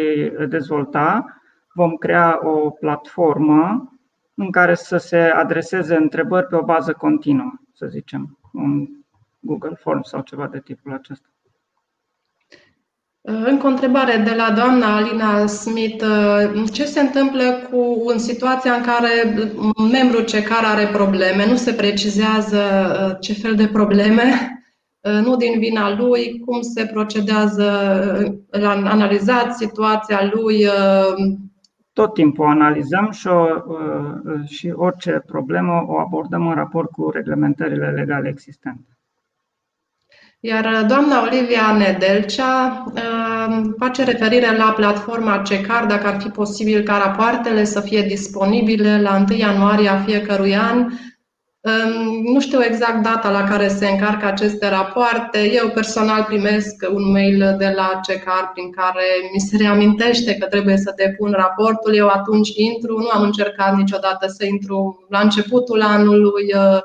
dezvolta, 0.48 1.40
vom 1.74 1.94
crea 1.94 2.38
o 2.42 2.70
platformă 2.70 3.92
în 4.34 4.50
care 4.50 4.74
să 4.74 4.96
se 4.96 5.18
adreseze 5.18 5.96
întrebări 5.96 6.46
pe 6.46 6.56
o 6.56 6.62
bază 6.62 6.92
continuă, 6.92 7.52
să 7.72 7.86
zicem, 7.86 8.38
un 8.52 8.88
Google 9.40 9.74
Forms 9.74 10.08
sau 10.08 10.20
ceva 10.20 10.46
de 10.46 10.60
tipul 10.60 10.92
acesta. 10.92 11.31
Încă 13.24 13.66
o 13.66 13.70
întrebare 13.70 14.16
de 14.16 14.34
la 14.34 14.50
doamna 14.50 14.96
Alina 14.96 15.46
Smith. 15.46 16.04
Ce 16.72 16.84
se 16.84 17.00
întâmplă 17.00 17.42
cu 17.70 18.02
în 18.06 18.18
situația 18.18 18.72
în 18.72 18.82
care 18.82 19.34
membrul 19.92 20.24
CECAR 20.24 20.64
are 20.64 20.86
probleme? 20.86 21.46
Nu 21.46 21.56
se 21.56 21.72
precizează 21.72 22.58
uh, 22.58 23.16
ce 23.20 23.32
fel 23.32 23.54
de 23.54 23.66
probleme, 23.66 24.22
uh, 25.00 25.24
nu 25.24 25.36
din 25.36 25.58
vina 25.58 25.96
lui, 25.96 26.42
cum 26.46 26.60
se 26.60 26.86
procedează 26.92 27.64
uh, 28.26 28.60
la 28.60 28.70
analizat 28.70 29.56
situația 29.56 30.30
lui? 30.32 30.66
Tot 31.92 32.14
timpul 32.14 32.46
analizăm 32.46 33.10
și, 33.10 33.26
o, 33.26 33.46
și 34.46 34.72
orice 34.74 35.22
problemă 35.26 35.84
o 35.86 35.98
abordăm 35.98 36.46
în 36.46 36.54
raport 36.54 36.90
cu 36.90 37.10
reglementările 37.10 37.90
legale 37.90 38.28
existente. 38.28 38.91
Iar 40.44 40.64
uh, 40.64 40.86
doamna 40.88 41.22
Olivia 41.22 41.72
Nedelcea 41.72 42.84
uh, 42.94 43.72
face 43.78 44.04
referire 44.04 44.56
la 44.56 44.72
platforma 44.72 45.42
CECAR, 45.44 45.86
dacă 45.86 46.06
ar 46.06 46.20
fi 46.20 46.28
posibil 46.28 46.82
ca 46.82 46.96
rapoartele 46.96 47.64
să 47.64 47.80
fie 47.80 48.02
disponibile 48.02 49.00
la 49.00 49.24
1 49.28 49.38
ianuarie 49.38 49.88
a 49.88 50.02
fiecărui 50.02 50.56
an. 50.56 50.78
Um, 50.78 52.32
nu 52.32 52.40
știu 52.40 52.62
exact 52.62 53.02
data 53.02 53.30
la 53.30 53.44
care 53.44 53.68
se 53.68 53.88
încarcă 53.88 54.26
aceste 54.26 54.68
rapoarte. 54.68 55.52
Eu 55.52 55.68
personal 55.68 56.24
primesc 56.24 56.86
un 56.92 57.10
mail 57.10 57.54
de 57.58 57.72
la 57.76 58.00
CECAR 58.02 58.50
prin 58.52 58.70
care 58.70 59.04
mi 59.32 59.40
se 59.40 59.56
reamintește 59.56 60.34
că 60.34 60.46
trebuie 60.46 60.76
să 60.76 60.92
depun 60.96 61.32
raportul. 61.32 61.94
Eu 61.94 62.08
atunci 62.08 62.48
intru, 62.54 62.98
nu 62.98 63.08
am 63.12 63.22
încercat 63.22 63.76
niciodată 63.76 64.26
să 64.26 64.44
intru 64.44 65.06
la 65.08 65.20
începutul 65.20 65.82
anului, 65.82 66.54
uh, 66.54 66.82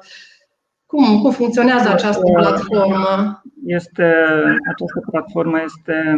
cum, 0.86 1.22
cum 1.22 1.32
funcționează 1.32 1.89
această 1.89 2.32
platformă? 2.34 3.41
Este, 3.68 4.03
această 4.70 4.99
platformă 5.11 5.61
este 5.61 6.18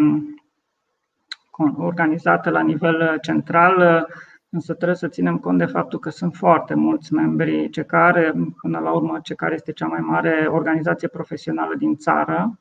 organizată 1.78 2.50
la 2.50 2.62
nivel 2.62 3.18
central, 3.22 4.08
însă 4.50 4.74
trebuie 4.74 4.98
să 4.98 5.08
ținem 5.08 5.38
cont 5.38 5.58
de 5.58 5.66
faptul 5.66 6.00
că 6.00 6.10
sunt 6.10 6.36
foarte 6.36 6.74
mulți 6.74 7.14
membri 7.14 7.70
CECAR, 7.70 8.34
până 8.62 8.80
la 8.80 8.92
urmă 8.92 9.20
CECAR 9.24 9.52
este 9.52 9.72
cea 9.72 9.88
mai 9.88 10.00
mare 10.00 10.48
organizație 10.50 11.08
profesională 11.08 11.76
din 11.76 11.96
țară. 11.96 12.60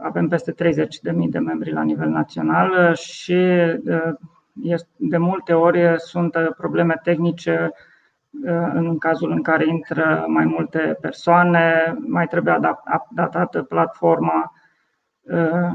Avem 0.00 0.28
peste 0.28 0.52
30.000 0.52 1.28
de 1.30 1.38
membri 1.38 1.72
la 1.72 1.82
nivel 1.82 2.08
național 2.08 2.94
și 2.94 3.36
de 4.96 5.16
multe 5.16 5.52
ori 5.52 5.94
sunt 5.96 6.36
probleme 6.56 7.00
tehnice 7.02 7.72
Uh, 7.72 7.89
în 8.74 8.98
cazul 8.98 9.30
în 9.30 9.42
care 9.42 9.66
intră 9.66 10.24
mai 10.28 10.44
multe 10.44 10.96
persoane, 11.00 11.96
mai 12.06 12.26
trebuie 12.26 12.60
adaptată 13.10 13.62
platforma 13.62 14.52
uh, 15.20 15.70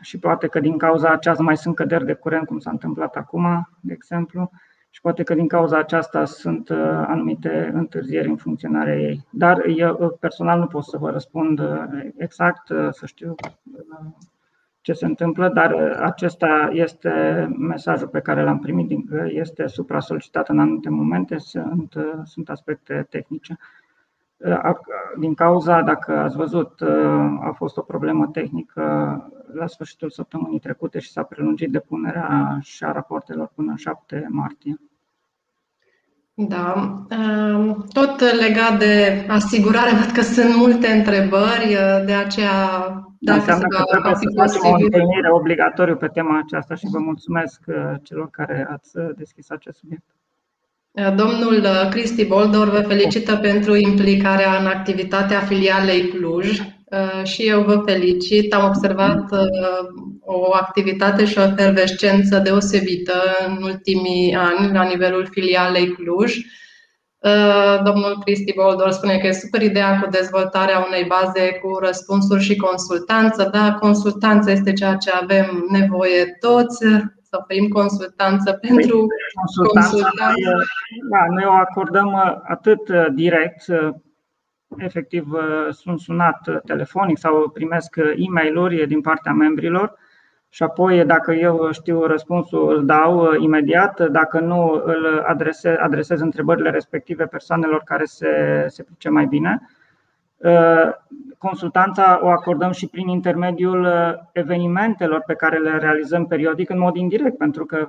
și 0.00 0.18
poate 0.18 0.46
că 0.46 0.60
din 0.60 0.78
cauza 0.78 1.08
aceasta 1.08 1.42
mai 1.42 1.56
sunt 1.56 1.74
căderi 1.74 2.04
de 2.04 2.12
curent, 2.12 2.46
cum 2.46 2.58
s-a 2.58 2.70
întâmplat 2.70 3.16
acum, 3.16 3.68
de 3.80 3.92
exemplu, 3.92 4.50
și 4.90 5.00
poate 5.00 5.22
că 5.22 5.34
din 5.34 5.48
cauza 5.48 5.78
aceasta 5.78 6.24
sunt 6.24 6.68
uh, 6.68 7.04
anumite 7.06 7.70
întârzieri 7.74 8.28
în 8.28 8.36
funcționarea 8.36 8.98
ei. 8.98 9.26
Dar 9.30 9.66
eu 9.66 10.16
personal 10.20 10.58
nu 10.58 10.66
pot 10.66 10.84
să 10.84 10.98
vă 10.98 11.10
răspund 11.10 11.60
exact, 12.16 12.66
să 12.90 13.06
știu 13.06 13.34
ce 14.82 14.92
se 14.92 15.06
întâmplă, 15.06 15.48
dar 15.48 15.72
uh, 15.72 15.98
acesta 16.00 16.68
este 16.72 17.10
mesajul 17.58 18.08
pe 18.08 18.20
care 18.20 18.42
l-am 18.42 18.58
primit, 18.58 18.90
este 19.28 19.66
supra-solicitat 19.66 20.48
în 20.48 20.58
anumite 20.58 20.88
momente, 20.88 21.38
sunt, 21.38 21.94
uh, 21.94 22.12
sunt 22.24 22.48
aspecte 22.48 23.06
tehnice. 23.10 23.58
Uh, 24.36 24.74
din 25.18 25.34
cauza, 25.34 25.82
dacă 25.82 26.18
ați 26.18 26.36
văzut, 26.36 26.82
a 27.40 27.52
fost 27.56 27.76
o 27.76 27.82
problemă 27.82 28.26
tehnică 28.26 28.82
la 29.52 29.66
sfârșitul 29.66 30.10
săptămânii 30.10 30.58
trecute 30.58 30.98
și 30.98 31.10
s-a 31.10 31.22
prelungit 31.22 31.70
depunerea 31.70 32.58
și 32.60 32.84
a 32.84 32.92
rapoartelor 32.92 33.52
până 33.54 33.70
în 33.70 33.76
7 33.76 34.26
martie. 34.30 34.80
Da, 36.34 37.04
tot 37.92 38.20
legat 38.20 38.78
de 38.78 39.26
asigurare, 39.28 39.90
văd 39.90 40.10
că 40.10 40.20
sunt 40.20 40.56
multe 40.56 40.86
întrebări, 40.86 41.76
de 42.06 42.12
aceea 42.12 43.11
dacă 43.24 43.38
Înseamnă 43.38 43.66
că 43.68 43.82
trebuie 43.88 44.14
să 44.48 44.58
facem 44.58 44.70
o 44.70 44.84
întâlnire 44.84 45.30
obligatoriu 45.30 45.96
pe 45.96 46.06
tema 46.06 46.38
aceasta 46.38 46.74
și 46.74 46.86
vă 46.90 46.98
mulțumesc 46.98 47.60
uh, 47.66 47.74
celor 48.02 48.30
care 48.30 48.66
ați 48.70 48.96
uh, 48.98 49.08
deschis 49.16 49.50
acest 49.50 49.78
subiect. 49.78 50.04
Uh, 50.90 51.14
domnul 51.14 51.66
Cristi 51.90 52.24
Boldor 52.24 52.68
vă 52.68 52.80
felicită 52.80 53.36
pentru 53.36 53.74
implicarea 53.74 54.56
în 54.60 54.66
activitatea 54.66 55.40
filialei 55.40 56.08
Cluj 56.08 56.60
și 57.22 57.48
eu 57.48 57.62
vă 57.62 57.82
felicit. 57.86 58.54
Am 58.54 58.68
observat 58.68 59.24
o 60.20 60.54
activitate 60.54 61.24
și 61.24 61.38
o 61.38 61.42
efervescență 61.42 62.38
deosebită 62.38 63.12
în 63.46 63.62
ultimii 63.62 64.34
ani 64.34 64.72
la 64.72 64.82
nivelul 64.82 65.28
filialei 65.30 65.88
Cluj. 65.88 66.36
Uh, 67.22 67.82
domnul 67.84 68.18
Cristi 68.24 68.54
Boldor 68.54 68.90
spune 68.90 69.18
că 69.18 69.26
e 69.26 69.32
super 69.32 69.62
ideea 69.62 70.00
cu 70.00 70.08
dezvoltarea 70.10 70.84
unei 70.86 71.04
baze 71.04 71.58
cu 71.62 71.78
răspunsuri 71.78 72.42
și 72.42 72.56
consultanță. 72.56 73.48
Da, 73.52 73.74
consultanță 73.80 74.50
este 74.50 74.72
ceea 74.72 74.96
ce 74.96 75.10
avem 75.10 75.66
nevoie 75.70 76.36
toți, 76.40 76.78
să 77.22 77.38
oferim 77.40 77.68
consultanță 77.68 78.52
păi, 78.52 78.68
pentru 78.68 79.06
consultanță. 79.34 80.10
Da, 81.10 81.26
noi 81.34 81.44
o 81.46 81.50
acordăm 81.50 82.06
uh, 82.06 82.34
atât 82.48 82.88
uh, 82.88 83.06
direct, 83.14 83.64
efectiv 84.76 85.26
sunt 85.70 86.00
sunat 86.00 86.62
telefonic 86.64 87.18
sau 87.18 87.48
primesc 87.48 87.96
e 87.96 88.28
mail 88.28 88.86
din 88.86 89.00
partea 89.00 89.32
membrilor, 89.32 89.98
și 90.54 90.62
apoi, 90.62 91.04
dacă 91.04 91.32
eu 91.32 91.68
știu 91.70 92.04
răspunsul, 92.04 92.76
îl 92.76 92.84
dau 92.84 93.20
uh, 93.20 93.34
imediat, 93.38 94.10
dacă 94.10 94.40
nu, 94.40 94.82
îl 94.84 95.24
adresez, 95.26 95.74
adresez 95.78 96.20
întrebările 96.20 96.70
respective 96.70 97.24
persoanelor 97.26 97.82
care 97.84 98.04
se, 98.04 98.64
se 98.68 98.82
pricep 98.82 99.12
mai 99.12 99.26
bine. 99.26 99.68
Uh, 100.36 100.90
consultanța 101.38 102.20
o 102.22 102.28
acordăm 102.28 102.70
și 102.72 102.88
prin 102.88 103.08
intermediul 103.08 103.84
uh, 103.84 104.14
evenimentelor 104.32 105.22
pe 105.26 105.34
care 105.34 105.58
le 105.58 105.78
realizăm 105.78 106.26
periodic 106.26 106.70
în 106.70 106.78
mod 106.78 106.96
indirect, 106.96 107.36
pentru 107.36 107.64
că 107.64 107.88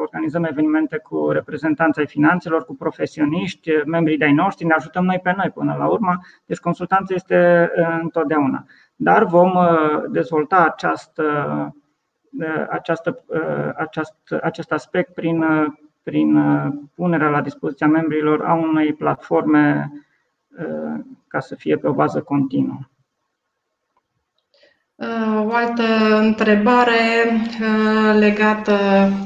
organizăm 0.00 0.44
evenimente 0.44 0.98
cu 0.98 1.30
reprezentanța 1.30 2.00
ai 2.00 2.06
finanțelor, 2.06 2.64
cu 2.64 2.74
profesioniști, 2.74 3.70
membrii 3.86 4.18
de-ai 4.18 4.32
noștri, 4.32 4.66
ne 4.66 4.74
ajutăm 4.74 5.04
noi 5.04 5.20
pe 5.22 5.34
noi 5.36 5.50
până 5.54 5.76
la 5.78 5.86
urmă. 5.86 6.18
Deci 6.46 6.58
consultanța 6.58 7.14
este 7.14 7.70
întotdeauna. 8.02 8.64
Dar 8.96 9.24
vom 9.24 9.52
dezvolta 10.10 10.64
această 10.64 11.24
această, 12.70 13.24
acest, 13.76 14.14
acest 14.42 14.72
aspect 14.72 15.14
prin 15.14 15.42
uh, 15.42 15.66
prin 16.02 16.38
punerea 16.94 17.28
la 17.28 17.40
dispoziția 17.40 17.86
membrilor 17.86 18.42
a 18.44 18.54
unei 18.54 18.92
platforme 18.92 19.92
ca 21.26 21.40
să 21.40 21.54
fie 21.54 21.76
pe 21.76 21.88
o 21.88 21.92
bază 21.92 22.20
continuă. 22.20 22.78
O 25.44 25.54
altă 25.54 25.82
întrebare 26.20 27.00
legată, 28.18 28.76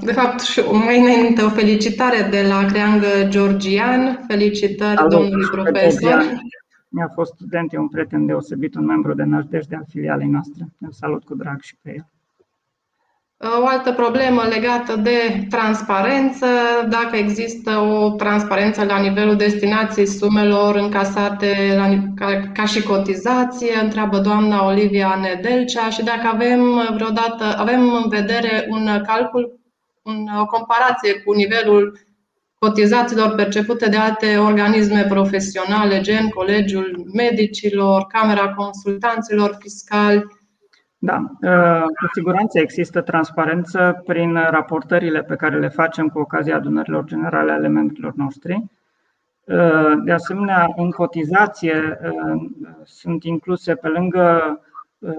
de 0.03 0.13
fapt, 0.13 0.41
și 0.41 0.61
mai 0.61 1.01
înainte 1.01 1.43
o 1.43 1.49
felicitare 1.49 2.29
de 2.31 2.43
la 2.49 2.65
Creangă 2.65 3.07
Georgian. 3.29 4.25
Felicitări 4.27 4.97
Salut, 4.97 5.11
domnului 5.11 5.49
profesor. 5.51 6.23
Mi-a 6.89 7.11
fost 7.15 7.33
student, 7.35 7.73
e 7.73 7.79
un 7.79 7.89
prieten 7.89 8.27
deosebit, 8.27 8.75
un 8.75 8.85
membru 8.85 9.15
de 9.15 9.23
nădejde 9.23 9.77
al 9.77 9.85
filialei 9.89 10.29
noastre. 10.29 10.69
Îl 10.81 10.93
salut 10.93 11.25
cu 11.25 11.35
drag 11.35 11.61
și 11.61 11.77
pe 11.83 11.93
el. 11.95 12.07
O 13.39 13.67
altă 13.67 13.93
problemă 13.93 14.43
legată 14.43 14.97
de 14.97 15.47
transparență, 15.51 16.47
dacă 16.89 17.17
există 17.17 17.79
o 17.79 18.11
transparență 18.11 18.85
la 18.85 18.99
nivelul 18.99 19.37
destinației 19.37 20.07
sumelor 20.07 20.77
încasate 20.77 21.75
la, 21.77 21.89
ca, 22.15 22.51
ca 22.55 22.65
și 22.65 22.83
cotizație, 22.83 23.79
întreabă 23.83 24.19
doamna 24.19 24.67
Olivia 24.67 25.19
Nedelcea 25.21 25.91
și 25.91 26.03
dacă 26.03 26.27
avem 26.33 26.91
vreodată, 26.95 27.45
avem 27.57 27.95
în 27.95 28.09
vedere 28.09 28.67
un 28.69 29.03
calcul, 29.07 29.61
un, 30.03 30.27
o 30.41 30.47
comparație 30.47 31.13
cu 31.13 31.33
nivelul 31.33 31.99
cotizațiilor 32.59 33.35
percepute 33.35 33.89
de 33.89 33.97
alte 33.97 34.37
organisme 34.37 35.07
profesionale, 35.09 36.01
gen 36.01 36.29
Colegiul 36.29 37.11
Medicilor, 37.13 38.07
Camera 38.07 38.55
Consultanților 38.55 39.57
Fiscali, 39.61 40.25
da, 40.99 41.25
uh, 41.41 41.83
cu 41.83 42.07
siguranță 42.13 42.59
există 42.59 43.01
transparență 43.01 44.03
prin 44.07 44.35
raportările 44.35 45.23
pe 45.23 45.37
care 45.37 45.59
le 45.59 45.69
facem 45.69 46.09
cu 46.09 46.19
ocazia 46.19 46.57
adunărilor 46.57 47.05
generale 47.05 47.53
ale 47.53 47.69
membrilor 47.69 48.13
noștri. 48.15 48.65
Uh, 49.45 49.93
de 50.05 50.13
asemenea, 50.13 50.73
în 50.77 50.91
cotizație 50.91 51.99
uh, 52.03 52.43
sunt 52.85 53.25
incluse 53.25 53.75
pe 53.75 53.89
lângă 53.89 54.61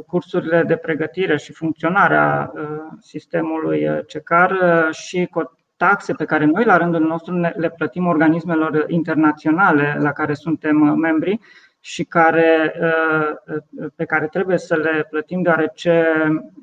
cursurile 0.07 0.63
de 0.63 0.75
pregătire 0.75 1.37
și 1.37 1.53
funcționarea 1.53 2.51
sistemului 2.99 3.87
CECAR 4.07 4.57
și 4.91 5.29
taxe 5.75 6.13
pe 6.13 6.25
care 6.25 6.45
noi, 6.45 6.65
la 6.65 6.77
rândul 6.77 7.01
nostru, 7.01 7.33
le 7.55 7.69
plătim 7.69 8.05
organismelor 8.05 8.85
internaționale 8.87 9.97
la 9.99 10.11
care 10.11 10.33
suntem 10.33 10.75
membri 10.77 11.39
și 11.87 12.03
care, 12.03 12.73
uh, 12.81 13.55
uh, 13.55 13.87
pe 13.95 14.05
care 14.05 14.27
trebuie 14.27 14.57
să 14.57 14.75
le 14.75 15.07
plătim 15.09 15.41
deoarece 15.41 16.05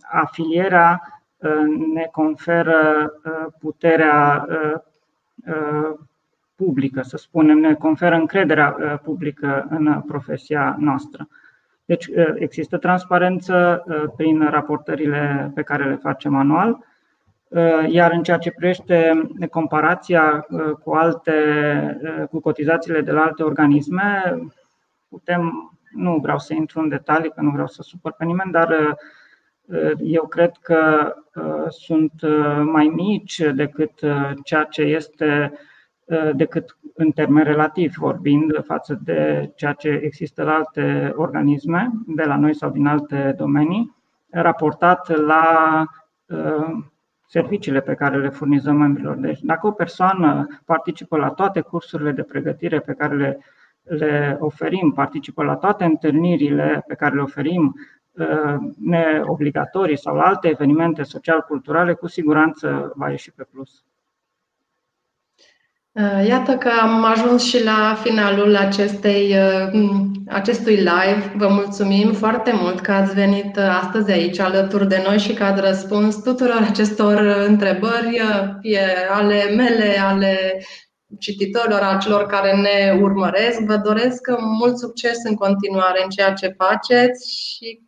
afilierea 0.02 1.22
uh, 1.36 1.50
ne 1.94 2.08
conferă 2.12 3.12
puterea 3.58 4.46
publică, 6.54 7.02
să 7.02 7.16
spunem, 7.16 7.58
ne 7.58 7.74
conferă 7.74 8.14
încrederea 8.14 8.70
publică 9.02 9.66
în 9.70 10.00
profesia 10.00 10.76
noastră. 10.78 11.28
Deci 11.84 12.10
există 12.34 12.78
transparență 12.78 13.84
prin 14.16 14.48
raportările 14.50 15.52
pe 15.54 15.62
care 15.62 15.88
le 15.88 15.98
facem 16.02 16.36
anual, 16.36 16.78
iar 17.88 18.12
în 18.12 18.22
ceea 18.22 18.38
ce 18.38 18.50
privește 18.50 19.28
comparația 19.50 20.46
cu 20.82 20.92
alte 20.92 21.32
cu 22.30 22.40
cotizațiile 22.40 23.00
de 23.00 23.12
la 23.12 23.22
alte 23.22 23.42
organisme, 23.42 24.22
putem, 25.14 25.72
nu 25.90 26.18
vreau 26.22 26.38
să 26.38 26.54
intru 26.54 26.80
în 26.80 26.88
detalii, 26.88 27.30
că 27.30 27.40
nu 27.40 27.50
vreau 27.50 27.66
să 27.66 27.82
supăr 27.82 28.12
pe 28.12 28.24
nimeni, 28.24 28.52
dar 28.52 28.96
uh, 29.64 29.92
eu 29.98 30.26
cred 30.26 30.52
că 30.62 31.12
uh, 31.34 31.66
sunt 31.68 32.12
uh, 32.22 32.62
mai 32.64 32.86
mici 32.86 33.42
decât 33.54 33.92
ceea 34.44 34.64
ce 34.64 34.82
este, 34.82 35.52
decât 36.32 36.78
în 36.94 37.10
termen 37.10 37.44
relativ 37.44 37.94
vorbind, 37.96 38.64
față 38.64 39.00
de 39.04 39.52
ceea 39.54 39.72
ce 39.72 39.88
există 39.88 40.42
la 40.42 40.54
alte 40.54 41.12
organisme, 41.16 41.90
de 42.06 42.24
la 42.24 42.36
noi 42.36 42.54
sau 42.54 42.70
din 42.70 42.86
alte 42.86 43.34
domenii, 43.38 43.96
raportat 44.30 45.16
la 45.16 45.84
serviciile 47.26 47.80
pe 47.80 47.94
care 47.94 48.18
le 48.18 48.28
furnizăm 48.28 48.76
membrilor. 48.76 49.16
Deci, 49.16 49.40
dacă 49.40 49.66
o 49.66 49.70
persoană 49.70 50.46
participă 50.64 51.16
la 51.16 51.28
toate 51.28 51.60
cursurile 51.60 52.12
de 52.12 52.22
pregătire 52.22 52.80
pe 52.80 52.92
care 52.92 53.16
le 53.16 53.38
le 53.84 54.36
oferim, 54.40 54.92
participă 54.92 55.42
la 55.42 55.56
toate 55.56 55.84
întâlnirile 55.84 56.84
pe 56.86 56.94
care 56.94 57.14
le 57.14 57.20
oferim 57.20 57.74
uh, 58.12 58.56
neobligatorii 58.78 59.98
sau 59.98 60.16
la 60.16 60.22
alte 60.22 60.48
evenimente 60.48 61.02
social-culturale, 61.02 61.92
cu 61.92 62.06
siguranță 62.06 62.92
va 62.94 63.10
ieși 63.10 63.32
pe 63.32 63.46
plus. 63.52 63.84
Uh, 65.92 66.26
iată 66.28 66.56
că 66.56 66.70
am 66.80 67.04
ajuns 67.04 67.44
și 67.44 67.64
la 67.64 67.96
finalul 68.02 68.56
acestei, 68.56 69.34
uh, 69.72 69.92
acestui 70.28 70.74
live. 70.74 71.32
Vă 71.36 71.48
mulțumim 71.48 72.12
foarte 72.12 72.52
mult 72.54 72.80
că 72.80 72.92
ați 72.92 73.14
venit 73.14 73.58
astăzi 73.58 74.10
aici 74.10 74.38
alături 74.38 74.88
de 74.88 75.02
noi 75.06 75.18
și 75.18 75.34
că 75.34 75.44
ați 75.44 75.60
răspuns 75.60 76.22
tuturor 76.22 76.66
acestor 76.68 77.18
întrebări, 77.48 78.20
fie 78.60 78.86
ale 79.10 79.42
mele, 79.56 79.98
ale 79.98 80.36
cititorilor, 81.18 81.80
a 81.80 81.96
celor 81.96 82.26
care 82.26 82.56
ne 82.56 82.98
urmăresc. 83.00 83.60
Vă 83.60 83.76
doresc 83.76 84.20
mult 84.58 84.78
succes 84.78 85.24
în 85.24 85.34
continuare 85.34 86.00
în 86.02 86.08
ceea 86.08 86.32
ce 86.32 86.54
faceți 86.56 87.32
și 87.32 87.80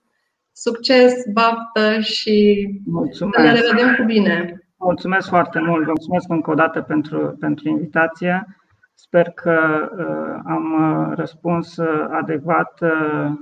succes, 0.52 1.14
baftă 1.32 2.00
și 2.00 2.66
mulțumesc. 2.86 3.38
ne 3.38 3.52
revedem 3.52 3.94
cu 3.94 4.04
bine. 4.04 4.60
Mulțumesc 4.78 5.28
foarte 5.28 5.60
mult, 5.60 5.84
vă 5.84 5.90
mulțumesc 5.90 6.28
încă 6.28 6.50
o 6.50 6.54
dată 6.54 6.80
pentru, 6.80 7.36
pentru 7.40 7.68
invitație. 7.68 8.46
Sper 8.94 9.30
că 9.30 9.88
uh, 9.98 10.40
am 10.46 10.64
uh, 10.72 11.16
răspuns 11.16 11.76
uh, 11.76 12.06
adecvat 12.10 12.80
uh, 12.80 13.32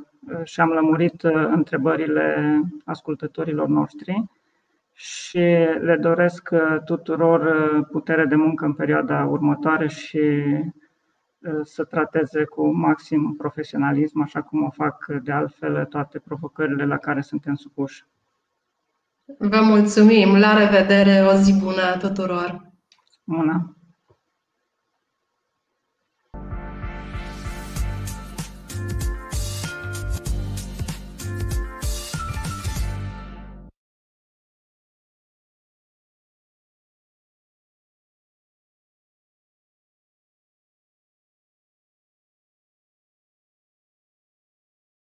și 0.44 0.60
am 0.60 0.68
lămurit 0.68 1.22
uh, 1.22 1.32
întrebările 1.52 2.60
ascultătorilor 2.84 3.68
noștri 3.68 4.24
și 4.94 5.38
le 5.80 5.96
doresc 6.00 6.48
uh, 6.52 6.76
tuturor 6.84 7.40
uh, 7.40 7.86
putere 7.90 8.24
de 8.24 8.34
muncă 8.34 8.64
în 8.64 8.72
perioada 8.72 9.24
următoare 9.24 9.88
și 9.88 10.18
uh, 10.18 11.60
să 11.62 11.84
trateze 11.84 12.44
cu 12.44 12.66
maxim 12.66 13.34
profesionalism, 13.38 14.20
așa 14.20 14.42
cum 14.42 14.64
o 14.64 14.70
fac 14.70 15.06
de 15.22 15.32
altfel 15.32 15.84
toate 15.84 16.18
provocările 16.18 16.86
la 16.86 16.96
care 16.96 17.20
suntem 17.20 17.54
supuși. 17.54 18.04
Vă 19.38 19.60
mulțumim! 19.60 20.36
La 20.36 20.58
revedere! 20.58 21.26
O 21.26 21.34
zi 21.34 21.58
bună 21.58 21.96
tuturor! 21.98 22.72
Bună! 23.24 23.73